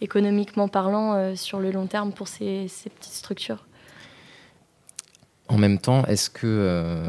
économiquement 0.00 0.66
parlant 0.66 1.36
sur 1.36 1.60
le 1.60 1.70
long 1.70 1.86
terme 1.86 2.12
pour 2.12 2.26
ces, 2.26 2.66
ces, 2.68 2.90
petites 2.90 3.12
structures. 3.12 3.64
En 5.48 5.58
même 5.58 5.78
temps, 5.78 6.04
est-ce 6.06 6.28
que 6.28 7.08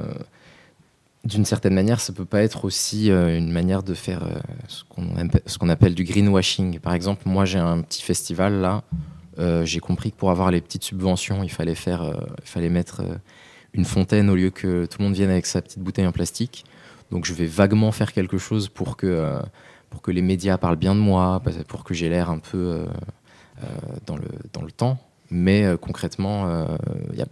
d'une 1.24 1.46
certaine 1.46 1.74
manière, 1.74 2.00
ça 2.00 2.14
peut 2.14 2.26
pas 2.26 2.42
être 2.42 2.66
aussi 2.66 3.12
euh, 3.12 3.38
une 3.38 3.52
manière 3.52 3.84
de 3.84 3.94
faire 3.94 4.24
euh, 4.24 4.40
ce 4.68 5.58
qu'on 5.58 5.70
appelle 5.70 5.94
du 5.94 6.04
greenwashing. 6.04 6.80
Par 6.80 6.94
exemple, 6.94 7.24
moi 7.26 7.46
j'ai 7.46 7.60
un 7.60 7.82
petit 7.82 8.02
festival 8.02 8.62
là, 8.62 8.84
euh, 9.40 9.66
j'ai 9.66 9.80
compris 9.80 10.12
que 10.12 10.18
pour 10.18 10.32
avoir 10.32 10.52
les 10.52 10.62
petites 10.62 10.84
subventions, 10.84 11.44
il 11.44 11.52
fallait 11.52 11.76
faire, 11.76 12.14
il 12.42 12.48
fallait 12.48 12.70
mettre 12.70 13.02
une 13.74 13.86
fontaine 13.86 14.30
au 14.30 14.36
lieu 14.36 14.50
que 14.50 14.86
tout 14.86 15.00
le 15.00 15.06
monde 15.06 15.14
vienne 15.14 15.30
avec 15.30 15.46
sa 15.46 15.62
petite 15.62 15.80
bouteille 15.80 16.08
en 16.08 16.12
plastique. 16.12 16.66
Donc 17.12 17.26
je 17.26 17.34
vais 17.34 17.46
vaguement 17.46 17.92
faire 17.92 18.14
quelque 18.14 18.38
chose 18.38 18.70
pour 18.70 18.98
que 18.98 19.40
pour 19.90 20.02
que 20.02 20.12
les 20.12 20.22
médias 20.22 20.58
parlent 20.58 20.76
bien 20.76 20.96
de 20.96 21.00
moi, 21.00 21.42
pour 21.68 21.84
que 21.84 21.94
j'ai 21.94 22.10
l'air 22.10 22.30
un 22.30 22.40
peu 22.40 22.86
dans 24.06 24.16
le 24.16 24.28
dans 24.54 24.62
le 24.62 24.72
temps. 24.72 24.98
Mais 25.30 25.66
concrètement, 25.80 26.68
il 27.14 27.22
a 27.22 27.26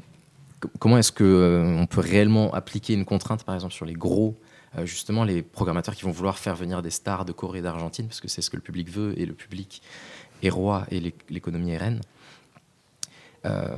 comment 0.80 0.98
est-ce 0.98 1.12
qu'on 1.12 1.24
euh, 1.24 1.78
on 1.78 1.86
peut 1.86 2.02
réellement 2.02 2.54
appliquer 2.54 2.94
une 2.94 3.06
contrainte, 3.06 3.44
par 3.44 3.56
exemple, 3.56 3.74
sur 3.74 3.86
les 3.86 3.94
gros, 3.94 4.36
euh, 4.78 4.86
justement, 4.86 5.24
les 5.24 5.42
programmateurs 5.42 5.96
qui 5.96 6.04
vont 6.04 6.12
vouloir 6.12 6.38
faire 6.38 6.56
venir 6.56 6.82
des 6.82 6.90
stars 6.90 7.26
de 7.26 7.32
Corée 7.32 7.60
et 7.60 7.62
d'Argentine, 7.62 8.08
parce 8.08 8.22
que 8.22 8.28
c'est 8.28 8.42
ce 8.42 8.50
que 8.50 8.56
le 8.56 8.62
public 8.62 8.90
veut, 8.90 9.20
et 9.20 9.26
le 9.26 9.34
public 9.34 9.82
est 10.44 10.50
roi 10.50 10.86
et 10.92 11.14
l'économie 11.30 11.72
est 11.72 11.78
reine. 11.78 12.02
Euh, 13.46 13.78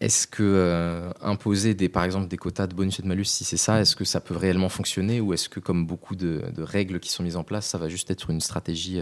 est-ce 0.00 0.26
que 0.26 1.10
imposer 1.20 1.74
des, 1.74 1.90
par 1.90 2.04
exemple 2.04 2.26
des 2.26 2.38
quotas 2.38 2.66
de 2.66 2.74
bonus 2.74 2.98
et 2.98 3.02
de 3.02 3.06
malus, 3.06 3.26
si 3.26 3.44
c'est 3.44 3.58
ça, 3.58 3.82
est-ce 3.82 3.94
que 3.94 4.06
ça 4.06 4.20
peut 4.20 4.34
réellement 4.34 4.70
fonctionner 4.70 5.20
ou 5.20 5.34
est-ce 5.34 5.50
que 5.50 5.60
comme 5.60 5.86
beaucoup 5.86 6.16
de, 6.16 6.42
règles 6.56 7.00
qui 7.00 7.10
sont 7.10 7.22
mises 7.22 7.36
en 7.36 7.44
place, 7.44 7.66
ça 7.66 7.76
va 7.76 7.90
juste 7.90 8.10
être 8.10 8.30
une 8.30 8.40
stratégie 8.40 8.98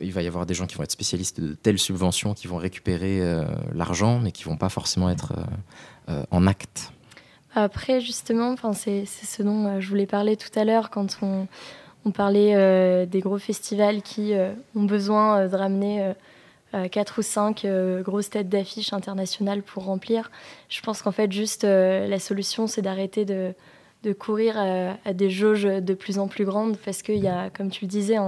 il 0.00 0.12
va 0.12 0.22
y 0.22 0.26
avoir 0.26 0.46
des 0.46 0.54
gens 0.54 0.66
qui 0.66 0.76
vont 0.76 0.82
être 0.82 0.90
spécialistes 0.90 1.40
de 1.40 1.54
telles 1.54 1.78
subventions, 1.78 2.34
qui 2.34 2.46
vont 2.46 2.56
récupérer 2.56 3.20
euh, 3.20 3.44
l'argent, 3.74 4.18
mais 4.18 4.32
qui 4.32 4.44
vont 4.44 4.56
pas 4.56 4.68
forcément 4.68 5.10
être 5.10 5.32
euh, 6.08 6.24
en 6.30 6.46
acte. 6.46 6.92
Après, 7.54 8.00
justement, 8.00 8.56
c'est 8.72 9.04
ce 9.06 9.42
dont 9.42 9.80
je 9.80 9.88
voulais 9.88 10.06
parler 10.06 10.36
tout 10.36 10.50
à 10.58 10.64
l'heure 10.64 10.90
quand 10.90 11.18
on, 11.22 11.46
parlait 12.10 13.06
des 13.06 13.20
gros 13.20 13.38
festivals 13.38 14.02
qui 14.02 14.32
ont 14.74 14.82
besoin 14.82 15.46
de 15.46 15.56
ramener 15.56 16.12
quatre 16.90 17.20
ou 17.20 17.22
cinq 17.22 17.64
grosses 18.02 18.28
têtes 18.28 18.48
d'affiches 18.48 18.92
internationales 18.92 19.62
pour 19.62 19.84
remplir. 19.84 20.32
Je 20.68 20.80
pense 20.80 21.00
qu'en 21.00 21.12
fait, 21.12 21.30
juste 21.30 21.62
la 21.62 22.18
solution, 22.18 22.66
c'est 22.66 22.82
d'arrêter 22.82 23.24
de, 23.24 23.54
courir 24.18 24.58
à, 24.58 25.12
des 25.14 25.30
jauges 25.30 25.62
de 25.62 25.94
plus 25.94 26.18
en 26.18 26.26
plus 26.26 26.44
grandes 26.44 26.76
parce 26.84 27.02
qu'il 27.02 27.22
y 27.22 27.28
a, 27.28 27.50
comme 27.50 27.70
tu 27.70 27.84
le 27.84 27.88
disais, 27.88 28.18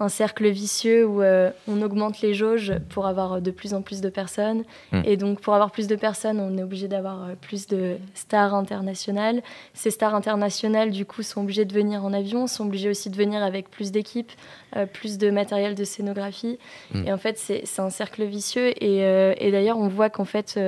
un 0.00 0.08
cercle 0.08 0.48
vicieux 0.48 1.06
où 1.06 1.20
euh, 1.20 1.50
on 1.68 1.82
augmente 1.82 2.22
les 2.22 2.32
jauges 2.32 2.72
pour 2.88 3.06
avoir 3.06 3.42
de 3.42 3.50
plus 3.50 3.74
en 3.74 3.82
plus 3.82 4.00
de 4.00 4.08
personnes. 4.08 4.64
Hmm. 4.92 5.02
Et 5.04 5.18
donc, 5.18 5.40
pour 5.40 5.54
avoir 5.54 5.70
plus 5.70 5.86
de 5.86 5.94
personnes, 5.94 6.40
on 6.40 6.56
est 6.56 6.62
obligé 6.62 6.88
d'avoir 6.88 7.22
euh, 7.22 7.34
plus 7.38 7.66
de 7.66 7.96
stars 8.14 8.54
internationales. 8.54 9.42
Ces 9.74 9.90
stars 9.90 10.14
internationales, 10.14 10.90
du 10.90 11.04
coup, 11.04 11.22
sont 11.22 11.42
obligées 11.42 11.66
de 11.66 11.74
venir 11.74 12.02
en 12.02 12.14
avion, 12.14 12.46
sont 12.46 12.66
obligées 12.66 12.88
aussi 12.88 13.10
de 13.10 13.16
venir 13.16 13.42
avec 13.42 13.70
plus 13.70 13.92
d'équipes, 13.92 14.32
euh, 14.74 14.86
plus 14.86 15.18
de 15.18 15.30
matériel 15.30 15.74
de 15.74 15.84
scénographie. 15.84 16.58
Hmm. 16.94 17.06
Et 17.06 17.12
en 17.12 17.18
fait, 17.18 17.36
c'est 17.36 17.80
un 17.80 17.90
cercle 17.90 18.24
vicieux. 18.24 18.72
Et, 18.82 19.00
et 19.00 19.50
d'ailleurs, 19.52 19.78
on 19.78 19.88
voit 19.88 20.08
qu'en 20.08 20.24
fait, 20.24 20.58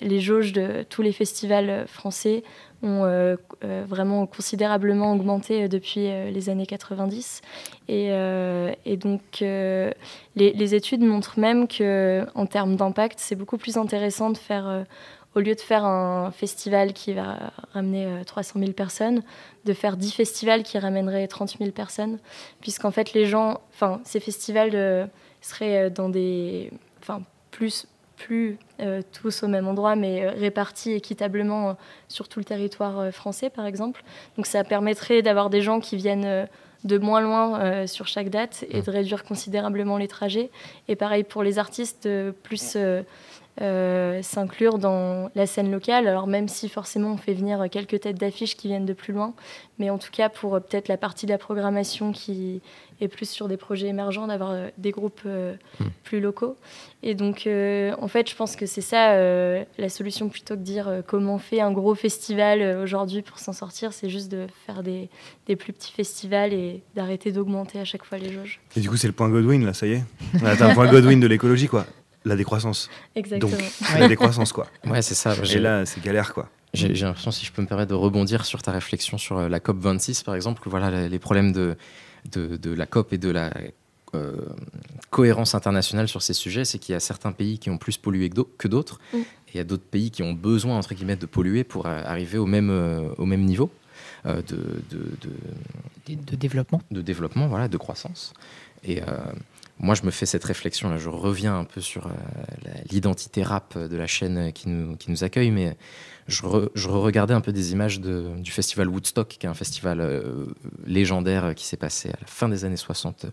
les 0.00 0.20
jauges 0.20 0.52
de 0.52 0.84
tous 0.88 1.02
les 1.02 1.12
festivals 1.12 1.86
français 1.86 2.42
ont 2.82 3.04
euh, 3.04 3.36
euh, 3.64 3.84
vraiment 3.86 4.26
considérablement 4.26 5.12
augmenté 5.12 5.64
euh, 5.64 5.68
depuis 5.68 6.00
les 6.00 6.48
années 6.48 6.66
90. 6.66 7.40
Et, 7.88 8.08
et 8.84 8.96
donc, 8.96 9.22
les, 9.40 9.94
les, 10.34 10.74
études 10.74 11.02
montrent 11.02 11.38
même 11.38 11.66
qu'en 11.68 12.46
termes 12.46 12.76
d'impact, 12.76 13.18
c'est 13.18 13.36
beaucoup 13.36 13.58
plus 13.58 13.76
intéressant 13.76 14.30
de 14.30 14.38
faire 14.38 14.84
au 15.34 15.40
lieu 15.40 15.54
de 15.54 15.60
faire 15.60 15.84
un 15.84 16.30
festival 16.30 16.92
qui 16.92 17.12
va 17.12 17.52
ramener 17.72 18.22
300 18.26 18.60
000 18.60 18.72
personnes, 18.72 19.22
de 19.64 19.72
faire 19.72 19.96
10 19.96 20.12
festivals 20.12 20.62
qui 20.62 20.78
ramèneraient 20.78 21.26
30 21.26 21.58
000 21.58 21.70
personnes, 21.70 22.18
puisqu'en 22.60 22.90
fait 22.90 23.12
les 23.12 23.26
gens, 23.26 23.60
enfin 23.72 24.00
ces 24.04 24.20
festivals 24.20 25.08
seraient 25.40 25.90
dans 25.90 26.08
des, 26.08 26.70
enfin 27.00 27.22
plus 27.50 27.86
plus 28.22 28.56
euh, 28.80 29.02
tous 29.12 29.42
au 29.42 29.48
même 29.48 29.66
endroit, 29.66 29.96
mais 29.96 30.24
euh, 30.24 30.30
répartis 30.30 30.92
équitablement 30.92 31.70
euh, 31.70 31.72
sur 32.08 32.28
tout 32.28 32.38
le 32.38 32.44
territoire 32.44 33.12
français, 33.12 33.50
par 33.50 33.66
exemple. 33.66 34.04
Donc 34.36 34.46
ça 34.46 34.62
permettrait 34.64 35.22
d'avoir 35.22 35.50
des 35.50 35.60
gens 35.60 35.80
qui 35.80 35.96
viennent 35.96 36.46
de 36.84 36.98
moins 36.98 37.20
loin 37.20 37.86
sur 37.86 38.08
chaque 38.08 38.28
date 38.28 38.64
et 38.68 38.82
de 38.82 38.90
réduire 38.90 39.24
considérablement 39.24 39.98
les 39.98 40.08
trajets. 40.08 40.50
Et 40.88 40.96
pareil 40.96 41.22
pour 41.22 41.42
les 41.42 41.58
artistes, 41.58 42.08
plus 42.42 42.76
s'inclure 43.58 44.78
dans 44.78 45.30
la 45.34 45.46
scène 45.46 45.70
locale. 45.70 46.08
Alors 46.08 46.26
même 46.26 46.48
si 46.48 46.68
forcément 46.68 47.12
on 47.12 47.16
fait 47.16 47.34
venir 47.34 47.68
quelques 47.70 48.00
têtes 48.00 48.18
d'affiches 48.18 48.56
qui 48.56 48.68
viennent 48.68 48.86
de 48.86 48.92
plus 48.92 49.12
loin, 49.12 49.34
mais 49.78 49.90
en 49.90 49.98
tout 49.98 50.10
cas 50.10 50.28
pour 50.28 50.52
peut-être 50.60 50.88
la 50.88 50.96
partie 50.96 51.26
de 51.26 51.32
la 51.32 51.38
programmation 51.38 52.12
qui 52.12 52.62
et 53.02 53.08
plus 53.08 53.28
sur 53.28 53.48
des 53.48 53.56
projets 53.56 53.88
émergents, 53.88 54.28
d'avoir 54.28 54.52
euh, 54.52 54.68
des 54.78 54.92
groupes 54.92 55.22
euh, 55.26 55.54
hmm. 55.80 55.86
plus 56.04 56.20
locaux. 56.20 56.56
Et 57.02 57.14
donc, 57.14 57.46
euh, 57.46 57.92
en 58.00 58.06
fait, 58.06 58.30
je 58.30 58.36
pense 58.36 58.54
que 58.54 58.64
c'est 58.64 58.80
ça 58.80 59.16
la 59.16 59.88
solution 59.88 60.28
plutôt 60.28 60.54
que 60.54 60.60
de 60.60 60.64
dire 60.64 61.02
comment 61.08 61.34
on 61.34 61.38
fait 61.38 61.60
un 61.60 61.72
gros 61.72 61.96
festival 61.96 62.78
aujourd'hui 62.80 63.22
pour 63.22 63.40
s'en 63.40 63.52
sortir, 63.52 63.92
c'est 63.92 64.08
juste 64.08 64.30
de 64.30 64.46
faire 64.66 64.84
des, 64.84 65.08
des, 65.48 65.56
plus 65.56 65.72
petits 65.72 65.92
festivals 65.92 66.52
et 66.52 66.82
d'arrêter 66.94 67.32
d'augmenter 67.32 67.80
à 67.80 67.84
chaque 67.84 68.04
fois 68.04 68.18
les 68.18 68.32
jauges. 68.32 68.60
Et 68.76 68.80
du 68.80 68.88
coup, 68.88 68.96
c'est 68.96 69.08
le 69.08 69.12
point 69.12 69.28
Godwin, 69.28 69.64
là, 69.66 69.72
ça 69.72 69.86
y 69.88 69.94
est 69.94 70.04
On 70.42 70.46
a 70.46 70.64
un 70.64 70.74
point 70.74 70.88
Godwin 70.88 71.18
de 71.18 71.26
l'écologie, 71.26 71.66
quoi. 71.66 71.86
La 72.24 72.36
décroissance. 72.36 72.88
Exactement. 73.16 73.50
Donc, 73.50 73.60
la 73.98 74.08
décroissance, 74.08 74.52
quoi. 74.52 74.66
Ouais, 74.86 75.02
c'est 75.02 75.14
ça. 75.14 75.34
Et 75.52 75.58
là, 75.58 75.84
c'est 75.86 76.02
galère, 76.02 76.32
quoi. 76.34 76.48
J'ai 76.74 76.88
l'impression, 76.88 77.30
si 77.30 77.44
je 77.44 77.52
peux 77.52 77.60
me 77.60 77.66
permettre 77.66 77.90
de 77.90 77.94
rebondir 77.94 78.46
sur 78.46 78.62
ta 78.62 78.72
réflexion 78.72 79.18
sur 79.18 79.48
la 79.48 79.60
COP 79.60 79.78
26, 79.78 80.22
par 80.22 80.34
exemple, 80.34 80.62
voilà, 80.66 81.08
les 81.08 81.18
problèmes 81.18 81.52
de 81.52 81.76
de, 82.30 82.74
la 82.74 82.86
COP 82.86 83.12
et 83.12 83.18
de 83.18 83.30
la 83.30 83.52
euh, 84.14 84.32
cohérence 85.10 85.54
internationale 85.54 86.08
sur 86.08 86.22
ces 86.22 86.34
sujets, 86.34 86.64
c'est 86.64 86.78
qu'il 86.78 86.92
y 86.92 86.96
a 86.96 87.00
certains 87.00 87.32
pays 87.32 87.58
qui 87.58 87.70
ont 87.70 87.78
plus 87.78 87.96
pollué 87.96 88.30
que 88.58 88.68
d'autres, 88.68 89.00
mm. 89.12 89.16
et 89.18 89.24
il 89.54 89.56
y 89.56 89.60
a 89.60 89.64
d'autres 89.64 89.84
pays 89.84 90.10
qui 90.10 90.22
ont 90.22 90.32
besoin, 90.32 90.76
entre 90.76 90.94
guillemets, 90.94 91.16
de 91.16 91.26
polluer 91.26 91.64
pour 91.64 91.86
arriver 91.86 92.38
au 92.38 92.46
même, 92.46 92.70
euh, 92.70 93.08
au 93.18 93.26
même 93.26 93.44
niveau. 93.44 93.70
Euh, 94.24 94.40
de, 94.42 94.56
de, 94.90 96.14
de, 96.14 96.36
développement. 96.36 96.80
De 96.92 97.02
développement, 97.02 97.48
voilà, 97.48 97.66
de 97.66 97.76
croissance. 97.76 98.32
Et 98.84 99.00
moi, 99.82 99.94
je 99.94 100.04
me 100.04 100.10
fais 100.10 100.26
cette 100.26 100.44
réflexion, 100.44 100.88
là, 100.88 100.96
je 100.96 101.08
reviens 101.08 101.58
un 101.58 101.64
peu 101.64 101.80
sur 101.80 102.08
l'identité 102.90 103.42
rap 103.42 103.76
de 103.76 103.96
la 103.96 104.06
chaîne 104.06 104.52
qui 104.52 104.68
nous, 104.68 104.96
qui 104.96 105.10
nous 105.10 105.24
accueille, 105.24 105.50
mais 105.50 105.76
je, 106.28 106.88
regardais 106.88 107.34
un 107.34 107.40
peu 107.40 107.52
des 107.52 107.72
images 107.72 108.00
du 108.00 108.50
festival 108.50 108.88
Woodstock, 108.88 109.28
qui 109.28 109.46
est 109.46 109.48
un 109.48 109.54
festival 109.54 110.00
euh, 110.00 110.46
légendaire 110.86 111.54
qui 111.54 111.64
s'est 111.64 111.76
passé 111.76 112.10
à 112.10 112.16
la 112.20 112.26
fin 112.26 112.48
des 112.48 112.64
années 112.64 112.76
60 112.76 113.26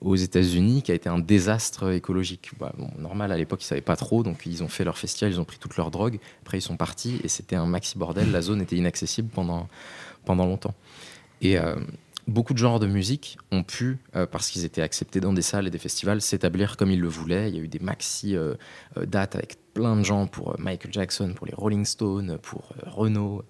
aux 0.00 0.16
États-Unis, 0.16 0.82
qui 0.82 0.90
a 0.92 0.94
été 0.94 1.08
un 1.08 1.18
désastre 1.18 1.92
écologique. 1.92 2.52
Bah, 2.58 2.72
normal, 2.98 3.32
à 3.32 3.36
l'époque, 3.36 3.62
ils 3.62 3.66
ne 3.66 3.68
savaient 3.68 3.80
pas 3.80 3.96
trop, 3.96 4.22
donc 4.22 4.46
ils 4.46 4.62
ont 4.62 4.68
fait 4.68 4.84
leur 4.84 4.96
festival, 4.96 5.32
ils 5.32 5.40
ont 5.40 5.44
pris 5.44 5.58
toute 5.58 5.76
leur 5.76 5.90
drogue, 5.90 6.18
après 6.42 6.58
ils 6.58 6.62
sont 6.62 6.76
partis, 6.76 7.20
et 7.22 7.28
c'était 7.28 7.56
un 7.56 7.66
maxi 7.66 7.98
bordel, 7.98 8.30
la 8.30 8.40
zone 8.40 8.62
était 8.62 8.76
inaccessible 8.76 9.28
pendant, 9.28 9.68
pendant 10.24 10.46
longtemps. 10.46 10.74
Et 11.42 11.58
euh, 11.58 11.76
beaucoup 12.26 12.52
de 12.52 12.58
genres 12.58 12.80
de 12.80 12.86
musique 12.86 13.38
ont 13.50 13.62
pu, 13.62 13.98
euh, 14.16 14.26
parce 14.26 14.50
qu'ils 14.50 14.64
étaient 14.64 14.82
acceptés 14.82 15.20
dans 15.20 15.32
des 15.32 15.42
salles 15.42 15.66
et 15.66 15.70
des 15.70 15.78
festivals, 15.78 16.20
s'établir 16.20 16.76
comme 16.76 16.90
ils 16.90 17.00
le 17.00 17.08
voulaient. 17.08 17.48
Il 17.48 17.56
y 17.56 17.58
a 17.58 17.62
eu 17.62 17.68
des 17.68 17.78
maxi 17.78 18.36
dates 18.96 19.36
avec 19.36 19.56
plein 19.72 19.96
de 19.96 20.04
gens 20.04 20.26
pour 20.26 20.50
euh, 20.50 20.54
Michael 20.58 20.92
Jackson, 20.92 21.32
pour 21.34 21.46
les 21.46 21.54
Rolling 21.54 21.84
Stones, 21.84 22.38
pour 22.42 22.72
euh, 22.72 22.90
Renault. 22.90 23.44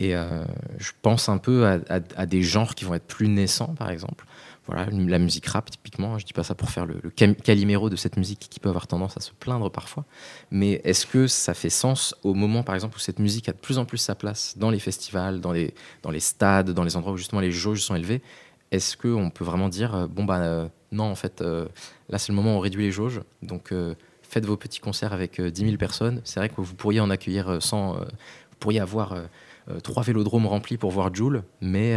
Et 0.00 0.14
euh, 0.14 0.44
je 0.78 0.92
pense 1.02 1.28
un 1.28 1.38
peu 1.38 1.66
à, 1.66 2.26
des 2.26 2.42
genres 2.42 2.76
qui 2.76 2.84
vont 2.84 2.94
être 2.94 3.06
plus 3.06 3.26
naissants, 3.26 3.74
par 3.74 3.90
exemple. 3.90 4.26
Voilà, 4.68 4.86
la 4.90 5.18
musique 5.18 5.46
rap, 5.46 5.70
typiquement. 5.70 6.18
Je 6.18 6.26
dis 6.26 6.32
pas 6.32 6.44
ça 6.44 6.54
pour 6.54 6.70
faire 6.70 6.86
le, 6.86 7.00
caliméro 7.10 7.90
de 7.90 7.96
cette 7.96 8.16
musique 8.16 8.46
qui 8.50 8.60
peut 8.60 8.68
avoir 8.68 8.86
tendance 8.86 9.16
à 9.16 9.20
se 9.20 9.32
plaindre 9.32 9.70
parfois. 9.70 10.04
Mais 10.50 10.80
est-ce 10.84 11.06
que 11.06 11.26
ça 11.26 11.54
fait 11.54 11.70
sens 11.70 12.14
au 12.22 12.34
moment, 12.34 12.62
par 12.62 12.74
exemple, 12.74 12.96
où 12.96 13.00
cette 13.00 13.18
musique 13.18 13.48
a 13.48 13.52
de 13.52 13.58
plus 13.58 13.78
en 13.78 13.84
plus 13.84 13.98
sa 13.98 14.14
place 14.14 14.56
dans 14.58 14.70
les 14.70 14.78
festivals, 14.78 15.40
dans 15.40 15.52
les, 15.52 15.72
stades, 16.20 16.70
dans 16.70 16.84
les 16.84 16.96
endroits 16.96 17.12
où 17.12 17.16
justement 17.16 17.40
les 17.40 17.52
jauges 17.52 17.82
sont 17.82 17.94
élevées? 17.94 18.22
Est-ce 18.70 18.96
qu'on 18.96 19.30
peut 19.30 19.44
vraiment 19.44 19.70
dire, 19.70 20.08
bon, 20.08 20.24
bah 20.24 20.68
non, 20.92 21.04
en 21.04 21.14
fait, 21.14 21.40
là 21.40 22.18
c'est 22.18 22.30
le 22.30 22.36
moment 22.36 22.54
où 22.54 22.58
on 22.58 22.60
réduit 22.60 22.84
les 22.84 22.92
jauges. 22.92 23.22
Donc 23.42 23.72
faites 24.28 24.44
vos 24.44 24.56
petits 24.56 24.80
concerts 24.80 25.12
avec 25.12 25.40
10 25.40 25.62
euh, 25.62 25.66
000 25.66 25.76
personnes. 25.78 26.20
C'est 26.24 26.38
vrai 26.38 26.48
que 26.48 26.60
vous 26.60 26.74
pourriez 26.74 27.00
en 27.00 27.10
accueillir 27.10 27.60
100, 27.60 27.76
euh, 27.76 28.00
euh, 28.00 28.04
vous 28.04 28.56
pourriez 28.60 28.80
avoir 28.80 29.16
trois 29.82 30.02
vélodromes 30.02 30.46
remplis 30.46 30.78
pour 30.78 30.90
voir 30.90 31.14
Joule, 31.14 31.42
mais 31.60 31.96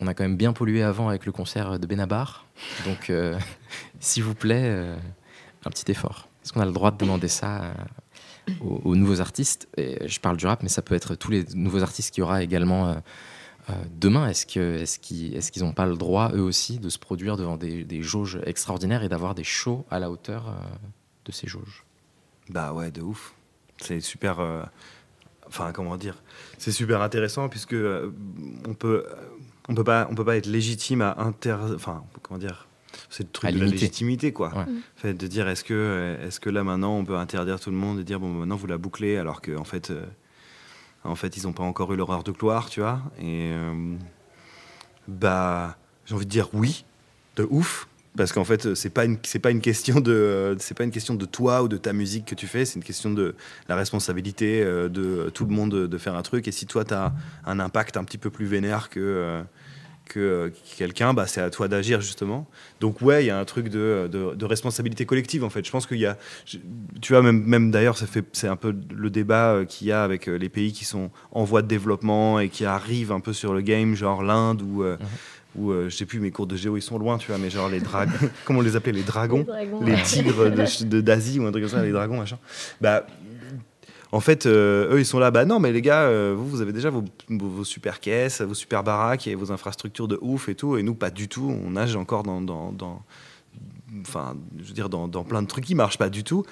on 0.00 0.06
a 0.06 0.14
quand 0.14 0.24
même 0.24 0.36
bien 0.36 0.52
pollué 0.52 0.82
avant 0.82 1.08
avec 1.08 1.26
le 1.26 1.32
concert 1.32 1.78
de 1.78 1.86
Benabar. 1.86 2.46
Donc, 2.84 3.12
s'il 4.00 4.22
vous 4.22 4.34
plaît, 4.34 4.68
un 5.64 5.70
petit 5.70 5.90
effort. 5.90 6.28
Est-ce 6.42 6.52
qu'on 6.52 6.60
a 6.60 6.66
le 6.66 6.72
droit 6.72 6.90
de 6.90 6.98
demander 6.98 7.28
ça 7.28 7.72
aux, 8.60 8.94
nouveaux 8.94 9.20
artistes 9.20 9.68
Je 9.76 10.20
parle 10.20 10.36
du 10.36 10.46
rap, 10.46 10.62
mais 10.62 10.68
ça 10.68 10.82
peut 10.82 10.94
être 10.94 11.14
tous 11.14 11.30
les 11.30 11.44
nouveaux 11.54 11.82
artistes 11.82 12.14
qu'il 12.14 12.20
y 12.20 12.24
aura 12.24 12.42
également 12.42 12.96
demain. 13.98 14.28
Est-ce 14.28 14.46
qu'ils 14.98 15.34
est 15.34 15.56
n'ont 15.60 15.72
pas 15.72 15.86
le 15.86 15.96
droit, 15.96 16.30
eux 16.34 16.42
aussi, 16.42 16.78
de 16.78 16.88
se 16.88 16.98
produire 16.98 17.36
devant 17.36 17.56
des, 17.56 17.84
des 17.84 18.02
jauges 18.02 18.38
extraordinaires 18.44 19.02
et 19.02 19.08
d'avoir 19.08 19.34
des 19.34 19.44
shows 19.44 19.86
à 19.90 19.98
la 19.98 20.10
hauteur 20.10 20.54
de 21.24 21.32
ces 21.32 21.46
jauges? 21.46 21.86
Bah 22.48 22.72
ouais, 22.72 22.90
de 22.90 23.02
ouf. 23.02 23.34
C'est 23.78 24.00
super. 24.00 24.40
Euh, 24.40 24.62
enfin, 25.46 25.72
comment 25.72 25.96
dire? 25.96 26.22
C'est 26.58 26.72
super 26.72 27.02
intéressant 27.02 27.48
puisque 27.48 27.74
euh, 27.74 28.12
on 28.66 28.74
peut, 28.74 29.04
on 29.68 29.74
peut 29.74 29.84
pas, 29.84 30.06
on 30.10 30.14
peut 30.14 30.24
pas 30.24 30.36
être 30.36 30.46
légitime 30.46 31.02
à 31.02 31.16
inter. 31.18 31.56
Enfin, 31.74 32.04
comment 32.22 32.38
dire 32.38 32.66
c'est 33.10 33.24
le 33.24 33.30
truc 33.30 33.50
de 33.50 33.58
la 33.58 33.66
légitimité, 33.66 34.32
quoi. 34.32 34.52
fait, 34.96 35.12
de 35.12 35.26
dire 35.26 35.48
est-ce 35.48 35.64
que, 35.64 36.16
est-ce 36.22 36.40
que 36.40 36.48
là 36.48 36.64
maintenant 36.64 36.96
on 36.96 37.04
peut 37.04 37.16
interdire 37.16 37.60
tout 37.60 37.70
le 37.70 37.76
monde 37.76 38.00
et 38.00 38.04
dire 38.04 38.18
bon 38.18 38.28
maintenant 38.28 38.56
vous 38.56 38.66
la 38.66 38.78
bouclez 38.78 39.18
alors 39.18 39.42
qu'en 39.42 39.60
en 39.60 39.64
fait, 39.64 39.90
euh, 39.90 40.06
en 41.04 41.14
fait 41.14 41.36
ils 41.36 41.42
n'ont 41.44 41.52
pas 41.52 41.62
encore 41.62 41.92
eu 41.92 41.96
l'horreur 41.96 42.22
de 42.22 42.32
gloire, 42.32 42.70
tu 42.70 42.80
vois. 42.80 43.02
Et 43.20 43.52
bah 45.08 45.76
j'ai 46.06 46.14
envie 46.14 46.24
de 46.24 46.30
dire 46.30 46.48
oui, 46.54 46.84
de 47.36 47.46
ouf 47.50 47.86
parce 48.16 48.32
qu'en 48.32 48.44
fait 48.44 48.74
c'est 48.74 48.90
pas 48.90 49.04
une 49.04 49.18
c'est 49.22 49.38
pas 49.38 49.50
une 49.50 49.60
question 49.60 50.00
de 50.00 50.56
c'est 50.58 50.76
pas 50.76 50.84
une 50.84 50.90
question 50.90 51.14
de 51.14 51.26
toi 51.26 51.62
ou 51.62 51.68
de 51.68 51.76
ta 51.76 51.92
musique 51.92 52.24
que 52.24 52.34
tu 52.34 52.46
fais 52.46 52.64
c'est 52.64 52.76
une 52.76 52.84
question 52.84 53.10
de 53.10 53.34
la 53.68 53.76
responsabilité 53.76 54.62
euh, 54.62 54.88
de 54.88 55.30
tout 55.30 55.44
le 55.44 55.54
monde 55.54 55.86
de 55.86 55.98
faire 55.98 56.14
un 56.14 56.22
truc 56.22 56.48
et 56.48 56.52
si 56.52 56.66
toi 56.66 56.84
tu 56.84 56.94
as 56.94 57.12
un 57.44 57.60
impact 57.60 57.96
un 57.96 58.04
petit 58.04 58.18
peu 58.18 58.30
plus 58.30 58.46
vénère 58.46 58.88
que 58.88 59.00
euh, 59.00 59.42
que 60.08 60.52
quelqu'un, 60.78 61.14
bah, 61.14 61.26
c'est 61.26 61.40
à 61.40 61.50
toi 61.50 61.66
d'agir 61.66 62.00
justement. 62.00 62.46
Donc 62.78 63.02
ouais, 63.02 63.24
il 63.24 63.26
y 63.26 63.30
a 63.30 63.40
un 63.40 63.44
truc 63.44 63.68
de, 63.68 64.08
de, 64.08 64.44
responsabilité 64.44 65.04
collective 65.04 65.42
en 65.42 65.50
fait. 65.50 65.66
Je 65.66 65.70
pense 65.72 65.84
qu'il 65.84 65.98
y 65.98 66.06
a, 66.06 66.16
tu 66.46 67.12
vois, 67.12 67.22
même, 67.22 67.42
même 67.42 67.72
d'ailleurs, 67.72 67.98
c'est 68.32 68.46
un 68.46 68.54
peu 68.54 68.72
le 68.94 69.10
débat 69.10 69.50
euh, 69.50 69.64
qu'il 69.64 69.88
y 69.88 69.92
a 69.92 70.04
avec 70.04 70.26
les 70.26 70.48
pays 70.48 70.72
qui 70.72 70.84
sont 70.84 71.10
en 71.32 71.42
voie 71.42 71.60
de 71.60 71.66
développement 71.66 72.38
et 72.38 72.50
qui 72.50 72.64
arrivent 72.64 73.10
un 73.10 73.18
peu 73.18 73.32
sur 73.32 73.52
le 73.52 73.62
game, 73.62 73.96
genre 73.96 74.22
l'Inde 74.22 74.62
ou 74.62 74.84
mhm 74.84 74.96
ou 75.56 75.70
euh, 75.70 75.88
je 75.88 75.96
sais 75.96 76.06
plus, 76.06 76.20
mes 76.20 76.30
cours 76.30 76.46
de 76.46 76.56
géo 76.56 76.76
ils 76.76 76.82
sont 76.82 76.98
loin, 76.98 77.18
tu 77.18 77.28
vois, 77.28 77.38
mais 77.38 77.50
genre 77.50 77.68
les 77.68 77.80
dragons, 77.80 78.12
comment 78.44 78.60
on 78.60 78.62
les 78.62 78.76
appelait, 78.76 78.92
les 78.92 79.02
dragons, 79.02 79.46
les, 79.82 80.02
tigres 80.02 80.50
d'Asie 80.50 81.38
ou 81.40 81.46
un 81.46 81.50
truc 81.50 81.64
comme 81.64 81.72
ça, 81.72 81.82
les 81.82 81.92
dragons, 81.92 82.18
machin. 82.18 82.38
Bah, 82.80 83.06
en 84.12 84.20
fait, 84.20 84.46
euh, 84.46 84.94
eux, 84.94 85.00
ils 85.00 85.06
sont 85.06 85.18
là, 85.18 85.30
bah 85.30 85.44
non, 85.44 85.58
mais 85.58 85.72
les 85.72 85.82
gars, 85.82 86.02
euh, 86.02 86.34
vous, 86.36 86.48
vous 86.48 86.60
avez 86.60 86.72
déjà 86.72 86.90
vos, 86.90 87.04
vos, 87.28 87.64
super 87.64 88.00
caisses, 88.00 88.40
vos 88.40 88.54
super 88.54 88.84
baraques 88.84 89.26
et 89.26 89.34
vos 89.34 89.50
infrastructures 89.50 90.08
de 90.08 90.18
ouf 90.20 90.48
et 90.48 90.54
tout, 90.54 90.76
et 90.76 90.82
nous, 90.82 90.94
pas 90.94 91.10
du 91.10 91.28
tout. 91.28 91.50
On 91.64 91.70
nage 91.70 91.96
encore 91.96 92.22
dans, 92.22 92.40
dans, 92.40 92.72
dans 92.72 93.02
enfin, 94.00 94.36
je 94.58 94.68
veux 94.68 94.74
dire, 94.74 94.88
dans, 94.88 95.08
dans, 95.08 95.24
plein 95.24 95.42
de 95.42 95.48
trucs 95.48 95.64
qui 95.64 95.74
marchent 95.74 95.98
pas 95.98 96.08
du 96.08 96.22
tout. 96.22 96.44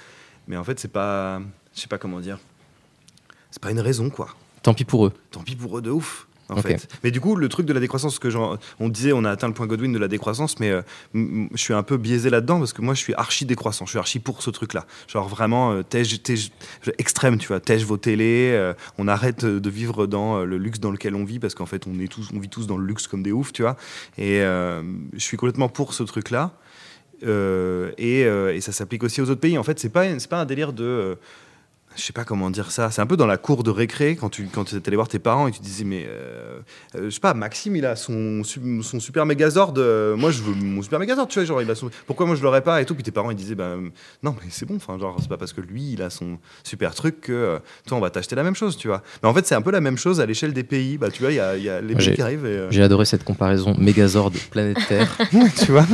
Mais 0.48 0.56
en 0.56 0.64
fait, 0.64 0.80
c'est 0.80 0.92
pas, 0.92 1.40
je 1.74 1.80
sais 1.80 1.88
pas 1.88 1.98
comment 1.98 2.20
dire, 2.20 2.38
c'est 3.50 3.62
pas 3.62 3.70
une 3.70 3.80
raison, 3.80 4.10
quoi. 4.10 4.28
Tant 4.62 4.74
pis 4.74 4.84
pour 4.84 5.06
eux. 5.06 5.12
Tant 5.30 5.40
pis 5.40 5.56
pour 5.56 5.78
eux 5.78 5.82
de 5.82 5.90
ouf 5.90 6.26
en 6.48 6.56
fait. 6.56 6.88
Mais 7.02 7.10
du 7.10 7.20
coup, 7.20 7.36
le 7.36 7.48
truc 7.48 7.66
de 7.66 7.72
la 7.72 7.80
décroissance, 7.80 8.18
que 8.18 8.28
on 8.80 8.88
disait, 8.88 9.12
on 9.12 9.24
a 9.24 9.30
atteint 9.30 9.48
le 9.48 9.54
point 9.54 9.66
Godwin 9.66 9.92
de 9.92 9.98
la 9.98 10.08
décroissance, 10.08 10.58
mais 10.60 10.70
euh, 10.70 10.82
je 11.14 11.56
suis 11.56 11.74
un 11.74 11.82
peu 11.82 11.96
biaisé 11.96 12.30
là-dedans 12.30 12.58
parce 12.58 12.72
que 12.72 12.82
moi, 12.82 12.94
je 12.94 13.00
suis 13.00 13.14
archi 13.14 13.44
décroissant, 13.44 13.86
je 13.86 13.90
suis 13.90 13.98
archi 13.98 14.18
pour 14.18 14.42
ce 14.42 14.50
truc-là. 14.50 14.86
Genre 15.08 15.28
vraiment, 15.28 15.72
euh, 15.72 15.82
extrême, 16.98 17.38
tu 17.38 17.48
vois, 17.48 17.60
tège 17.60 17.84
vos 17.84 17.96
télés, 17.96 18.52
euh, 18.52 18.74
on 18.98 19.08
arrête 19.08 19.44
de 19.44 19.70
vivre 19.70 20.06
dans 20.06 20.44
le 20.44 20.58
luxe 20.58 20.80
dans 20.80 20.90
lequel 20.90 21.14
on 21.14 21.24
vit 21.24 21.38
parce 21.38 21.54
qu'en 21.54 21.66
fait, 21.66 21.86
on, 21.86 21.98
est 22.00 22.08
tous, 22.08 22.28
on 22.34 22.38
vit 22.38 22.48
tous 22.48 22.66
dans 22.66 22.76
le 22.76 22.86
luxe 22.86 23.06
comme 23.06 23.22
des 23.22 23.32
oufs, 23.32 23.52
tu 23.52 23.62
vois. 23.62 23.76
Et 24.18 24.40
je 24.40 25.18
suis 25.18 25.36
complètement 25.36 25.68
pour 25.68 25.94
ce 25.94 26.02
truc-là. 26.02 26.52
Et, 27.22 28.20
et, 28.20 28.60
ça 28.60 28.72
s'applique 28.72 29.02
aussi 29.02 29.20
aux 29.20 29.30
autres 29.30 29.40
pays. 29.40 29.58
En 29.58 29.62
fait, 29.62 29.78
c'est 29.78 29.88
pas, 29.88 30.04
pas 30.28 30.40
un 30.40 30.44
délire 30.44 30.72
de 30.72 31.16
je 31.96 32.02
sais 32.02 32.12
pas 32.12 32.24
comment 32.24 32.50
dire 32.50 32.70
ça. 32.70 32.90
C'est 32.90 33.00
un 33.00 33.06
peu 33.06 33.16
dans 33.16 33.26
la 33.26 33.36
cour 33.36 33.62
de 33.62 33.70
récré 33.70 34.16
quand 34.16 34.28
tu 34.28 34.46
quand 34.46 34.72
étais 34.72 34.88
allé 34.88 34.96
voir 34.96 35.08
tes 35.08 35.18
parents 35.18 35.48
et 35.48 35.52
tu 35.52 35.60
disais 35.60 35.84
mais 35.84 36.06
euh, 36.08 36.58
euh, 36.96 37.04
je 37.04 37.10
sais 37.10 37.20
pas 37.20 37.34
Maxime 37.34 37.76
il 37.76 37.86
a 37.86 37.96
son 37.96 38.42
son 38.44 39.00
super 39.00 39.26
Megazord. 39.26 39.74
Euh, 39.76 40.16
moi 40.16 40.30
je 40.30 40.42
veux 40.42 40.54
mon 40.54 40.82
super 40.82 40.98
Megazord. 40.98 41.28
Tu 41.28 41.38
vois 41.38 41.46
genre 41.46 41.62
il 41.62 41.70
a 41.70 41.74
son 41.74 41.90
pourquoi 42.06 42.26
moi 42.26 42.36
je 42.36 42.42
l'aurais 42.42 42.62
pas 42.62 42.80
et 42.80 42.84
tout. 42.84 42.94
Puis 42.94 43.04
tes 43.04 43.10
parents 43.10 43.30
ils 43.30 43.36
disaient 43.36 43.54
bah 43.54 43.76
non 44.22 44.34
mais 44.42 44.48
c'est 44.50 44.66
bon. 44.66 44.76
Enfin 44.76 44.98
genre 44.98 45.16
c'est 45.20 45.28
pas 45.28 45.36
parce 45.36 45.52
que 45.52 45.60
lui 45.60 45.92
il 45.92 46.02
a 46.02 46.10
son 46.10 46.38
super 46.62 46.94
truc 46.94 47.20
que 47.20 47.60
toi 47.86 47.96
on 47.96 48.00
va 48.00 48.10
t'acheter 48.10 48.36
la 48.36 48.42
même 48.42 48.56
chose 48.56 48.76
tu 48.76 48.88
vois. 48.88 49.02
Mais 49.22 49.28
en 49.28 49.34
fait 49.34 49.46
c'est 49.46 49.54
un 49.54 49.62
peu 49.62 49.70
la 49.70 49.80
même 49.80 49.98
chose 49.98 50.20
à 50.20 50.26
l'échelle 50.26 50.52
des 50.52 50.64
pays. 50.64 50.98
Bah 50.98 51.10
tu 51.10 51.22
vois 51.22 51.32
il 51.32 51.36
y 51.36 51.40
a, 51.40 51.56
y 51.56 51.68
a 51.68 51.80
les 51.80 51.94
pays 51.94 52.14
qui 52.14 52.22
arrivent. 52.22 52.68
J'ai 52.70 52.82
adoré 52.82 53.04
cette 53.04 53.24
comparaison 53.24 53.74
Megazord 53.78 54.32
planète 54.50 54.78
Terre. 54.88 55.16
tu 55.64 55.72
vois. 55.72 55.86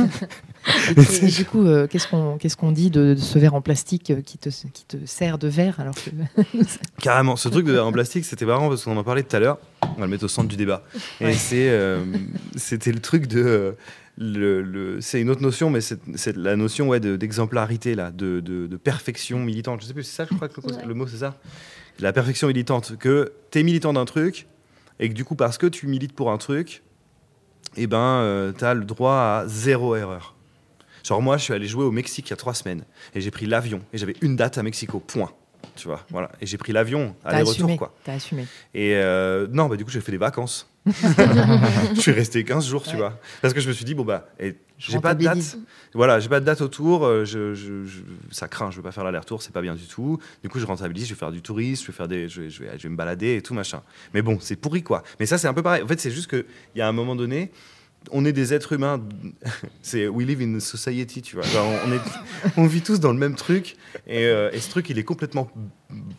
Et, 0.89 1.27
du 1.27 1.45
coup, 1.45 1.65
euh, 1.65 1.87
qu'est-ce 1.87 2.07
qu'on 2.07 2.37
qu'est-ce 2.37 2.55
qu'on 2.55 2.71
dit 2.71 2.91
de, 2.91 3.15
ce 3.15 3.39
verre 3.39 3.55
en 3.55 3.61
plastique 3.61 4.11
euh, 4.11 4.21
qui 4.21 4.37
te, 4.37 4.49
qui 4.49 4.85
te 4.85 4.97
sert 5.05 5.37
de 5.37 5.47
verre? 5.47 5.79
Alors 5.79 5.90
que... 5.91 6.09
Carrément, 7.01 7.35
ce 7.35 7.49
truc 7.49 7.65
de 7.65 7.71
verre 7.71 7.85
en 7.85 7.91
plastique, 7.91 8.25
c'était 8.25 8.45
marrant 8.45 8.69
parce 8.69 8.83
qu'on 8.83 8.97
en 8.97 9.03
parlait 9.03 9.23
tout 9.23 9.35
à 9.35 9.39
l'heure. 9.39 9.57
On 9.83 9.99
va 9.99 10.05
le 10.05 10.07
mettre 10.07 10.25
au 10.25 10.29
centre 10.29 10.47
du 10.47 10.55
débat. 10.55 10.83
Et 11.19 11.33
c'est 11.33 11.69
euh, 11.69 12.03
c'était 12.55 12.91
le 12.91 12.99
truc 12.99 13.27
de 13.27 13.75
le, 14.17 14.61
le 14.61 15.01
c'est 15.01 15.21
une 15.21 15.29
autre 15.29 15.41
notion, 15.41 15.69
mais 15.69 15.81
c'est 15.81 16.37
la 16.37 16.55
notion 16.55 16.87
ouais, 16.89 16.99
d'exemplarité, 16.99 17.95
là, 17.95 18.11
de, 18.11 18.39
de, 18.39 18.77
perfection 18.77 19.39
militante. 19.39 19.81
Je 19.81 19.87
sais 19.87 19.93
plus, 19.93 20.03
c'est 20.03 20.15
ça, 20.15 20.27
je 20.29 20.35
crois 20.35 20.47
que 20.47 20.61
le, 20.85 20.93
mot, 20.93 21.07
c'est 21.07 21.17
ça? 21.17 21.39
La 21.99 22.13
perfection 22.13 22.47
militante. 22.47 22.97
Que 22.97 23.33
tu 23.51 23.59
es 23.59 23.63
militant 23.63 23.93
d'un 23.93 24.05
truc, 24.05 24.47
et 24.99 25.09
que 25.09 25.13
du 25.13 25.25
coup, 25.25 25.35
parce 25.35 25.57
que 25.57 25.67
tu 25.67 25.87
milites 25.87 26.13
pour 26.13 26.31
un 26.31 26.37
truc, 26.37 26.83
eh 27.77 27.87
ben, 27.87 28.53
tu 28.57 28.65
as 28.65 28.73
le 28.73 28.85
droit 28.85 29.15
à 29.15 29.43
zéro 29.47 29.95
erreur. 29.95 30.35
Genre 31.03 31.21
moi, 31.21 31.37
je 31.37 31.43
suis 31.43 31.53
allé 31.53 31.67
jouer 31.67 31.83
au 31.83 31.91
Mexique 31.91 32.27
il 32.27 32.31
y 32.31 32.33
a 32.33 32.37
trois 32.37 32.53
semaines 32.53 32.83
et 33.15 33.21
j'ai 33.21 33.31
pris 33.31 33.45
l'avion 33.45 33.81
et 33.93 33.97
j'avais 33.97 34.15
une 34.21 34.35
date 34.35 34.57
à 34.57 34.63
Mexico, 34.63 34.99
point. 34.99 35.31
Tu 35.81 35.87
vois, 35.87 36.05
voilà. 36.11 36.29
Et 36.39 36.45
j'ai 36.45 36.59
pris 36.59 36.73
l'avion, 36.73 37.15
aller-retour, 37.25 37.75
quoi. 37.75 37.95
T'as 38.03 38.13
assumé. 38.13 38.45
Et 38.75 38.93
euh, 38.97 39.47
non, 39.49 39.65
bah 39.65 39.77
du 39.77 39.83
coup, 39.83 39.89
j'ai 39.89 39.99
fait 39.99 40.11
des 40.11 40.19
vacances. 40.19 40.69
je 40.85 41.99
suis 41.99 42.11
resté 42.11 42.43
15 42.43 42.67
jours, 42.67 42.83
tu 42.83 42.97
vois. 42.97 43.19
Parce 43.41 43.55
que 43.55 43.59
je 43.59 43.67
me 43.67 43.73
suis 43.73 43.83
dit, 43.83 43.95
bon, 43.95 44.05
bah, 44.05 44.29
j'ai 44.77 44.99
pas 44.99 45.15
de 45.15 45.23
date. 45.23 45.57
Voilà, 45.95 46.19
j'ai 46.19 46.29
pas 46.29 46.39
de 46.39 46.45
date 46.45 46.61
autour. 46.61 47.03
Euh, 47.03 47.25
je, 47.25 47.55
je, 47.55 47.83
ça 48.29 48.47
craint, 48.47 48.69
je 48.69 48.75
veux 48.75 48.83
pas 48.83 48.91
faire 48.91 49.03
l'aller-retour, 49.03 49.41
c'est 49.41 49.51
pas 49.51 49.63
bien 49.63 49.73
du 49.73 49.87
tout. 49.87 50.19
Du 50.43 50.49
coup, 50.49 50.59
je 50.59 50.67
rentabilise, 50.67 51.07
je 51.07 51.15
vais 51.15 51.19
faire 51.19 51.31
du 51.31 51.41
tourisme, 51.41 51.81
je 51.83 51.91
vais, 51.91 51.97
faire 51.97 52.07
des, 52.07 52.29
je, 52.29 52.41
vais, 52.43 52.49
je 52.51 52.83
vais 52.83 52.89
me 52.89 52.95
balader 52.95 53.37
et 53.37 53.41
tout, 53.41 53.55
machin. 53.55 53.81
Mais 54.13 54.21
bon, 54.21 54.37
c'est 54.39 54.57
pourri, 54.57 54.83
quoi. 54.83 55.01
Mais 55.19 55.25
ça, 55.25 55.39
c'est 55.39 55.47
un 55.47 55.53
peu 55.55 55.63
pareil. 55.63 55.81
En 55.81 55.87
fait, 55.87 55.99
c'est 55.99 56.11
juste 56.11 56.29
qu'il 56.29 56.45
y 56.75 56.81
a 56.81 56.87
un 56.87 56.91
moment 56.91 57.15
donné, 57.15 57.51
on 58.11 58.25
est 58.25 58.33
des 58.33 58.53
êtres 58.53 58.73
humains. 58.73 59.01
C'est 59.81 60.07
we 60.07 60.25
live 60.25 60.41
in 60.41 60.55
a 60.55 60.59
society, 60.59 61.21
tu 61.21 61.35
vois. 61.35 61.45
on, 61.85 61.91
est, 61.91 61.99
on, 62.57 62.65
vit 62.65 62.81
tous 62.81 62.99
dans 62.99 63.11
le 63.11 63.19
même 63.19 63.35
truc. 63.35 63.75
Euh, 64.09 64.49
et, 64.51 64.59
ce 64.59 64.69
truc, 64.69 64.89
il 64.89 64.97
est 64.97 65.03
complètement 65.03 65.49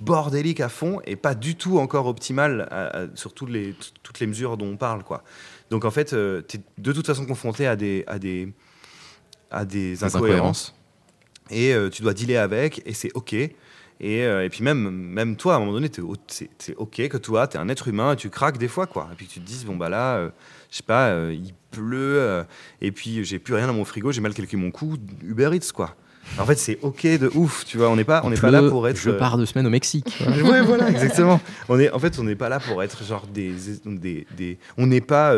bordélique 0.00 0.60
à 0.60 0.68
fond 0.68 1.00
et 1.06 1.16
pas 1.16 1.34
du 1.34 1.56
tout 1.56 1.78
encore 1.78 2.06
optimal 2.06 2.68
sur 3.14 3.34
toutes 3.34 3.50
les, 3.50 3.74
toutes 4.02 4.20
les 4.20 4.26
mesures 4.26 4.56
dont 4.56 4.68
on 4.68 4.76
parle, 4.76 5.02
quoi. 5.02 5.24
Donc 5.70 5.86
en 5.86 5.90
fait, 5.90 6.12
euh, 6.12 6.42
tu 6.46 6.58
es 6.58 6.60
de 6.78 6.92
toute 6.92 7.06
façon 7.06 7.24
confronté 7.24 7.66
à 7.66 7.76
des, 7.76 8.04
à 8.06 8.18
des, 8.18 8.52
a 9.50 9.64
des 9.64 9.94
Des 9.94 10.04
incohérences. 10.04 10.74
Et 11.50 11.72
euh, 11.74 11.90
tu 11.90 12.02
dois 12.02 12.14
dealer 12.14 12.36
avec, 12.36 12.82
et 12.86 12.94
c'est 12.94 13.10
OK. 13.14 13.32
Et, 13.34 13.54
euh, 14.02 14.44
et 14.44 14.48
puis 14.48 14.64
même, 14.64 14.90
même 14.90 15.36
toi, 15.36 15.54
à 15.54 15.56
un 15.56 15.60
moment 15.60 15.72
donné, 15.72 15.90
c'est 16.28 16.76
OK 16.76 17.08
que 17.08 17.16
toi, 17.16 17.46
tu 17.46 17.56
es 17.56 17.60
un 17.60 17.68
être 17.68 17.88
humain, 17.88 18.12
et 18.14 18.16
tu 18.16 18.30
craques 18.30 18.58
des 18.58 18.68
fois, 18.68 18.86
quoi. 18.86 19.08
Et 19.12 19.14
puis 19.14 19.26
tu 19.26 19.40
te 19.40 19.46
dises, 19.46 19.64
bon, 19.64 19.76
bah 19.76 19.88
là, 19.88 20.16
euh, 20.16 20.30
je 20.72 20.78
sais 20.78 20.82
pas, 20.82 21.10
euh, 21.10 21.32
il 21.32 21.52
pleut, 21.70 22.18
euh, 22.18 22.42
et 22.80 22.90
puis 22.92 23.22
j'ai 23.24 23.38
plus 23.38 23.54
rien 23.54 23.66
dans 23.68 23.74
mon 23.74 23.84
frigo, 23.84 24.10
j'ai 24.10 24.20
mal 24.22 24.32
calculé 24.34 24.60
mon 24.60 24.70
coût, 24.72 24.96
Uber 25.22 25.50
Eats, 25.52 25.70
quoi. 25.72 25.94
En 26.38 26.46
fait, 26.46 26.56
c'est 26.58 26.78
OK 26.82 27.02
de 27.04 27.30
ouf, 27.34 27.64
tu 27.66 27.76
vois. 27.76 27.90
On 27.90 27.96
n'est 27.96 28.04
pas, 28.04 28.22
on 28.24 28.30
n'est 28.30 28.36
pas 28.36 28.50
là 28.50 28.62
pour 28.62 28.88
être. 28.88 28.96
Je 28.96 29.10
euh, 29.10 29.18
pars 29.18 29.36
deux 29.36 29.44
semaines 29.44 29.66
au 29.66 29.70
Mexique. 29.70 30.18
Ouais, 30.44 30.62
voilà, 30.62 30.88
exactement. 30.88 31.40
On 31.68 31.78
est, 31.78 31.90
en 31.90 31.98
fait, 31.98 32.18
on 32.18 32.24
n'est 32.24 32.36
pas 32.36 32.48
là 32.48 32.58
pour 32.60 32.82
être 32.82 33.04
genre 33.04 33.26
des. 33.26 33.52
des, 33.84 34.26
des- 34.36 34.58
on 34.78 34.86
n'est 34.86 35.00
pas. 35.02 35.34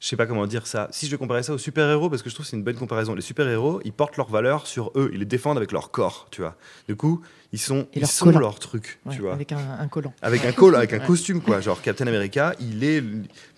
Je 0.00 0.06
sais 0.06 0.16
pas 0.16 0.26
comment 0.26 0.46
dire 0.46 0.66
ça. 0.66 0.86
Si 0.92 1.08
je 1.08 1.16
comparais 1.16 1.42
ça 1.42 1.52
aux 1.52 1.58
super-héros, 1.58 2.08
parce 2.08 2.22
que 2.22 2.30
je 2.30 2.34
trouve 2.34 2.46
que 2.46 2.50
c'est 2.50 2.56
une 2.56 2.62
bonne 2.62 2.76
comparaison. 2.76 3.14
Les 3.14 3.20
super-héros, 3.20 3.80
ils 3.84 3.92
portent 3.92 4.16
leurs 4.16 4.30
valeurs 4.30 4.66
sur 4.66 4.92
eux. 4.94 5.10
Ils 5.12 5.18
les 5.20 5.24
défendent 5.24 5.56
avec 5.56 5.72
leur 5.72 5.90
corps, 5.90 6.28
tu 6.30 6.40
vois. 6.40 6.56
Du 6.86 6.94
coup, 6.94 7.20
ils 7.52 7.58
sont, 7.58 7.88
ils 7.94 8.00
leur 8.02 8.10
sont 8.10 8.26
collant. 8.26 8.38
leur 8.40 8.58
truc, 8.60 9.00
Ouais, 9.06 9.14
tu 9.14 9.22
vois. 9.22 9.32
avec 9.32 9.50
un, 9.52 9.58
un 9.80 9.88
collant. 9.88 10.14
Avec 10.22 10.44
un 10.44 10.52
col, 10.52 10.76
avec 10.76 10.92
un 10.92 11.00
Ouais. 11.00 11.06
costume, 11.06 11.40
quoi. 11.40 11.60
Genre 11.60 11.80
Captain 11.82 12.06
America, 12.06 12.54
il 12.60 12.84
est. 12.84 13.02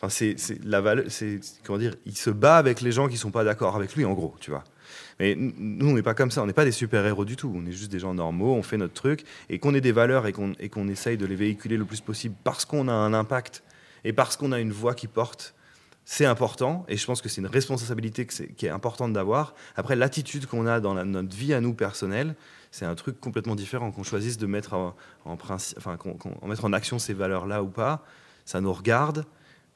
Enfin, 0.01 0.09
c'est 0.09 0.37
la 0.65 0.81
valeur. 0.81 1.05
C'est. 1.09 1.41
Comment 1.65 1.79
dire 1.79 1.95
Il 2.07 2.17
se 2.17 2.31
bat 2.31 2.57
avec 2.57 2.81
les 2.81 2.93
gens 2.93 3.09
qui 3.09 3.17
sont 3.19 3.31
pas 3.31 3.45
d'accord 3.45 3.77
avec 3.77 3.95
lui, 3.95 4.05
en 4.07 4.15
gros, 4.15 4.35
tu 4.41 4.51
vois. 4.51 4.65
Mais 5.19 5.37
nous, 5.37 5.89
on 5.91 5.93
n'est 5.93 6.03
pas 6.03 6.15
comme 6.15 6.31
ça. 6.31 6.43
On 6.43 6.47
n'est 6.47 6.55
pas 6.55 6.65
des 6.65 6.73
super-héros 6.73 7.27
du 7.27 7.37
tout. 7.37 7.53
On 7.55 7.67
est 7.67 7.73
juste 7.73 7.93
des 7.93 7.99
gens 7.99 8.15
normaux. 8.15 8.55
On 8.55 8.63
fait 8.63 8.79
notre 8.79 8.95
truc. 8.95 9.25
Et 9.51 9.59
qu'on 9.59 9.75
ait 9.75 9.83
des 9.83 9.93
valeurs 9.93 10.27
et 10.27 10.33
qu'on 10.33 10.55
et 10.59 10.71
qu'on 10.71 10.89
essaye 10.89 11.19
de 11.19 11.27
les 11.27 11.37
véhiculer 11.37 11.77
le 11.77 11.85
plus 11.85 12.01
possible 12.01 12.35
parce 12.45 12.65
qu'on 12.65 12.89
a 12.89 12.93
un 12.93 13.13
impact 13.13 13.63
et 14.05 14.15
parce 14.15 14.39
qu'on 14.39 14.53
a 14.53 14.59
une 14.59 14.73
voix 14.73 14.95
qui 14.95 15.07
porte, 15.09 15.55
c'est 16.13 16.27
important. 16.27 16.85
Et 16.89 16.97
je 16.97 17.07
pense 17.07 17.23
que 17.23 17.29
c'est 17.29 17.41
une 17.41 17.47
responsabilité 17.47 18.27
que 18.27 18.43
qui 18.43 18.67
est 18.67 18.71
importante 18.71 19.13
d'avoir. 19.13 19.55
Après, 19.77 19.95
l'attitude 19.95 20.47
qu'on 20.47 20.67
a 20.67 20.81
dans 20.81 20.93
la- 20.93 21.05
notre 21.05 21.37
vie 21.37 21.55
à 21.55 21.61
nous 21.61 21.73
personnelle, 21.73 22.35
c'est 22.73 22.85
un 22.85 22.97
truc 22.97 23.21
complètement 23.21 23.55
différent. 23.55 23.93
Qu'on 23.93 24.03
choisisse 24.03 24.37
de 24.37 24.47
mettre 24.47 24.75
en, 24.75 24.97
en, 25.25 25.37
principe, 25.37 25.79
enfin, 25.79 25.97
qu'on- 25.97 26.19
mettre 26.49 26.65
en 26.65 26.73
action 26.73 26.99
ces 26.99 27.15
valeurs-là 27.15 27.63
ou 27.63 27.69
pas, 27.69 28.05
ça 28.45 28.61
nous 28.61 28.73
regarde. 28.73 29.25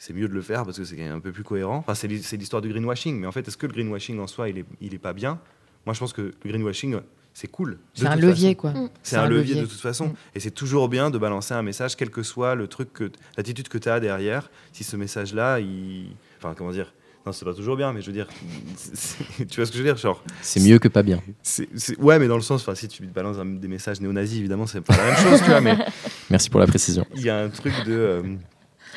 C'est 0.01 0.13
mieux 0.13 0.27
de 0.27 0.35
le 0.35 0.43
faire 0.43 0.65
parce 0.65 0.77
que 0.77 0.85
c'est 0.85 1.07
un 1.07 1.21
peu 1.21 1.31
plus 1.31 1.45
cohérent. 1.45 1.77
Enfin, 1.77 1.95
c'est 1.95 2.09
l'hi- 2.09 2.25
c'est 2.25 2.37
l'histoire 2.37 2.61
du 2.63 2.69
greenwashing. 2.69 3.17
Mais 3.21 3.29
en 3.29 3.33
fait, 3.33 3.47
est-ce 3.47 3.57
que 3.57 3.69
le 3.69 3.73
greenwashing 3.73 4.19
en 4.19 4.27
soi, 4.27 4.49
il 4.49 4.59
est, 4.59 4.65
il 4.81 4.93
est 4.93 4.99
pas 4.99 5.13
bien? 5.13 5.39
Moi, 5.87 5.95
je 5.95 6.01
pense 6.01 6.13
que 6.13 6.23
le 6.23 6.35
greenwashing, 6.45 6.99
c'est 7.33 7.47
cool. 7.49 7.79
C'est 7.95 8.07
un 8.07 8.17
levier, 8.17 8.55
façon. 8.57 8.61
quoi. 8.61 8.71
Mm. 8.73 8.91
C'est 9.05 9.17
un, 9.17 9.29
levier, 9.29 9.55
de 9.61 9.67
toute 9.67 9.81
façon. 9.81 10.09
Mm. 10.09 10.15
Et 10.35 10.41
c'est 10.41 10.51
toujours 10.51 10.89
bien 10.89 11.11
de 11.11 11.19
balancer 11.19 11.55
un 11.55 11.63
message, 11.63 11.95
quel 11.95 12.11
que 12.11 12.25
soit 12.25 12.57
le 12.57 12.67
truc, 12.67 12.91
l'attitude 13.37 13.69
que 13.69 13.79
tu 13.79 13.89
as 13.89 14.01
derrière. 14.01 14.51
Si 14.73 14.83
ce 14.83 14.97
message-là, 14.97 15.61
il. 15.61 16.17
Enfin, 16.45 16.55
comment 16.57 16.73
dire? 16.73 16.93
Non, 17.25 17.33
c'est 17.33 17.47
pas 17.47 17.55
toujours 17.55 17.75
bien, 17.77 17.91
mais 17.95 18.03
je 18.03 18.07
veux 18.09 18.13
dire. 18.13 18.27
tu 19.49 19.57
vois 19.57 19.65
ce 19.67 19.71
que 19.73 19.79
je 19.79 19.83
veux 19.83 19.85
dire 19.89 19.97
Genre, 19.97 20.23
C'est 20.43 20.61
mieux 20.61 20.79
que 20.79 20.89
pas 20.89 21.03
bien. 21.03 21.23
c'est- 21.43 21.69
c'est- 21.75 21.99
Ouais, 21.99 22.19
mais 22.19 22.29
dans 22.29 22.37
le 22.37 22.43
sens, 22.43 22.61
enfin, 22.61 22.75
si 22.75 22.87
tu 22.87 23.03
balances 23.07 23.39
un- 23.39 23.47
des 23.47 23.69
messages 23.69 23.99
néo-nazis, 24.01 24.39
évidemment, 24.41 24.67
c'est 24.67 24.83
pas 24.83 24.95
la 24.97 25.05
même 25.07 25.17
chose, 25.17 25.41
tu 25.43 25.47
vois, 25.51 25.63
mais 25.63 25.75
Merci 26.31 26.51
pour 26.51 26.61
la 26.61 26.67
précision. 26.67 27.07
il 27.17 27.23
y 27.23 27.31
a 27.31 27.39
un 27.39 27.49
truc 27.49 27.73
de. 27.87 27.93
euh, 27.93 28.23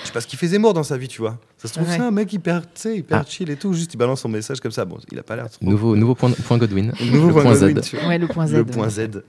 je 0.02 0.08
sais 0.08 0.12
pas 0.12 0.20
ce 0.20 0.28
qu'il 0.28 0.38
fait 0.38 0.48
Zemmour 0.48 0.74
dans 0.74 0.84
sa 0.84 0.98
vie, 0.98 1.08
tu 1.08 1.22
vois. 1.22 1.40
Ça 1.58 1.70
se 1.70 1.74
trouve, 1.76 1.88
Ouais. 1.88 1.96
c'est 1.96 2.02
un 2.04 2.12
mec 2.12 2.32
hyper, 2.34 2.62
tu 2.64 2.68
sais, 2.76 2.98
hyper 2.98 3.20
Ah. 3.22 3.26
chill 3.26 3.50
et 3.50 3.56
tout. 3.56 3.72
Juste, 3.72 3.94
il 3.94 3.98
balance 3.98 4.20
son 4.22 4.28
message 4.30 4.60
comme 4.60 4.72
ça. 4.74 4.84
Bon, 4.84 4.98
il 5.10 5.18
a 5.18 5.24
pas 5.24 5.38
l'air 5.38 5.50
trop. 5.50 5.64
Nouveau, 5.66 5.96
nouveau 5.96 6.14
point, 6.14 6.32
point 6.32 6.58
Godwin. 6.58 6.92
Nouveau 7.00 7.28
le 7.28 7.34
point 7.34 7.44
point 7.44 7.54
Godwin, 7.54 7.82
Z. 7.82 7.94
Ouais, 8.08 8.18
le 8.18 8.28
point 8.28 8.48
Z. 8.48 8.52
Le 8.52 8.58
ouais. 8.60 8.66
point 8.66 8.90
Z. 8.90 9.24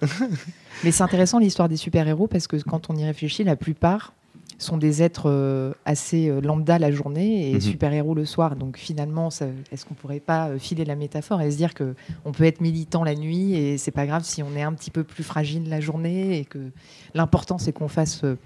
Mais 0.83 0.91
c'est 0.91 1.03
intéressant 1.05 1.39
l'histoire 1.39 1.69
des 1.69 1.77
super-héros 1.77 2.27
parce 2.27 2.49
que 2.49 2.57
quand 2.57 2.91
on 2.91 2.97
y 2.97 3.05
réfléchit, 3.05 3.45
la 3.45 3.55
plupart 3.55 4.13
sont 4.61 4.77
des 4.77 5.03
êtres 5.05 5.31
euh, 5.31 5.73
assez 5.85 6.29
euh, 6.29 6.41
lambda 6.41 6.79
la 6.81 6.91
journée 6.91 7.51
et 7.51 7.55
Mhm. 7.55 7.61
super-héros 7.61 8.15
le 8.15 8.25
soir. 8.25 8.57
Donc 8.57 8.77
finalement, 8.77 9.29
est-ce 9.29 9.85
qu'on 9.87 9.95
pourrait 9.95 10.19
pas 10.21 10.49
euh, 10.49 10.59
filer 10.59 10.85
la 10.85 10.97
métaphore 10.97 11.41
et 11.43 11.51
se 11.51 11.57
dire 11.57 11.75
que 11.75 11.95
on 12.25 12.33
peut 12.33 12.45
être 12.45 12.61
militant 12.61 13.05
la 13.05 13.15
nuit 13.15 13.55
et 13.55 13.79
c'est 13.79 13.93
pas 13.93 14.05
grave 14.07 14.25
si 14.25 14.43
on 14.43 14.55
est 14.57 14.63
un 14.63 14.73
petit 14.73 14.91
peu 14.91 15.05
plus 15.05 15.23
fragile 15.25 15.69
la 15.69 15.81
journée 15.81 16.39
et 16.39 16.45
que 16.45 16.59
l'important 17.15 17.57
c'est 17.59 17.73
qu'on 17.73 17.87
fasse 17.89 18.25
euh, 18.25 18.37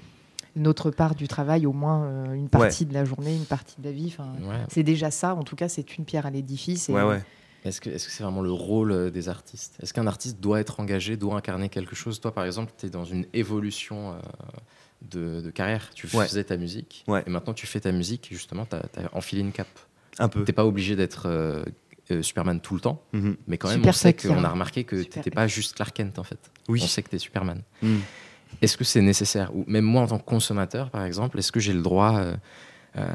notre 0.54 0.90
part 0.90 1.14
du 1.14 1.28
travail 1.28 1.64
au 1.64 1.72
moins 1.72 2.04
euh, 2.04 2.34
une 2.34 2.50
partie 2.50 2.84
de 2.84 2.92
la 2.92 3.06
journée, 3.06 3.34
une 3.34 3.46
partie 3.46 3.76
de 3.80 3.84
la 3.86 3.92
vie. 3.92 4.14
Ouais. 4.42 4.56
c'est 4.68 4.82
déjà 4.82 5.10
ça. 5.10 5.34
En 5.34 5.44
tout 5.44 5.56
cas, 5.56 5.68
c'est 5.68 5.96
une 5.96 6.04
pierre 6.04 6.26
à 6.26 6.30
l'édifice. 6.30 6.90
et- 6.90 6.92
Ouais, 6.92 7.02
ouais. 7.04 7.22
Est-ce 7.64 7.80
que 7.80 7.88
est-ce 7.88 8.06
que 8.06 8.12
c'est 8.12 8.24
vraiment 8.24 8.42
le 8.42 8.50
rôle 8.52 9.10
des 9.12 9.28
artistes? 9.30 9.76
Est-ce 9.80 9.94
qu'un 9.94 10.08
artiste 10.08 10.40
doit 10.40 10.58
être 10.60 10.80
engagé, 10.80 11.16
doit 11.16 11.36
incarner 11.36 11.68
quelque 11.70 11.94
chose? 11.94 12.20
Toi, 12.20 12.34
par 12.34 12.44
exemple, 12.44 12.72
tu 12.76 12.86
es 12.86 12.90
dans 12.90 13.04
une 13.04 13.24
évolution 13.32 14.10
euh, 14.10 14.16
de, 15.10 15.40
de 15.40 15.50
carrière. 15.50 15.90
Tu 15.94 16.06
Ouais. 16.14 16.26
faisais 16.26 16.44
ta 16.44 16.56
musique, 16.56 17.04
Ouais. 17.08 17.22
et 17.26 17.30
maintenant 17.30 17.54
tu 17.54 17.66
fais 17.66 17.80
ta 17.80 17.92
musique, 17.92 18.30
et 18.30 18.34
justement, 18.34 18.66
tu 18.66 18.76
as, 18.76 18.82
enfilé 19.12 19.40
une 19.42 19.52
cape. 19.52 19.68
Un 20.18 20.28
peu. 20.28 20.44
Tu 20.44 20.52
pas 20.52 20.66
obligé 20.66 20.94
d'être 20.96 21.24
euh, 21.26 21.64
euh, 22.10 22.22
Superman 22.22 22.60
tout 22.60 22.74
le 22.74 22.80
temps, 22.80 23.02
Mhm. 23.12 23.36
mais 23.46 23.58
quand 23.58 23.68
même, 23.68 23.78
Super 23.78 23.90
on 23.90 23.92
sait 23.92 24.12
qu'on 24.14 24.44
a 24.44 24.48
remarqué 24.48 24.84
que 24.84 24.96
n'étais 24.96 25.30
pas 25.30 25.46
juste 25.46 25.74
Clark 25.76 25.94
Kent, 25.96 26.18
en 26.18 26.24
fait. 26.24 26.50
Oui. 26.68 26.80
On 26.82 26.86
sait 26.86 27.02
que 27.02 27.08
tu 27.10 27.16
es 27.16 27.18
Superman. 27.18 27.62
Mhm. 27.82 28.00
Est-ce 28.60 28.76
que 28.76 28.84
c'est 28.84 29.00
nécessaire? 29.00 29.54
Ou 29.56 29.64
même 29.66 29.84
moi, 29.84 30.02
en 30.02 30.06
tant 30.08 30.18
que 30.18 30.24
consommateur, 30.26 30.90
par 30.90 31.04
exemple, 31.04 31.38
est-ce 31.38 31.50
que 31.52 31.60
j'ai 31.60 31.72
le 31.72 31.80
droit 31.82 32.18
euh, 32.18 32.36
euh, 32.96 33.08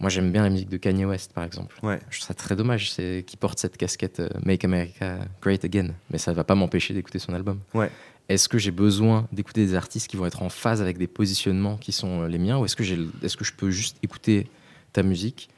Moi, 0.00 0.08
j'aime 0.10 0.32
bien 0.32 0.42
la 0.42 0.50
musique 0.50 0.68
de 0.70 0.76
Kanye 0.78 1.04
West, 1.04 1.32
par 1.34 1.44
exemple. 1.44 1.76
Ouais. 1.82 2.00
Je 2.10 2.18
trouve 2.18 2.28
ça 2.28 2.34
très 2.34 2.56
dommage 2.56 2.90
qu'il 2.94 3.38
porte 3.38 3.58
cette 3.58 3.76
casquette 3.76 4.20
euh, 4.20 4.28
Make 4.44 4.64
America 4.64 5.18
Great 5.42 5.64
Again, 5.64 5.88
mais 6.10 6.18
ça 6.18 6.30
ne 6.32 6.36
va 6.36 6.44
pas 6.44 6.54
m'empêcher 6.54 6.94
d'écouter 6.94 7.18
son 7.18 7.32
album. 7.34 7.60
Ouais. 7.74 7.90
Est-ce 8.28 8.48
que 8.48 8.58
j'ai 8.58 8.70
besoin 8.70 9.28
d'écouter 9.32 9.66
des 9.66 9.74
artistes 9.74 10.08
qui 10.08 10.16
vont 10.16 10.26
être 10.26 10.42
en 10.42 10.48
phase 10.48 10.80
avec 10.80 10.96
des 10.96 11.06
positionnements 11.06 11.76
qui 11.76 11.92
sont 11.92 12.22
euh, 12.22 12.28
les 12.28 12.38
miens, 12.38 12.58
ou 12.58 12.64
est-ce 12.64 12.76
que, 12.76 12.84
je 12.84 13.52
peux 13.52 13.70
juste 13.70 13.98
écouter 14.02 14.48
ta 14.92 15.02
musique 15.02 15.50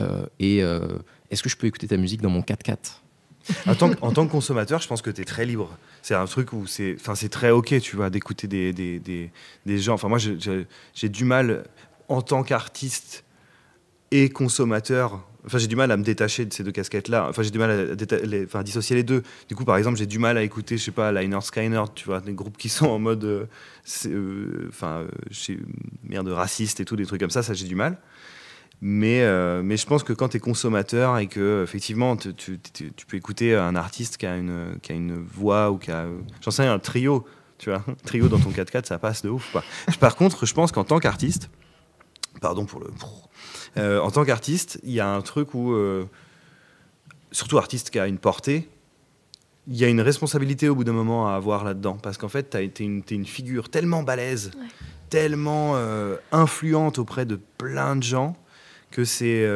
euh, 0.00 0.24
et 0.38 0.62
euh, 0.62 0.98
est-ce 1.30 1.42
que 1.42 1.48
je 1.48 1.56
peux 1.56 1.66
écouter 1.66 1.86
ta 1.86 1.96
musique 1.96 2.22
dans 2.22 2.30
mon 2.30 2.40
4x4 2.40 2.76
En 3.66 3.74
tant, 3.74 4.26
que, 4.26 4.30
consommateur, 4.30 4.80
je 4.80 4.88
pense 4.88 5.02
que 5.02 5.10
tu 5.10 5.20
es 5.20 5.24
très 5.24 5.44
libre. 5.44 5.76
C'est 6.00 6.14
un 6.14 6.24
truc 6.24 6.52
où 6.54 6.66
c'est 6.66 6.96
très 7.30 7.50
OK, 7.50 7.78
tu 7.80 7.96
vois, 7.96 8.08
d'écouter 8.08 8.46
des, 8.46 8.72
des, 8.72 8.98
des, 8.98 9.30
des 9.66 9.78
gens. 9.78 9.94
Enfin, 9.94 10.08
moi, 10.08 10.18
j'ai 10.18 11.08
du 11.10 11.24
mal, 11.24 11.64
en 12.08 12.22
tant 12.22 12.42
qu'artiste 12.42 13.24
et 14.14 14.28
consommateur, 14.28 15.26
enfin, 15.44 15.58
j'ai 15.58 15.66
du 15.66 15.74
mal 15.74 15.90
à 15.90 15.96
me 15.96 16.04
détacher 16.04 16.44
de 16.44 16.52
ces 16.52 16.62
deux 16.62 16.70
casquettes-là. 16.70 17.26
Enfin, 17.28 17.42
j'ai 17.42 17.50
du 17.50 17.58
mal 17.58 17.70
à, 17.70 18.16
les- 18.24 18.46
dissocier 18.62 18.94
les 18.94 19.02
deux. 19.02 19.24
Du 19.48 19.56
coup, 19.56 19.64
par 19.64 19.76
exemple, 19.76 19.98
j'ai 19.98 20.06
du 20.06 20.20
mal 20.20 20.38
à 20.38 20.42
écouter, 20.44 20.76
je 20.76 20.84
sais 20.84 20.92
pas, 20.92 21.10
Liner 21.10 21.40
Skyner, 21.40 21.82
tu 21.96 22.04
vois, 22.06 22.20
des 22.20 22.32
groupes 22.32 22.56
qui 22.56 22.68
sont 22.68 22.86
en 22.86 23.00
mode, 23.00 23.24
euh, 23.24 23.46
euh, 24.06 24.66
enfin, 24.68 25.00
euh, 25.00 25.08
chez- 25.32 25.58
merde, 26.04 26.28
raciste 26.28 26.78
et 26.78 26.84
tout, 26.84 26.94
des 26.94 27.06
trucs 27.06 27.20
comme 27.20 27.30
ça, 27.30 27.42
ça, 27.42 27.54
j'ai 27.54 27.66
du 27.66 27.74
mal. 27.74 27.98
Mais, 28.80 29.22
euh, 29.22 29.62
mais 29.64 29.76
je 29.76 29.86
pense 29.86 30.04
que 30.04 30.12
quand 30.12 30.28
tu 30.28 30.36
es 30.36 30.40
consommateur 30.40 31.18
et 31.18 31.26
que 31.26 31.62
effectivement 31.62 32.16
tu, 32.16 32.34
peux 33.08 33.16
écouter 33.16 33.56
un 33.56 33.76
artiste 33.76 34.16
qui 34.18 34.26
a 34.26 34.36
une, 34.36 34.78
qui 34.82 34.92
a 34.92 34.94
une 34.94 35.14
voix 35.14 35.70
ou 35.70 35.78
qui 35.78 35.90
a, 35.90 36.02
euh, 36.02 36.18
j'en 36.42 36.50
sais 36.50 36.66
un 36.66 36.78
trio, 36.78 37.24
tu 37.58 37.70
vois, 37.70 37.82
un 37.88 37.94
trio 38.04 38.28
dans 38.28 38.38
ton 38.38 38.50
4x4, 38.50 38.86
ça 38.86 38.98
passe 38.98 39.22
de 39.22 39.30
ouf. 39.30 39.50
Quoi. 39.52 39.64
Par 40.00 40.14
contre, 40.16 40.44
je 40.44 40.54
pense 40.54 40.70
qu'en 40.70 40.84
tant 40.84 40.98
qu'artiste, 40.98 41.50
pardon 42.40 42.66
pour 42.66 42.80
le. 42.80 42.88
Euh, 43.76 44.00
en 44.00 44.10
tant 44.10 44.24
qu'artiste, 44.24 44.78
il 44.84 44.92
y 44.92 45.00
a 45.00 45.08
un 45.08 45.20
truc 45.22 45.54
où, 45.54 45.72
euh, 45.72 46.04
surtout 47.32 47.58
artiste 47.58 47.90
qui 47.90 47.98
a 47.98 48.06
une 48.06 48.18
portée, 48.18 48.68
il 49.66 49.76
y 49.76 49.84
a 49.84 49.88
une 49.88 50.00
responsabilité 50.00 50.68
au 50.68 50.74
bout 50.74 50.84
d'un 50.84 50.92
moment 50.92 51.28
à 51.28 51.34
avoir 51.34 51.64
là-dedans. 51.64 51.98
Parce 52.02 52.18
qu'en 52.18 52.28
fait, 52.28 52.50
tu 52.50 52.56
es 52.58 52.84
une, 53.14 53.24
figure 53.26 53.68
tellement 53.70 54.02
balèze, 54.02 54.50
Ouais. 54.54 54.66
tellement 55.10 55.72
euh, 55.76 56.16
influente 56.32 56.98
auprès 56.98 57.24
de 57.26 57.38
plein 57.58 57.96
de 57.96 58.02
gens, 58.02 58.36
que 58.90 59.04
c'est. 59.04 59.48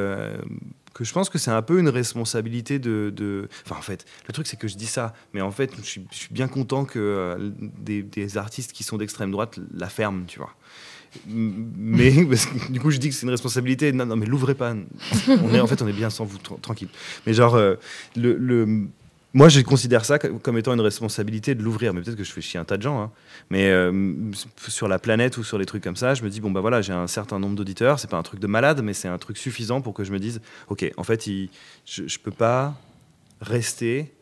que 0.94 1.04
je 1.04 1.12
pense 1.12 1.28
que 1.30 1.38
c'est 1.38 1.52
un 1.52 1.62
peu 1.62 1.78
une 1.78 1.88
responsabilité 1.90 2.80
de, 2.80 3.12
de- 3.14 3.48
Enfin, 3.64 3.76
en 3.78 3.82
fait, 3.82 4.04
le 4.26 4.32
truc, 4.32 4.48
c'est 4.48 4.56
que 4.58 4.66
je 4.66 4.76
dis 4.76 4.86
ça, 4.86 5.14
mais 5.32 5.40
en 5.40 5.52
fait, 5.52 5.70
je 5.76 5.82
suis, 5.82 6.06
je 6.10 6.16
suis 6.16 6.34
bien 6.34 6.48
content 6.48 6.84
que 6.84 6.98
euh, 6.98 7.50
des, 7.78 8.02
des 8.02 8.36
artistes 8.36 8.72
qui 8.72 8.82
sont 8.82 8.96
d'extrême 8.96 9.30
droite 9.30 9.60
la 9.72 9.88
ferment, 9.88 10.24
tu 10.26 10.40
vois. 10.40 10.52
Mais 11.26 12.10
du 12.70 12.80
coup, 12.80 12.90
je 12.90 12.98
dis 12.98 13.08
que 13.08 13.14
c'est 13.14 13.22
une 13.24 13.30
responsabilité. 13.30 13.92
Non, 13.92 14.06
non, 14.06 14.16
mais 14.16 14.26
l'ouvrez 14.26 14.54
pas. 14.54 14.74
On 15.28 15.54
est, 15.54 15.60
en 15.60 15.66
fait, 15.66 15.80
on 15.82 15.88
est 15.88 15.92
bien 15.92 16.10
sans 16.10 16.24
vous, 16.24 16.38
tra- 16.38 16.60
tranquille. 16.60 16.88
Mais 17.26 17.32
genre, 17.34 17.54
euh, 17.54 17.74
le, 18.16 18.86
moi, 19.34 19.48
je 19.48 19.60
considère 19.60 20.04
ça 20.04 20.18
co- 20.18 20.38
comme 20.38 20.56
étant 20.58 20.72
une 20.74 20.80
responsabilité 20.80 21.54
de 21.54 21.62
l'ouvrir. 21.62 21.92
Mais 21.94 22.00
peut-être 22.02 22.16
que 22.16 22.24
je 22.24 22.32
fais 22.32 22.40
chier 22.40 22.58
un 22.60 22.64
tas 22.64 22.76
de 22.76 22.82
gens. 22.82 23.00
hein. 23.02 23.10
Mais 23.50 23.68
euh, 23.70 23.92
sur 24.68 24.88
la 24.88 24.98
planète 24.98 25.36
ou 25.38 25.44
sur 25.44 25.58
les 25.58 25.66
trucs 25.66 25.82
comme 25.84 25.96
ça, 25.96 26.14
je 26.14 26.22
me 26.22 26.30
dis 26.30 26.40
bon 26.40 26.50
bah 26.50 26.60
voilà, 26.60 26.82
j'ai 26.82 26.92
un 26.92 27.06
certain 27.06 27.38
nombre 27.38 27.54
d'auditeurs. 27.56 27.98
C'est 28.00 28.10
pas 28.10 28.16
un 28.18 28.22
truc 28.22 28.40
de 28.40 28.46
malade, 28.46 28.80
mais 28.82 28.94
c'est 28.94 29.08
un 29.08 29.18
truc 29.18 29.36
suffisant 29.38 29.80
pour 29.80 29.94
que 29.94 30.04
je 30.04 30.12
me 30.12 30.18
dise 30.18 30.40
ok, 30.68 30.90
en 30.96 31.04
fait, 31.04 31.26
je, 31.26 31.46
je 32.06 32.18
peux 32.18 32.30
pas 32.30 32.74
rester. 33.40 34.12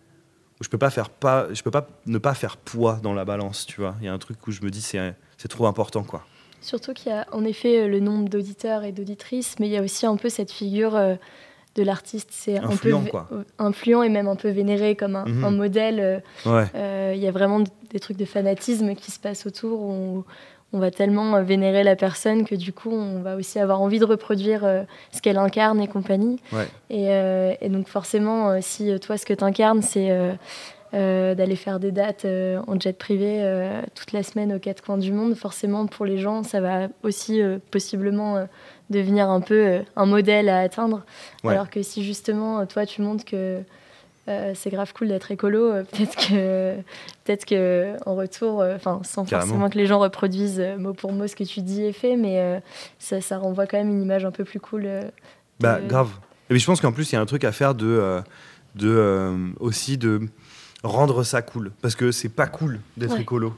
Je 0.62 0.68
peux 0.70 0.78
pas 0.78 0.88
faire 0.88 1.10
pas, 1.10 1.48
je 1.52 1.62
peux 1.62 1.70
pas 1.70 1.86
ne 2.06 2.16
pas 2.16 2.32
faire 2.32 2.56
poids 2.56 2.98
dans 3.02 3.12
la 3.12 3.26
balance, 3.26 3.66
tu 3.66 3.80
vois. 3.80 3.94
Il 4.00 4.06
y 4.06 4.08
a 4.08 4.12
un 4.14 4.18
truc 4.18 4.38
où 4.46 4.50
je 4.52 4.62
me 4.62 4.70
dis 4.70 4.80
c'est 4.80 5.14
c'est 5.36 5.48
trop 5.48 5.66
important 5.66 6.02
quoi. 6.02 6.26
Surtout 6.60 6.92
qu'il 6.94 7.12
y 7.12 7.14
a 7.14 7.26
en 7.32 7.44
effet 7.44 7.80
euh, 7.82 7.88
le 7.88 8.00
nombre 8.00 8.28
d'auditeurs 8.28 8.82
et 8.84 8.92
d'auditrices, 8.92 9.56
mais 9.60 9.66
il 9.68 9.72
y 9.72 9.76
a 9.76 9.82
aussi 9.82 10.06
un 10.06 10.16
peu 10.16 10.28
cette 10.28 10.50
figure 10.50 10.96
euh, 10.96 11.14
de 11.76 11.82
l'artiste. 11.82 12.30
C'est 12.32 12.58
un 12.58 12.74
peu 12.76 12.92
quoi. 13.10 13.28
euh, 13.32 13.44
influent 13.58 14.02
et 14.02 14.08
même 14.08 14.26
un 14.28 14.36
peu 14.36 14.48
vénéré 14.48 14.96
comme 14.96 15.14
un, 15.16 15.24
Mhm. 15.26 15.44
un 15.44 15.50
modèle. 15.50 16.22
Ouais. 16.46 16.64
euh, 16.74 17.12
Il 17.14 17.20
y 17.22 17.28
a 17.28 17.30
vraiment 17.30 17.60
des 17.60 18.00
trucs 18.00 18.16
de 18.16 18.24
fanatisme 18.24 18.94
qui 18.94 19.10
se 19.10 19.20
passent 19.20 19.46
autour. 19.46 19.80
où 19.80 20.24
on 20.72 20.80
va 20.80 20.90
tellement 20.90 21.40
vénérer 21.44 21.84
la 21.84 21.94
personne 21.94 22.44
que 22.44 22.56
du 22.56 22.72
coup, 22.72 22.90
on 22.90 23.20
va 23.22 23.36
aussi 23.36 23.60
avoir 23.60 23.80
envie 23.80 24.00
de 24.00 24.04
reproduire 24.04 24.62
ce 25.12 25.22
qu'elle 25.22 25.38
incarne 25.38 25.80
et 25.80 25.86
compagnie. 25.86 26.40
Et, 26.90 27.04
et, 27.60 27.68
donc 27.68 27.86
forcément, 27.86 28.60
si 28.60 28.98
toi, 28.98 29.16
ce 29.16 29.24
que 29.24 29.32
tu 29.32 29.44
incarnes, 29.44 29.80
c'est 29.80 30.10
d'aller 30.96 31.56
faire 31.56 31.78
des 31.78 31.92
dates 31.92 32.24
euh, 32.24 32.60
en 32.66 32.80
jet 32.80 32.96
privé 32.96 33.40
euh, 33.42 33.82
toute 33.94 34.12
la 34.12 34.22
semaine 34.22 34.54
aux 34.54 34.58
quatre 34.58 34.82
coins 34.82 34.96
du 34.96 35.12
monde. 35.12 35.34
Forcément, 35.34 35.86
pour 35.86 36.06
les 36.06 36.16
gens, 36.16 36.42
ça 36.42 36.60
va 36.60 36.88
aussi 37.02 37.40
possiblement 37.70 38.46
devenir 38.88 39.28
un 39.28 39.40
peu 39.40 39.80
un 39.94 40.06
modèle 40.06 40.48
à 40.48 40.60
atteindre. 40.60 41.04
Alors 41.44 41.68
que 41.68 41.82
si 41.82 42.02
justement, 42.02 42.64
toi, 42.66 42.86
tu 42.86 43.02
montres 43.02 43.24
que 43.24 43.60
c'est 44.54 44.70
grave 44.70 44.92
cool 44.94 45.08
d'être 45.08 45.30
écolo, 45.30 45.72
peut-être 45.92 46.16
que, 46.16 46.76
peut-être 47.24 47.44
que 47.44 47.94
en 48.06 48.14
retour, 48.14 48.64
enfin, 48.74 49.00
sans 49.04 49.24
forcément 49.26 49.68
que 49.68 49.78
les 49.78 49.86
gens 49.86 49.98
reproduisent 49.98 50.64
mot 50.78 50.94
pour 50.94 51.12
mot 51.12 51.26
ce 51.26 51.36
que 51.36 51.44
tu 51.44 51.60
dis 51.60 51.84
et 51.84 51.92
fais, 51.92 52.16
mais 52.16 52.62
ça, 52.98 53.20
ça, 53.20 53.38
renvoie 53.38 53.66
quand 53.66 53.78
même 53.78 53.90
une 53.90 54.02
image 54.02 54.24
un 54.24 54.32
peu 54.32 54.44
plus 54.44 54.60
cool. 54.60 54.88
Bah, 55.60 55.78
grave. 55.86 56.10
Et 56.48 56.54
puis 56.54 56.60
je 56.60 56.66
pense 56.66 56.80
qu'en 56.80 56.92
plus, 56.92 57.12
il 57.12 57.16
y 57.16 57.18
a 57.18 57.20
un 57.20 57.26
truc 57.26 57.44
à 57.44 57.52
faire 57.52 57.74
de, 57.74 58.22
de 58.76 59.52
aussi 59.60 59.98
de 59.98 60.28
rendre 60.82 61.22
ça 61.22 61.42
cool. 61.42 61.72
Parce 61.82 61.94
que 61.94 62.12
c'est 62.12 62.28
pas 62.28 62.46
cool 62.46 62.80
d'être 62.96 63.18
écolo 63.18 63.54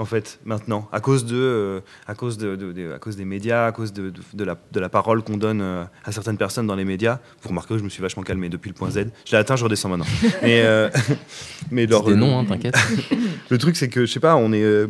en 0.00 0.06
fait, 0.06 0.40
maintenant, 0.46 0.88
à 0.92 1.00
cause, 1.00 1.26
de, 1.26 1.36
euh, 1.36 1.80
à 2.06 2.14
cause, 2.14 2.38
de, 2.38 2.92
à 2.94 2.98
cause 2.98 3.16
des 3.16 3.26
médias, 3.26 3.66
à 3.66 3.72
cause 3.72 3.92
de, 3.92 4.10
de 4.32 4.44
la, 4.44 4.56
la, 4.74 4.88
parole 4.88 5.22
qu'on 5.22 5.36
donne 5.36 5.60
euh, 5.60 5.84
à 6.06 6.10
certaines 6.10 6.38
personnes 6.38 6.66
dans 6.66 6.74
les 6.74 6.86
médias. 6.86 7.18
Vous 7.42 7.50
remarquez 7.50 7.74
que 7.74 7.78
je 7.80 7.84
me 7.84 7.90
suis 7.90 8.00
vachement 8.00 8.22
calmé 8.22 8.48
depuis 8.48 8.70
le 8.70 8.74
point 8.74 8.88
Z. 8.88 9.08
Je 9.26 9.32
l'ai 9.32 9.36
atteint, 9.36 9.56
je 9.56 9.64
redescends 9.64 9.90
maintenant. 9.90 10.06
mais, 10.42 10.62
euh, 10.62 10.88
mais 11.70 11.86
non, 11.86 12.38
hein, 12.38 12.46
t'inquiète. 12.46 12.78
le 13.50 13.58
truc, 13.58 13.76
c'est 13.76 13.90
que, 13.90 14.06
je 14.06 14.10
sais 14.10 14.20
pas, 14.20 14.36
on 14.36 14.54
est 14.54 14.86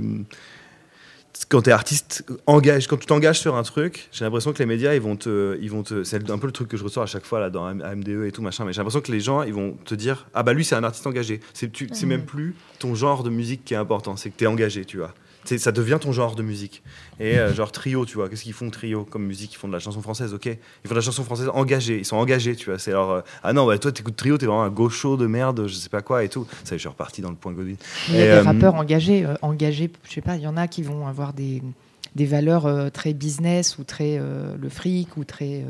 quand 1.48 1.62
tu 1.62 1.70
es 1.70 1.72
artiste, 1.72 2.24
engage, 2.46 2.86
quand 2.86 2.96
tu 2.96 3.06
t'engages 3.06 3.40
sur 3.40 3.56
un 3.56 3.62
truc, 3.62 4.08
j'ai 4.12 4.24
l'impression 4.24 4.52
que 4.52 4.58
les 4.58 4.66
médias, 4.66 4.94
ils 4.94 5.00
vont 5.00 5.16
te. 5.16 5.58
Ils 5.60 5.70
vont 5.70 5.82
te 5.82 6.04
c'est 6.04 6.30
un 6.30 6.38
peu 6.38 6.46
le 6.46 6.52
truc 6.52 6.68
que 6.68 6.76
je 6.76 6.84
ressors 6.84 7.02
à 7.02 7.06
chaque 7.06 7.24
fois 7.24 7.40
là, 7.40 7.50
dans 7.50 7.64
AMDE 7.66 8.24
et 8.26 8.32
tout, 8.32 8.42
machin, 8.42 8.64
mais 8.64 8.72
j'ai 8.72 8.78
l'impression 8.78 9.00
que 9.00 9.12
les 9.12 9.20
gens, 9.20 9.42
ils 9.42 9.54
vont 9.54 9.76
te 9.84 9.94
dire 9.94 10.26
Ah 10.34 10.42
bah 10.42 10.52
lui, 10.52 10.64
c'est 10.64 10.74
un 10.74 10.84
artiste 10.84 11.06
engagé. 11.06 11.40
C'est, 11.54 11.70
c'est 11.92 12.06
même 12.06 12.24
plus 12.24 12.54
ton 12.78 12.94
genre 12.94 13.22
de 13.22 13.30
musique 13.30 13.64
qui 13.64 13.74
est 13.74 13.78
important, 13.78 14.16
c'est 14.16 14.30
que 14.30 14.36
tu 14.36 14.44
es 14.44 14.46
engagé, 14.46 14.84
tu 14.84 14.98
vois 14.98 15.14
ça 15.44 15.72
devient 15.72 15.98
ton 16.00 16.12
genre 16.12 16.34
de 16.34 16.42
musique. 16.42 16.82
Et 17.18 17.38
euh, 17.38 17.52
genre 17.52 17.72
trio, 17.72 18.06
tu 18.06 18.14
vois, 18.14 18.28
qu'est-ce 18.28 18.44
qu'ils 18.44 18.52
font 18.52 18.70
trio 18.70 19.04
comme 19.04 19.24
musique? 19.24 19.52
Ils 19.54 19.56
font 19.56 19.68
de 19.68 19.72
la 19.72 19.78
chanson 19.78 20.00
française, 20.00 20.32
ok. 20.34 20.46
Ils 20.46 20.58
font 20.88 20.94
de 20.94 20.94
la 20.94 21.00
chanson 21.00 21.24
française 21.24 21.50
engagée, 21.52 21.98
ils 21.98 22.04
sont 22.04 22.16
engagés, 22.16 22.56
tu 22.56 22.70
vois. 22.70 22.78
C'est 22.78 22.90
alors 22.90 23.10
euh, 23.10 23.20
ah 23.42 23.52
non, 23.52 23.66
bah, 23.66 23.78
toi 23.78 23.92
t'écoutes 23.92 24.16
trio, 24.16 24.38
t'es 24.38 24.46
vraiment 24.46 24.62
un 24.62 24.70
gaucho 24.70 25.16
de 25.16 25.26
merde, 25.26 25.66
je 25.66 25.74
sais 25.74 25.88
pas 25.88 26.02
quoi 26.02 26.24
et 26.24 26.28
tout. 26.28 26.46
Ça, 26.64 26.76
je 26.76 26.78
suis 26.78 26.88
reparti 26.88 27.20
dans 27.20 27.30
le 27.30 27.36
point 27.36 27.52
Godwin. 27.52 27.76
Il 28.08 28.14
y 28.14 28.18
a 28.18 28.20
des 28.22 28.28
euh, 28.30 28.42
rappeurs 28.42 28.74
engagés, 28.74 29.26
engagés, 29.42 29.90
je 30.08 30.12
sais 30.12 30.20
pas, 30.20 30.36
il 30.36 30.42
y 30.42 30.46
en 30.46 30.56
a 30.56 30.68
qui 30.68 30.82
vont 30.82 31.06
avoir 31.06 31.32
des 31.32 31.62
des 32.16 32.26
valeurs 32.26 32.90
très 32.90 33.14
business 33.14 33.78
ou 33.78 33.84
très 33.84 34.18
le 34.18 34.68
fric 34.68 35.16
ou 35.16 35.22
très 35.22 35.64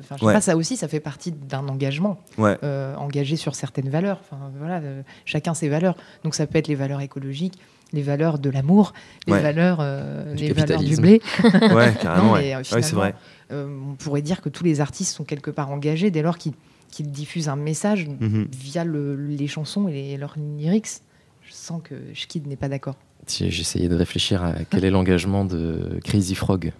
enfin 0.00 0.16
je 0.18 0.24
sais 0.24 0.32
pas 0.32 0.40
ça 0.40 0.56
aussi 0.56 0.78
ça 0.78 0.88
fait 0.88 1.00
partie 1.00 1.32
d'un 1.32 1.68
engagement 1.68 2.18
ouais. 2.38 2.56
engagé 2.96 3.36
sur 3.36 3.54
certaines 3.54 3.90
valeurs 3.90 4.18
enfin 4.22 4.38
voilà 4.58 4.80
chacun 5.26 5.52
ses 5.52 5.68
valeurs 5.68 5.94
donc 6.24 6.34
ça 6.34 6.46
peut 6.46 6.56
être 6.56 6.68
les 6.68 6.76
valeurs 6.76 7.02
écologiques 7.02 7.58
les 7.92 8.02
valeurs 8.02 8.38
de 8.38 8.50
l'amour, 8.50 8.92
les 9.26 9.38
valeurs, 9.38 9.78
euh, 9.80 10.34
du 10.34 10.44
les 10.44 10.52
valeurs 10.52 10.82
du 10.82 10.96
blé. 10.96 11.20
ouais, 11.44 11.94
carrément. 12.00 12.36
Euh, 12.36 12.62
c'est 12.62 12.92
vrai. 12.92 13.14
Euh, 13.50 13.68
on 13.90 13.94
pourrait 13.94 14.22
dire 14.22 14.40
que 14.40 14.48
tous 14.48 14.64
les 14.64 14.80
artistes 14.80 15.14
sont 15.14 15.24
quelque 15.24 15.50
part 15.50 15.70
engagés 15.70 16.10
dès 16.10 16.22
lors 16.22 16.38
qu'ils 16.38 16.54
diffusent 17.00 17.48
un 17.48 17.56
message 17.56 18.08
mhm. 18.08 18.48
via 18.50 18.84
les 18.84 19.46
chansons 19.46 19.88
et 19.88 20.16
leurs 20.16 20.36
lyrics. 20.38 21.00
Je 21.42 21.52
sens 21.52 21.82
que 21.82 21.94
Schkid 22.14 22.46
n'est 22.46 22.56
pas 22.56 22.68
d'accord. 22.68 22.96
J'essayais 23.28 23.88
de 23.88 23.94
réfléchir 23.94 24.42
à 24.42 24.54
quel 24.70 24.84
est 24.84 24.90
l'engagement 24.90 25.44
de 25.44 26.00
Crazy 26.04 26.34
Frog. 26.34 26.72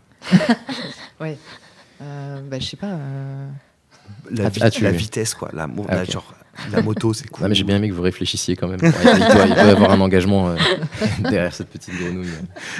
ouais. 1.21 1.37
bah, 2.01 2.59
je 2.59 2.65
sais 2.65 2.77
pas. 2.77 2.99
La, 4.31 4.51
la, 4.81 4.91
vitesse, 4.91 5.35
quoi. 5.35 5.51
La, 5.53 5.69
ah, 5.89 6.05
genre, 6.05 6.35
la 6.71 6.83
moto, 6.83 7.13
c'est 7.13 7.29
cool. 7.29 7.49
mais 7.49 7.55
j'ai 7.55 7.65
bien 7.65 7.77
aimé 7.77 7.89
que 7.89 7.95
vous 7.95 8.03
réfléchissiez 8.03 8.57
quand 8.57 8.69
même. 8.69 8.81
il, 8.83 8.91
doit, 8.91 9.47
y 9.47 9.71
avoir 9.71 9.91
un 9.91 10.01
engagement 10.01 10.51
euh, 10.51 10.57
derrière 11.19 11.55
cette 11.55 11.69
petite 11.69 11.95
grenouille. 11.99 12.29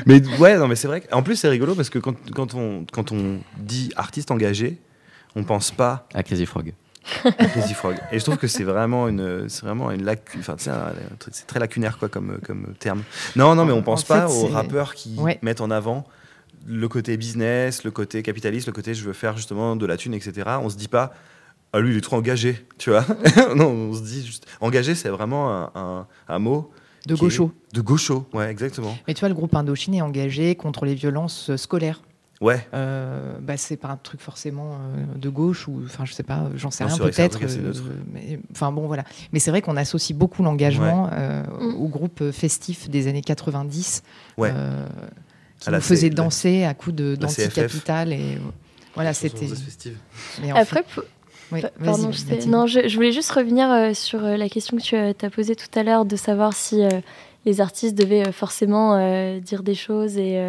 Mais 0.07 0.23
ouais, 0.39 0.57
non, 0.59 0.69
mais 0.69 0.77
c'est 0.77 0.89
vrai. 0.89 1.03
En 1.13 1.23
plus, 1.23 1.37
c'est 1.37 1.49
rigolo 1.49 1.75
parce 1.75 1.91
que 1.91 1.99
quand, 1.99 2.15
quand, 2.35 2.55
on, 2.55 2.85
quand 2.93 3.13
on 3.13 3.41
dit 3.59 3.91
artiste 3.97 4.31
engagé, 4.31 4.79
on 5.35 5.45
pense 5.45 5.71
pas 5.71 6.07
à 6.15 6.23
Crazy 6.23 6.47
Frog. 6.47 6.75
Crazy 7.23 7.75
Frog. 7.75 7.97
Et 8.13 8.19
je 8.19 8.25
trouve 8.25 8.37
que 8.37 8.47
c'est 8.47 8.63
vraiment 8.63 9.09
une, 9.09 9.49
c'est 9.49 9.65
vraiment 9.65 9.91
une 9.91 10.05
lacune. 10.05 10.41
Enfin, 10.41 10.57
c'est 10.59 11.47
très 11.47 11.59
lacunaire 11.59 11.99
quoi 11.99 12.09
comme, 12.09 12.39
comme 12.45 12.75
terme. 12.79 13.03
Non, 13.37 13.55
non, 13.55 13.65
mais 13.65 13.73
on 13.73 13.83
pense 13.83 14.05
pas 14.05 14.29
aux 14.29 14.49
rappeurs 14.49 14.95
qui 14.95 15.17
mettent 15.43 15.61
en 15.61 15.71
avant 15.71 16.07
le 16.67 16.89
côté 16.89 17.17
business, 17.17 17.83
le 17.83 17.91
côté 17.91 18.23
capitaliste, 18.23 18.67
le 18.69 18.73
côté 18.73 18.95
je 18.95 19.05
veux 19.05 19.13
faire 19.13 19.37
justement 19.37 19.75
de 19.75 19.87
la 19.87 19.97
thune, 19.97 20.15
etc. 20.15 20.49
On 20.63 20.69
se 20.69 20.77
dit 20.77 20.89
pas 20.89 21.13
ah 21.73 21.81
lui 21.81 21.93
il 21.93 21.99
est 21.99 22.03
trop 22.03 22.17
engagé, 22.17 22.67
tu 22.79 22.91
vois. 22.91 23.05
non, 23.57 23.69
on 23.69 23.95
se 23.95 24.03
dit 24.03 24.25
juste 24.27 24.47
engagé, 24.61 24.95
c'est 24.95 25.09
vraiment 25.09 25.71
un, 25.75 26.07
un, 26.29 26.39
mot 26.39 26.71
de 27.07 27.15
gaucho. 27.15 27.51
De 27.73 27.81
gaucho, 27.81 28.27
ouais, 28.33 28.51
exactement. 28.51 28.97
Mais 29.09 29.15
tu 29.15 29.21
vois, 29.21 29.29
le 29.29 29.35
groupe 29.35 29.55
Indochine 29.55 29.95
est 29.95 30.03
engagé 30.03 30.55
contre 30.55 30.85
les 30.85 30.95
violences 30.95 31.51
euh, 31.51 31.57
scolaires. 31.57 32.03
Ouais. 32.41 32.67
Euh, 32.75 33.39
bah, 33.41 33.57
c'est 33.57 33.77
pas 33.77 33.89
un 33.89 33.97
truc 33.97 34.21
forcément 34.21 34.73
euh, 34.73 35.05
de 35.17 35.29
gauche 35.29 35.69
ou 35.69 35.81
enfin 35.85 36.05
je 36.05 36.13
sais 36.13 36.25
pas, 36.25 36.51
j'en 36.57 36.73
sais 36.73 36.85
rien 36.85 36.99
peut-être. 36.99 37.39
Enfin 38.51 38.73
bon 38.73 38.87
voilà. 38.89 39.05
Mais 39.33 39.39
c'est 39.39 39.53
vrai 39.53 39.63
qu'on 39.63 39.77
associe 39.77 40.17
beaucoup 40.17 40.43
l'engagement 40.43 41.07
mm. 41.07 41.75
au 41.77 41.87
groupe 41.87 42.31
festif 42.33 42.91
des 42.91 43.07
années 43.07 43.23
90. 43.23 44.03
Ouais. 44.39 44.53
qui 45.61 45.71
nous 45.71 45.81
faisait 45.81 46.11
danser 46.11 46.65
à 46.65 46.75
coups 46.75 46.97
de 46.97 47.15
d'anti-capital 47.15 48.13
et 48.13 48.39
voilà 48.97 49.15
c'était. 49.15 49.49
Après, 50.53 50.85
Pardon, 51.85 52.11
je 52.13 52.49
non, 52.49 52.67
je, 52.67 52.95
voulais 52.95 53.13
juste 53.13 53.31
revenir 53.31 53.71
euh, 53.71 53.95
sur 53.95 54.25
euh, 54.25 54.37
la 54.37 54.49
question 54.49 54.77
que 54.77 54.83
tu 54.83 54.97
as, 54.97 55.09
as 55.09 55.31
posée 55.31 55.57
tout 55.57 55.79
à 55.79 55.83
l'heure 55.83 56.05
de 56.05 56.17
savoir 56.17 56.53
si 56.53 56.83
euh, 56.83 56.89
les 57.45 57.61
artistes 57.61 57.97
devaient 57.97 58.31
forcément 58.33 58.97
dire 59.41 59.63
des 59.63 59.75
choses 59.75 60.17
et, 60.17 60.41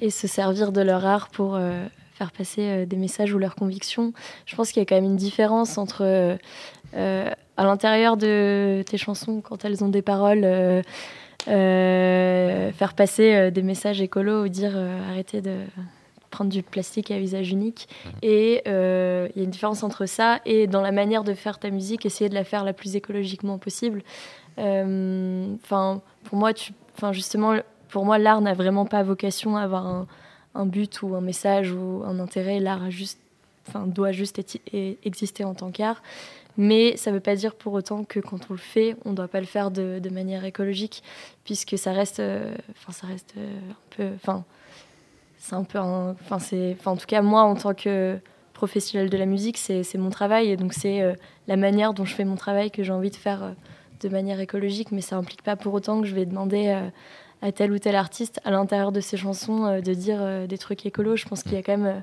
et, 0.00 0.10
se 0.10 0.26
servir 0.26 0.72
de 0.72 0.80
leur 0.80 1.06
art 1.06 1.28
pour 1.28 1.56
faire 2.14 2.32
passer 2.32 2.86
des 2.86 2.96
messages 2.96 3.32
ou 3.32 3.38
leurs 3.38 3.54
convictions. 3.54 4.12
Je 4.44 4.56
pense 4.56 4.72
qu'il 4.72 4.80
y 4.80 4.82
a 4.82 4.84
quand 4.84 4.96
même 4.96 5.04
une 5.04 5.16
différence 5.16 5.78
entre 5.78 6.36
à 6.92 7.64
l'intérieur 7.64 8.16
de 8.16 8.82
tes 8.84 8.98
chansons, 8.98 9.40
quand 9.42 9.64
elles 9.64 9.84
ont 9.84 9.88
des 9.90 10.02
paroles, 10.02 10.42
faire 11.46 12.94
passer 12.96 13.52
des 13.52 13.62
messages 13.62 14.00
écolos 14.00 14.42
ou 14.42 14.48
dire 14.48 14.76
arrêtez 15.08 15.40
de 15.40 15.54
prendre 16.38 16.52
du 16.52 16.62
plastique 16.62 17.10
à 17.10 17.18
usage 17.18 17.50
unique. 17.50 17.88
Et 18.22 18.62
euh, 18.68 19.28
il 19.34 19.38
y 19.38 19.40
a 19.40 19.44
une 19.44 19.50
différence 19.50 19.82
entre 19.82 20.06
ça 20.06 20.40
et 20.44 20.68
dans 20.68 20.80
la 20.80 20.92
manière 20.92 21.24
de 21.24 21.34
faire 21.34 21.58
ta 21.58 21.68
musique, 21.70 22.06
essayer 22.06 22.30
de 22.30 22.34
la 22.34 22.44
faire 22.44 22.62
la 22.62 22.72
plus 22.72 22.94
écologiquement 22.94 23.58
possible. 23.58 24.04
Euh, 24.58 25.52
enfin, 25.64 26.00
pour 26.22 26.38
moi, 26.38 26.54
tu, 26.54 26.72
justement, 27.10 27.56
pour 27.88 28.04
moi, 28.04 28.18
l'art 28.18 28.40
n'a 28.40 28.54
vraiment 28.54 28.86
pas 28.86 29.02
vocation 29.02 29.56
à 29.56 29.62
avoir 29.62 29.84
un, 29.84 30.06
un, 30.54 30.64
but 30.64 31.02
ou 31.02 31.16
un 31.16 31.20
message 31.20 31.72
ou 31.72 32.04
un 32.06 32.20
intérêt. 32.20 32.60
L'art 32.60 32.88
juste, 32.88 33.18
enfin, 33.66 33.88
doit 33.88 34.12
juste 34.12 34.40
exister 35.02 35.42
en 35.42 35.54
tant 35.54 35.72
qu'art. 35.72 36.02
Mais 36.56 36.96
ça 36.96 37.10
ne 37.10 37.16
veut 37.16 37.20
pas 37.20 37.34
dire 37.34 37.56
pour 37.56 37.72
autant 37.72 38.04
que 38.04 38.20
quand 38.20 38.48
on 38.48 38.52
le 38.52 38.60
fait, 38.60 38.94
on 39.04 39.10
ne 39.10 39.16
doit 39.16 39.26
pas 39.26 39.40
le 39.40 39.46
faire 39.46 39.72
de, 39.72 39.98
de, 39.98 40.10
manière 40.10 40.44
écologique, 40.44 41.02
puisque 41.44 41.76
ça 41.76 41.90
reste, 41.90 42.20
euh, 42.20 42.54
enfin, 42.70 42.92
ça 42.92 43.06
reste 43.08 43.34
un 43.36 43.96
peu, 43.96 44.10
enfin, 44.14 44.44
c'est 45.48 45.54
un 45.54 45.64
peu 45.64 45.78
enfin 45.78 46.38
c'est 46.38 46.76
en 46.84 46.96
tout 46.96 47.06
cas 47.06 47.22
moi 47.22 47.42
en 47.42 47.54
tant 47.54 47.72
que 47.72 48.18
professionnel 48.52 49.08
de 49.08 49.16
la 49.16 49.24
musique 49.24 49.56
c'est 49.56 49.96
mon 49.96 50.10
travail. 50.10 50.50
Et 50.50 50.56
donc 50.56 50.74
c'est 50.74 51.00
euh, 51.00 51.14
la 51.46 51.56
manière 51.56 51.94
dont 51.94 52.04
je 52.04 52.14
fais 52.14 52.24
mon 52.24 52.36
travail 52.36 52.70
que 52.70 52.82
j'ai 52.82 52.92
envie 52.92 53.10
de 53.10 53.16
faire 53.16 53.42
euh, 53.42 53.52
de 54.00 54.08
manière 54.08 54.40
écologique. 54.40 54.92
Mais 54.92 55.00
ça 55.00 55.16
implique 55.16 55.42
pas 55.42 55.56
pour 55.56 55.72
autant 55.72 56.00
que 56.00 56.06
je 56.06 56.14
vais 56.14 56.26
demander 56.26 56.68
euh, 56.68 56.88
à 57.40 57.52
tel 57.52 57.72
ou 57.72 57.78
tel 57.78 57.96
artiste 57.96 58.40
à 58.44 58.50
l'intérieur 58.50 58.92
de 58.92 59.00
ses 59.00 59.16
chansons 59.16 59.80
de 59.80 59.94
dire 59.94 60.48
des 60.48 60.58
trucs 60.58 60.84
écolos. 60.84 61.16
Je 61.16 61.26
pense 61.26 61.42
qu'il 61.42 61.52
y 61.52 61.56
a 61.56 61.62
quand 61.62 61.78
même 61.78 62.02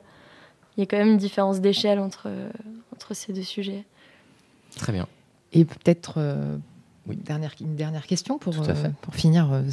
il 0.78 0.82
y 0.82 0.84
a 0.84 0.86
quand 0.88 0.98
même 0.98 1.10
une 1.10 1.18
différence 1.18 1.60
d'échelle 1.60 2.00
entre 2.00 2.30
entre 2.94 3.14
ces 3.14 3.34
deux 3.34 3.44
sujets. 3.44 3.84
Très 4.78 4.94
bien. 4.94 5.08
Et 5.52 5.66
peut-être 5.66 6.20
une 7.14 7.20
dernière, 7.20 7.54
une 7.62 7.76
dernière 7.76 8.08
question 8.08 8.38
pour, 8.38 8.54
euh, 8.58 8.90
pour 9.02 9.16
finir 9.16 9.52
euh, 9.52 9.64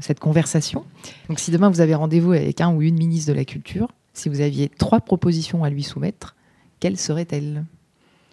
cette 0.00 0.20
conversation. 0.20 0.84
Donc, 1.28 1.40
si 1.40 1.50
demain 1.50 1.70
vous 1.70 1.80
avez 1.80 1.94
rendez-vous 1.94 2.32
avec 2.32 2.60
un 2.60 2.72
ou 2.72 2.82
une 2.82 2.96
ministre 2.96 3.32
de 3.32 3.36
la 3.36 3.44
Culture, 3.44 3.88
si 4.14 4.28
vous 4.28 4.40
aviez 4.40 4.68
trois 4.68 5.00
propositions 5.00 5.64
à 5.64 5.70
lui 5.70 5.82
soumettre, 5.82 6.36
quelles 6.80 6.96
seraient-elles? 6.96 7.64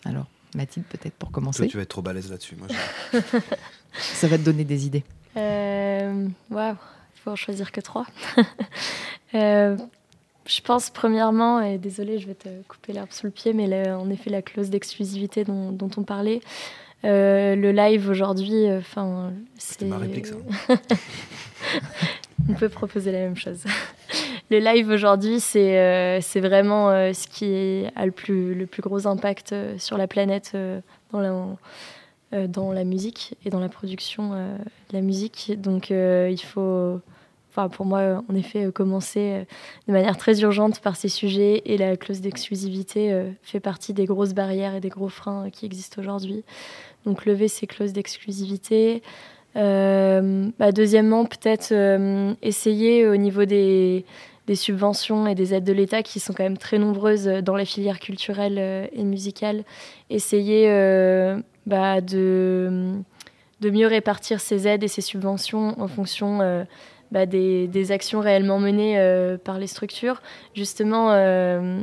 Alors, 0.04 0.28
Mathilde, 0.56 0.86
peut-être 0.88 1.16
pour 1.16 1.32
commencer. 1.32 1.60
Toi, 1.60 1.68
tu 1.68 1.78
vas 1.78 1.84
être 1.84 1.90
trop 1.90 2.02
balèze 2.02 2.30
là-dessus. 2.30 2.56
Ça 3.94 4.28
va 4.28 4.38
te 4.38 4.44
donner 4.44 4.64
des 4.64 4.86
idées. 4.86 5.04
Euh, 5.38 6.28
waouh, 6.52 6.76
il 7.16 7.20
faut 7.22 7.32
en 7.32 7.36
choisir 7.36 7.72
que 7.72 7.82
trois. 7.82 8.06
je 9.34 10.62
pense 10.64 10.90
premièrement, 10.90 11.62
et 11.62 11.78
désolé, 11.78 12.20
je 12.20 12.28
vais 12.28 12.36
te 12.36 12.50
couper 12.68 12.94
l'herbe 12.94 13.12
sous 13.12 13.26
le 13.26 13.32
pied, 13.32 13.54
mais 13.54 13.92
en 13.92 14.10
effet, 14.10 14.30
la 14.30 14.42
clause 14.42 14.70
d'exclusivité 14.70 15.44
dont, 15.44 15.72
dont, 15.72 15.90
on 15.98 16.04
parlait. 16.04 16.42
Euh, 17.04 17.56
le 17.56 17.72
live 17.72 18.10
aujourd'hui, 18.10 18.72
enfin, 18.72 19.34
c'est 19.58 19.86
ma 19.86 19.98
réplique. 19.98 20.28
Ça. 20.28 20.36
on 22.50 22.54
peut 22.54 22.70
proposer 22.70 23.12
la 23.12 23.20
même 23.20 23.38
chose. 23.38 23.64
le 24.50 24.60
live 24.60 24.90
aujourd'hui, 24.90 25.40
c'est 25.40 25.80
euh, 25.80 26.20
c'est 26.22 26.40
vraiment 26.40 26.90
euh, 26.90 27.14
ce 27.14 27.28
qui 27.28 27.86
a 27.96 28.06
le 28.06 28.12
plus, 28.12 28.54
le 28.56 28.66
plus 28.66 28.82
gros 28.82 29.08
impact 29.08 29.54
euh, 29.54 29.78
sur 29.78 29.98
la 29.98 30.08
planète 30.08 30.52
euh, 30.56 30.82
dans, 31.12 31.20
la, 31.20 31.34
euh, 32.34 32.48
dans 32.48 32.72
la 32.72 32.84
musique 32.84 33.36
et 33.46 33.50
dans 33.50 33.60
la 33.60 33.70
production 33.70 34.32
euh, 34.34 34.58
de 34.58 34.94
la 34.94 35.02
musique. 35.02 35.54
Donc 35.58 35.92
euh, 35.92 36.30
il 36.32 36.42
faut, 36.42 37.00
pour 37.72 37.86
moi, 37.86 38.00
euh, 38.00 38.22
en 38.30 38.36
effet, 38.36 38.66
euh, 38.66 38.72
commencer 38.72 39.32
euh, 39.32 39.44
de 39.88 39.94
manière 39.94 40.18
très 40.18 40.42
urgente 40.42 40.80
par 40.80 40.96
ces 40.96 41.08
sujets 41.08 41.62
et 41.66 41.78
la 41.78 41.98
clause 41.98 42.22
d'exclusivité 42.22 43.26
fait 43.44 43.60
partie 43.60 43.94
des 43.94 44.06
grosses 44.06 44.34
barrières 44.34 44.76
et 44.76 44.80
des 44.80 44.90
gros 44.90 45.10
freins 45.10 45.50
qui 45.50 45.66
existent 45.66 46.02
aujourd'hui. 46.02 46.44
Donc 47.06 47.26
lever 47.26 47.48
ces 47.48 47.68
clauses 47.68 47.94
d'exclusivité. 47.94 49.02
Bah, 49.56 50.72
deuxièmement, 50.74 51.26
peut-être 51.26 51.74
essayer 52.42 53.08
au 53.08 53.16
niveau 53.16 53.46
des, 53.46 54.06
subventions 54.54 55.28
et 55.28 55.36
des 55.36 55.54
aides 55.54 55.64
de 55.64 55.74
l'État 55.74 56.04
qui 56.04 56.20
sont 56.20 56.34
quand 56.34 56.44
même 56.44 56.58
très 56.58 56.78
nombreuses 56.78 57.26
dans 57.26 57.56
la 57.56 57.66
filière 57.66 58.00
culturelle 58.00 58.58
euh, 58.60 58.88
et 58.92 59.04
musicale, 59.04 59.64
essayer 60.10 60.68
bah, 61.66 62.02
de, 62.02 63.02
mieux 63.64 63.88
répartir 63.88 64.42
ces 64.42 64.68
aides 64.68 64.84
et 64.84 64.88
ces 64.88 65.02
subventions 65.02 65.80
en 65.82 65.88
fonction 65.88 66.66
bah, 67.16 67.26
des, 67.26 67.92
actions 67.94 68.20
réellement 68.20 68.60
menées 68.60 69.00
euh, 69.00 69.38
par 69.38 69.58
les 69.58 69.68
structures. 69.68 70.22
Justement, 70.54 71.12
euh, 71.12 71.80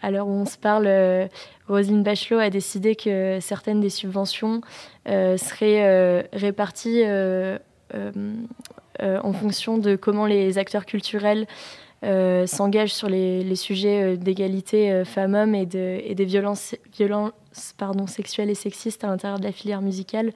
à 0.00 0.10
l'heure 0.10 0.26
où 0.26 0.32
on 0.32 0.46
se 0.46 0.56
parle, 0.56 0.86
euh, 0.86 1.28
Roselyne 1.68 2.02
Bachelot 2.02 2.38
a 2.38 2.48
décidé 2.48 2.96
que 2.96 3.40
certaines 3.42 3.82
des 3.82 3.90
subventions 3.90 4.62
euh, 5.06 5.36
seraient 5.36 6.26
réparties 6.32 7.02
en 7.92 9.32
fonction 9.34 9.76
de 9.76 9.96
comment 9.96 10.24
les 10.24 10.56
acteurs 10.56 10.86
culturels 10.86 11.46
s'engagent 12.02 12.94
sur 12.94 13.10
les, 13.10 13.56
sujets 13.56 14.16
d'égalité 14.16 15.04
femmes-hommes 15.04 15.54
et, 15.54 15.66
de, 15.66 16.00
et 16.02 16.14
des 16.14 16.24
violences, 16.24 16.74
sexuelles 18.06 18.48
et 18.48 18.54
sexistes 18.54 19.04
à 19.04 19.08
l'intérieur 19.08 19.38
de 19.38 19.44
la 19.44 19.52
filière 19.52 19.82
musicale. 19.82 20.32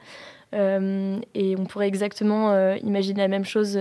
Et 0.52 1.56
on 1.58 1.64
pourrait 1.64 1.88
exactement 1.88 2.74
imaginer 2.76 3.22
la 3.22 3.28
même 3.28 3.44
chose 3.44 3.78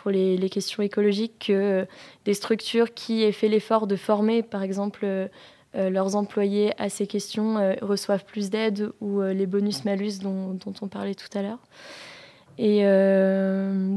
pour 0.00 0.10
les, 0.10 0.48
questions 0.48 0.82
écologiques 0.82 1.46
que 1.46 1.52
euh, 1.52 1.84
des 2.24 2.32
structures 2.32 2.94
qui 2.94 3.22
aient 3.22 3.32
fait 3.32 3.48
l'effort 3.48 3.86
de 3.86 3.96
former, 3.96 4.42
par 4.42 4.62
exemple, 4.62 5.00
euh, 5.04 5.28
euh, 5.76 5.90
leurs 5.90 6.16
employés 6.16 6.72
à 6.80 6.88
ces 6.88 7.06
questions 7.06 7.76
reçoivent 7.82 8.24
plus 8.24 8.48
d'aide 8.48 8.90
ou 9.00 9.20
les 9.20 9.46
bonus-malus 9.46 10.18
dont, 10.20 10.54
dont 10.54 10.72
on 10.80 10.88
parlait 10.88 11.14
tout 11.14 11.28
à 11.34 11.42
l'heure. 11.42 11.60
Et 12.58 12.80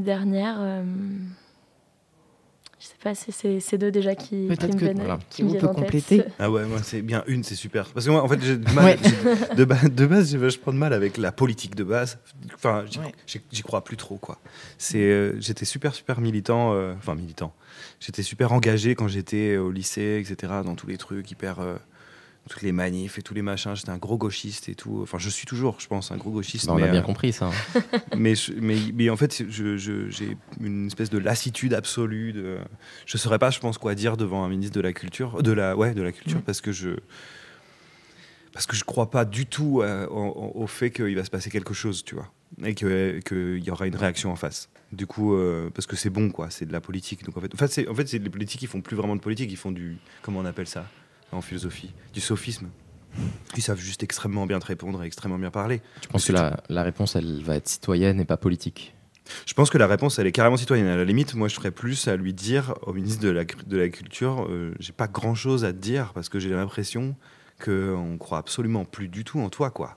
dernière, 0.04 0.82
je 2.84 2.88
sais 2.90 2.94
pas, 3.02 3.14
c'est 3.14 3.60
ces 3.60 3.78
deux 3.78 3.90
déjà 3.90 4.14
qui, 4.14 4.28
qui 4.28 4.46
Peut-être 4.48 4.74
me 4.74 4.78
que 4.78 4.84
viennent, 4.84 4.98
voilà, 4.98 5.18
qui 5.30 5.42
me 5.42 5.52
peut 5.52 5.58
tête. 5.58 5.72
compléter? 5.72 6.22
Ah 6.38 6.50
ouais, 6.50 6.66
moi 6.66 6.80
c'est 6.82 7.00
bien 7.00 7.24
une, 7.26 7.42
c'est 7.42 7.54
super. 7.54 7.86
Parce 7.88 8.04
que 8.04 8.10
moi, 8.10 8.22
en 8.22 8.28
fait, 8.28 8.38
j'ai 8.42 8.58
du 8.58 8.72
mal- 8.74 8.98
j'ai- 9.02 9.56
de, 9.56 9.64
ba- 9.64 9.88
de 9.88 10.06
base, 10.06 10.30
j'ai 10.30 10.36
vachement 10.36 10.70
de 10.72 10.76
mal 10.78 10.92
avec 10.92 11.16
la 11.16 11.32
politique 11.32 11.74
de 11.76 11.84
base. 11.84 12.18
Enfin, 12.54 12.84
j'y 12.90 12.98
Ouais. 12.98 13.12
j'y- 13.26 13.40
j'y 13.50 13.62
crois 13.62 13.82
plus 13.84 13.96
trop, 13.96 14.16
quoi. 14.16 14.38
C'est, 14.76 14.98
euh, 14.98 15.40
j'étais 15.40 15.64
super, 15.64 15.94
super 15.94 16.20
militant, 16.20 16.74
euh, 16.74 16.92
enfin 16.98 17.14
militant. 17.14 17.54
J'étais 18.00 18.22
super 18.22 18.52
engagé 18.52 18.94
quand 18.94 19.08
j'étais 19.08 19.56
au 19.56 19.70
lycée, 19.70 20.22
etc., 20.22 20.52
dans 20.62 20.74
tous 20.74 20.86
les 20.86 20.98
trucs, 20.98 21.30
hyper, 21.30 21.60
euh, 21.60 21.76
toutes 22.48 22.62
les 22.62 22.72
manifs 22.72 23.18
et 23.18 23.22
tous 23.22 23.32
les 23.34 23.42
machins. 23.42 23.74
J'étais 23.74 23.90
un 23.90 23.96
gros 23.98 24.18
gauchiste 24.18 24.68
et 24.68 24.74
tout. 24.74 25.00
Enfin, 25.02 25.18
je 25.18 25.28
suis 25.30 25.46
toujours, 25.46 25.80
je 25.80 25.86
pense, 25.86 26.12
un 26.12 26.16
gros 26.16 26.30
gauchiste. 26.30 26.66
Bah, 26.66 26.72
on 26.74 26.76
mais, 26.76 26.82
a 26.84 26.90
bien 26.90 27.00
euh, 27.00 27.04
compris 27.04 27.32
ça. 27.32 27.46
hein. 27.46 27.80
mais, 28.16 28.34
je- 28.34 28.52
mais, 28.52 28.76
mais 28.94 29.08
en 29.10 29.16
fait, 29.16 29.44
je- 29.48 29.76
je- 29.76 30.10
j'ai 30.10 30.36
une 30.60 30.86
espèce 30.86 31.10
de 31.10 31.18
lassitude 31.18 31.72
absolue. 31.74 32.32
De, 32.32 32.58
je 33.06 33.16
ne 33.16 33.18
saurais 33.18 33.38
pas, 33.38 33.50
je 33.50 33.60
pense, 33.60 33.78
quoi 33.78 33.94
dire 33.94 34.16
devant 34.16 34.44
un 34.44 34.48
ministre 34.48 34.74
de 34.76 34.80
la 34.82 34.92
culture, 34.92 35.42
de 35.42 35.52
la, 35.52 35.76
ouais, 35.76 35.94
de 35.94 36.02
la 36.02 36.12
culture, 36.12 36.42
parce 36.42 36.60
que 36.60 36.70
je 36.72 36.96
parce 38.52 38.66
que 38.66 38.76
je 38.76 38.84
crois 38.84 39.10
pas 39.10 39.24
du 39.24 39.46
tout 39.46 39.80
euh, 39.82 40.06
au, 40.06 40.62
au 40.62 40.66
fait 40.68 40.90
qu'il 40.90 41.16
va 41.16 41.24
se 41.24 41.30
passer 41.30 41.50
quelque 41.50 41.74
chose, 41.74 42.04
tu 42.04 42.14
vois, 42.14 42.30
et 42.64 42.74
que- 42.76 43.18
qu'il 43.26 43.64
y 43.64 43.70
aura 43.70 43.86
une 43.88 43.96
réaction 43.96 44.30
en 44.30 44.36
face. 44.36 44.68
Du 44.92 45.06
coup, 45.08 45.34
euh, 45.34 45.70
parce 45.74 45.86
que 45.86 45.96
c'est 45.96 46.10
bon, 46.10 46.30
quoi, 46.30 46.50
c'est 46.50 46.64
de 46.66 46.72
la 46.72 46.80
politique. 46.80 47.24
Donc 47.24 47.36
en 47.36 47.40
fait, 47.40 47.52
en 47.52 47.56
fait, 47.56 47.66
c'est 47.68 47.88
en 47.88 47.94
fait, 47.96 48.06
c'est 48.06 48.18
les 48.20 48.30
politiques 48.30 48.60
qui 48.60 48.68
font 48.68 48.80
plus 48.80 48.96
vraiment 48.96 49.16
de 49.16 49.20
politique, 49.20 49.50
ils 49.50 49.56
font 49.56 49.72
du, 49.72 49.96
comment 50.22 50.38
on 50.38 50.44
appelle 50.44 50.68
ça? 50.68 50.86
En 51.34 51.40
philosophie, 51.40 51.92
du 52.12 52.20
sophisme. 52.20 52.68
Ils 53.56 53.62
savent 53.62 53.78
juste 53.80 54.02
extrêmement 54.02 54.46
bien 54.46 54.58
te 54.58 54.66
répondre 54.66 55.02
et 55.02 55.06
extrêmement 55.06 55.38
bien 55.38 55.50
parler. 55.50 55.80
Je 56.02 56.08
pense 56.08 56.24
que 56.26 56.32
la, 56.32 56.60
la 56.68 56.82
réponse, 56.82 57.14
elle 57.16 57.42
va 57.42 57.54
être 57.56 57.68
citoyenne 57.68 58.20
et 58.20 58.24
pas 58.24 58.36
politique? 58.36 58.94
Je 59.46 59.54
pense 59.54 59.70
que 59.70 59.78
la 59.78 59.86
réponse, 59.86 60.18
elle 60.18 60.26
est 60.26 60.32
carrément 60.32 60.56
citoyenne. 60.56 60.86
À 60.88 60.96
la 60.96 61.04
limite, 61.04 61.34
moi, 61.34 61.48
je 61.48 61.54
ferais 61.54 61.70
plus 61.70 62.08
à 62.08 62.16
lui 62.16 62.34
dire 62.34 62.74
au 62.82 62.92
ministre 62.92 63.22
de 63.22 63.30
la, 63.30 63.44
de 63.44 63.76
la 63.76 63.88
Culture, 63.88 64.46
euh, 64.50 64.74
j'ai 64.80 64.92
pas 64.92 65.06
grand-chose 65.06 65.64
à 65.64 65.72
te 65.72 65.78
dire 65.78 66.12
parce 66.14 66.28
que 66.28 66.38
j'ai 66.38 66.50
l'impression 66.50 67.14
qu'on 67.64 68.16
croit 68.18 68.38
absolument 68.38 68.84
plus 68.84 69.08
du 69.08 69.24
tout 69.24 69.38
en 69.40 69.48
toi, 69.48 69.70
quoi. 69.70 69.96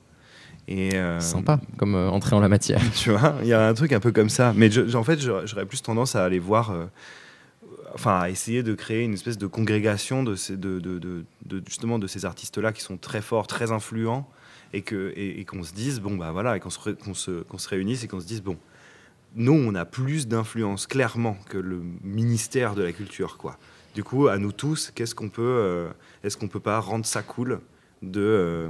Et 0.70 0.96
euh, 0.96 1.20
Sympa, 1.20 1.60
comme 1.78 1.96
euh, 1.96 2.10
entrer 2.10 2.36
en 2.36 2.40
la 2.40 2.50
matière. 2.50 2.82
Tu 2.96 3.10
vois, 3.12 3.36
il 3.42 3.48
y 3.48 3.54
a 3.54 3.68
un 3.68 3.74
truc 3.74 3.92
un 3.94 4.00
peu 4.00 4.12
comme 4.12 4.30
ça. 4.30 4.54
Mais 4.56 4.70
je- 4.70 4.96
en 4.96 5.04
fait, 5.04 5.20
j'aurais 5.20 5.48
j'aurais 5.48 5.66
plus 5.66 5.82
tendance 5.82 6.16
à 6.16 6.24
aller 6.24 6.40
voir, 6.40 6.72
euh, 6.72 6.86
enfin, 7.94 8.20
à 8.20 8.30
essayer 8.30 8.64
de 8.64 8.74
créer 8.74 9.04
une 9.04 9.14
espèce 9.14 9.38
de 9.38 9.48
congrégation 9.48 10.24
de, 10.24 10.36
ces, 10.36 10.58
de, 10.58 10.80
de- 10.80 11.00
de- 11.00 11.24
de- 11.46 11.64
justement 11.68 12.00
de 12.00 12.08
ces 12.08 12.26
artistes-là 12.26 12.72
qui 12.74 12.82
sont 12.82 12.98
très 12.98 13.22
forts, 13.22 13.48
très 13.48 13.72
influents, 13.72 14.30
et 14.74 14.82
que 14.82 15.14
et, 15.16 15.40
et 15.40 15.46
qu'on 15.46 15.64
se 15.64 15.74
dise 15.74 16.00
bon 16.02 16.16
bah 16.18 16.32
voilà, 16.32 16.58
et 16.58 16.60
qu'on 16.60 16.70
se, 16.70 16.80
ré- 16.80 16.96
qu'on 16.96 17.14
se, 17.14 17.44
qu'on 17.44 17.58
se 17.58 17.70
réunisse 17.70 18.04
et 18.04 18.08
qu'on 18.08 18.20
se 18.20 18.26
dise 18.28 18.42
bon, 18.44 18.58
nous 19.36 19.54
on 19.54 19.74
a 19.76 19.86
plus 19.86 20.28
d'influence 20.28 20.88
clairement 20.88 21.38
que 21.50 21.58
le 21.58 21.82
ministère 22.04 22.76
de 22.76 22.84
la 22.84 22.92
culture, 22.92 23.38
quoi. 23.38 23.58
Du 23.96 24.04
coup, 24.04 24.28
à 24.28 24.38
nous 24.38 24.52
tous, 24.52 24.92
qu'est-ce 24.94 25.16
qu'on 25.16 25.30
peut, 25.30 25.42
euh, 25.42 25.90
est-ce 26.24 26.38
qu'on 26.38 26.48
peut 26.50 26.60
pas 26.60 26.80
rendre 26.80 27.06
ça 27.06 27.24
cool 27.24 27.62
de 28.04 28.22
euh, 28.22 28.68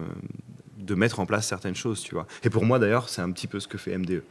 de 0.78 0.94
mettre 0.96 1.20
en 1.20 1.26
place 1.26 1.48
certaines 1.48 1.76
choses, 1.76 2.02
tu 2.02 2.14
vois? 2.14 2.28
Et 2.44 2.50
pour 2.50 2.64
moi 2.64 2.78
d'ailleurs, 2.80 3.10
c'est 3.10 3.22
un 3.22 3.32
petit 3.32 3.48
peu 3.48 3.60
ce 3.60 3.68
que 3.68 3.78
fait 3.80 3.98
MDE 3.98 4.24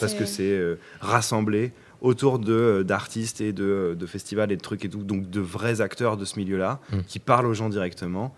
parce 0.00 0.12
que 0.14 0.24
c'est 0.26 0.50
euh, 0.50 0.74
rassemblé 1.00 1.72
autour 2.00 2.38
de 2.38 2.84
d'artistes 2.86 3.40
et 3.40 3.52
de, 3.52 3.96
de 3.98 4.06
festivals 4.06 4.52
et 4.52 4.56
de 4.56 4.60
trucs 4.62 4.84
et 4.84 4.88
tout, 4.88 5.02
donc 5.02 5.30
de 5.30 5.40
vrais 5.40 5.80
acteurs 5.80 6.16
de 6.16 6.24
ce 6.24 6.38
milieu-là 6.38 6.80
Mm. 6.92 6.98
qui 7.06 7.18
parlent 7.18 7.46
aux 7.46 7.54
gens 7.54 7.68
directement, 7.68 8.34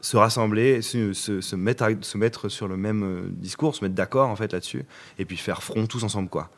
se 0.00 0.16
rassembler, 0.16 0.82
se, 0.82 1.12
se- 1.12 1.40
se 1.40 1.56
mettre, 1.56 1.82
à- 1.84 1.90
se 2.00 2.18
mettre 2.18 2.48
sur 2.48 2.68
le 2.68 2.76
même 2.76 3.02
euh, 3.02 3.28
discours, 3.30 3.74
se 3.74 3.82
mettre 3.84 3.94
d'accord 3.94 4.28
en 4.28 4.36
fait 4.36 4.52
là-dessus, 4.52 4.84
et 5.18 5.24
puis 5.24 5.36
faire 5.36 5.62
front 5.62 5.86
tous 5.86 6.02
ensemble 6.04 6.28
quoi. 6.28 6.50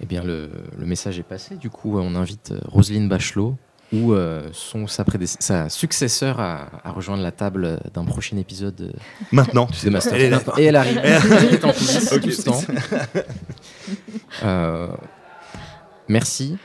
Eh 0.00 0.06
bien, 0.06 0.22
le, 0.22 0.50
le 0.78 0.84
message 0.86 1.18
est 1.18 1.22
passé. 1.22 1.56
Du 1.56 1.70
coup, 1.70 1.98
on 1.98 2.14
invite 2.16 2.50
euh, 2.52 2.58
Roselyne 2.66 3.08
Bachelot 3.08 3.56
ou 3.94 4.12
euh, 4.12 4.48
son, 4.52 4.86
sa, 4.88 5.04
sa 5.40 5.68
successeur 5.70 6.38
à, 6.38 6.68
à 6.84 6.90
rejoindre 6.90 7.22
la 7.22 7.30
table 7.32 7.80
d'un 7.94 8.04
prochain 8.04 8.36
épisode 8.36 8.92
Maintenant, 9.32 9.68
de 9.84 9.90
Master. 9.90 10.14
Elle 10.16 10.22
est 10.22 10.30
là. 10.30 10.42
Et 10.58 10.64
elle 10.64 10.76
arrive. 10.76 11.00
Elle 11.02 11.54
est 11.54 11.64
en 11.64 11.72
coulisses 11.72 12.12
Ok. 12.12 12.20
tout 12.22 12.30
ce 12.30 12.42
temps. 12.42 12.60
Euh, 14.42 14.88
merci. 16.08 16.56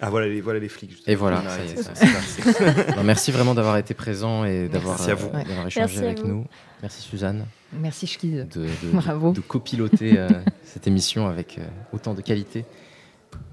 ah 0.00 0.10
voilà 0.10 0.26
les 0.28 0.40
voilà 0.40 0.58
les 0.60 0.68
flics. 0.68 1.02
Et 1.06 1.14
voilà, 1.14 1.42
On 1.44 1.48
ça 1.48 1.56
y 1.58 1.60
arrête. 1.60 1.78
est, 1.78 1.82
ça, 1.82 1.92
c'est 1.94 2.52
parti. 2.52 2.92
Non, 2.96 3.04
merci 3.04 3.30
vraiment 3.32 3.54
d'avoir 3.54 3.76
été 3.76 3.94
présent 3.94 4.44
et 4.44 4.68
d'avoir 4.68 4.96
Merci 4.96 5.10
à 5.10 5.14
vous. 5.14 5.28
euh, 5.28 5.44
d'avoir 5.44 5.66
échangé 5.66 5.80
Merci 5.80 5.98
à 5.98 6.02
avec 6.02 6.20
vous. 6.20 6.26
nous. 6.28 6.46
Merci 6.82 7.02
Suzanne 7.02 7.46
Merci 7.72 8.06
Schkid. 8.06 8.48
de, 8.48 8.64
de- 8.64 8.68
Bravo. 8.92 9.32
de 9.32 9.40
copiloter 9.40 10.18
euh, 10.18 10.28
cette 10.64 10.86
émission 10.86 11.26
avec 11.28 11.58
euh, 11.58 11.62
autant 11.92 12.14
de 12.14 12.20
qualité. 12.20 12.64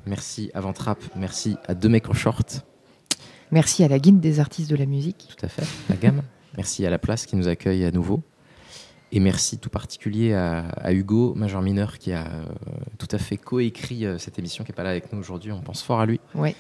Merci 0.06 0.50
à 0.54 0.62
Ventrap, 0.62 0.98
merci 1.16 1.56
à 1.68 1.74
Deux 1.74 1.90
mecs 1.90 2.10
en 2.10 2.14
short, 2.14 2.66
Merci 3.52 3.84
à 3.84 3.88
la 3.88 3.98
guide 4.00 4.20
des 4.20 4.40
artistes 4.40 4.70
de 4.70 4.76
la 4.76 4.86
musique. 4.86 5.28
tout 5.38 5.46
à 5.46 5.50
fait, 5.50 5.64
la 5.90 5.96
gamme. 5.96 6.22
Merci 6.58 6.86
à 6.86 6.90
la 6.90 6.98
place 7.00 7.26
qui 7.26 7.36
nous 7.36 7.48
accueille 7.48 7.86
à 7.86 7.92
nouveau. 7.92 8.22
Et 9.12 9.20
merci 9.20 9.58
tout 9.58 9.70
particulier 9.70 10.34
à, 10.34 10.68
à 10.70 10.94
Hugo, 10.94 11.34
major 11.36 11.62
mineur, 11.62 11.98
qui 11.98 12.14
a 12.14 12.26
euh, 12.28 12.46
tout 13.00 13.08
à 13.12 13.18
fait 13.18 13.38
coécrit 13.38 14.06
euh, 14.06 14.18
cette 14.20 14.38
émission, 14.38 14.64
qui 14.64 14.72
n'est 14.72 14.76
pas 14.76 14.84
là 14.84 14.92
avec 14.92 15.12
nous 15.12 15.20
aujourd'hui. 15.20 15.52
On 15.52 15.62
pense 15.62 15.82
fort 15.82 16.00
à 16.00 16.06
lui. 16.06 16.20
Ouais, 16.36 16.56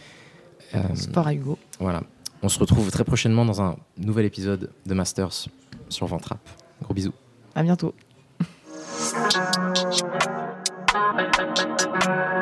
Euh, 0.75 0.95
sport 0.95 1.27
à 1.27 1.33
Hugo. 1.33 1.57
Voilà. 1.79 2.03
On 2.41 2.49
se 2.49 2.59
retrouve 2.59 2.89
très 2.91 3.03
prochainement 3.03 3.45
dans 3.45 3.61
un 3.61 3.75
nouvel 3.97 4.25
épisode 4.25 4.71
de 4.85 4.93
Masters 4.93 5.47
sur 5.89 6.07
Ventrap. 6.07 6.39
Gros 6.81 6.93
bisous. 6.93 7.13
À 7.55 7.63
bientôt. 7.63 7.93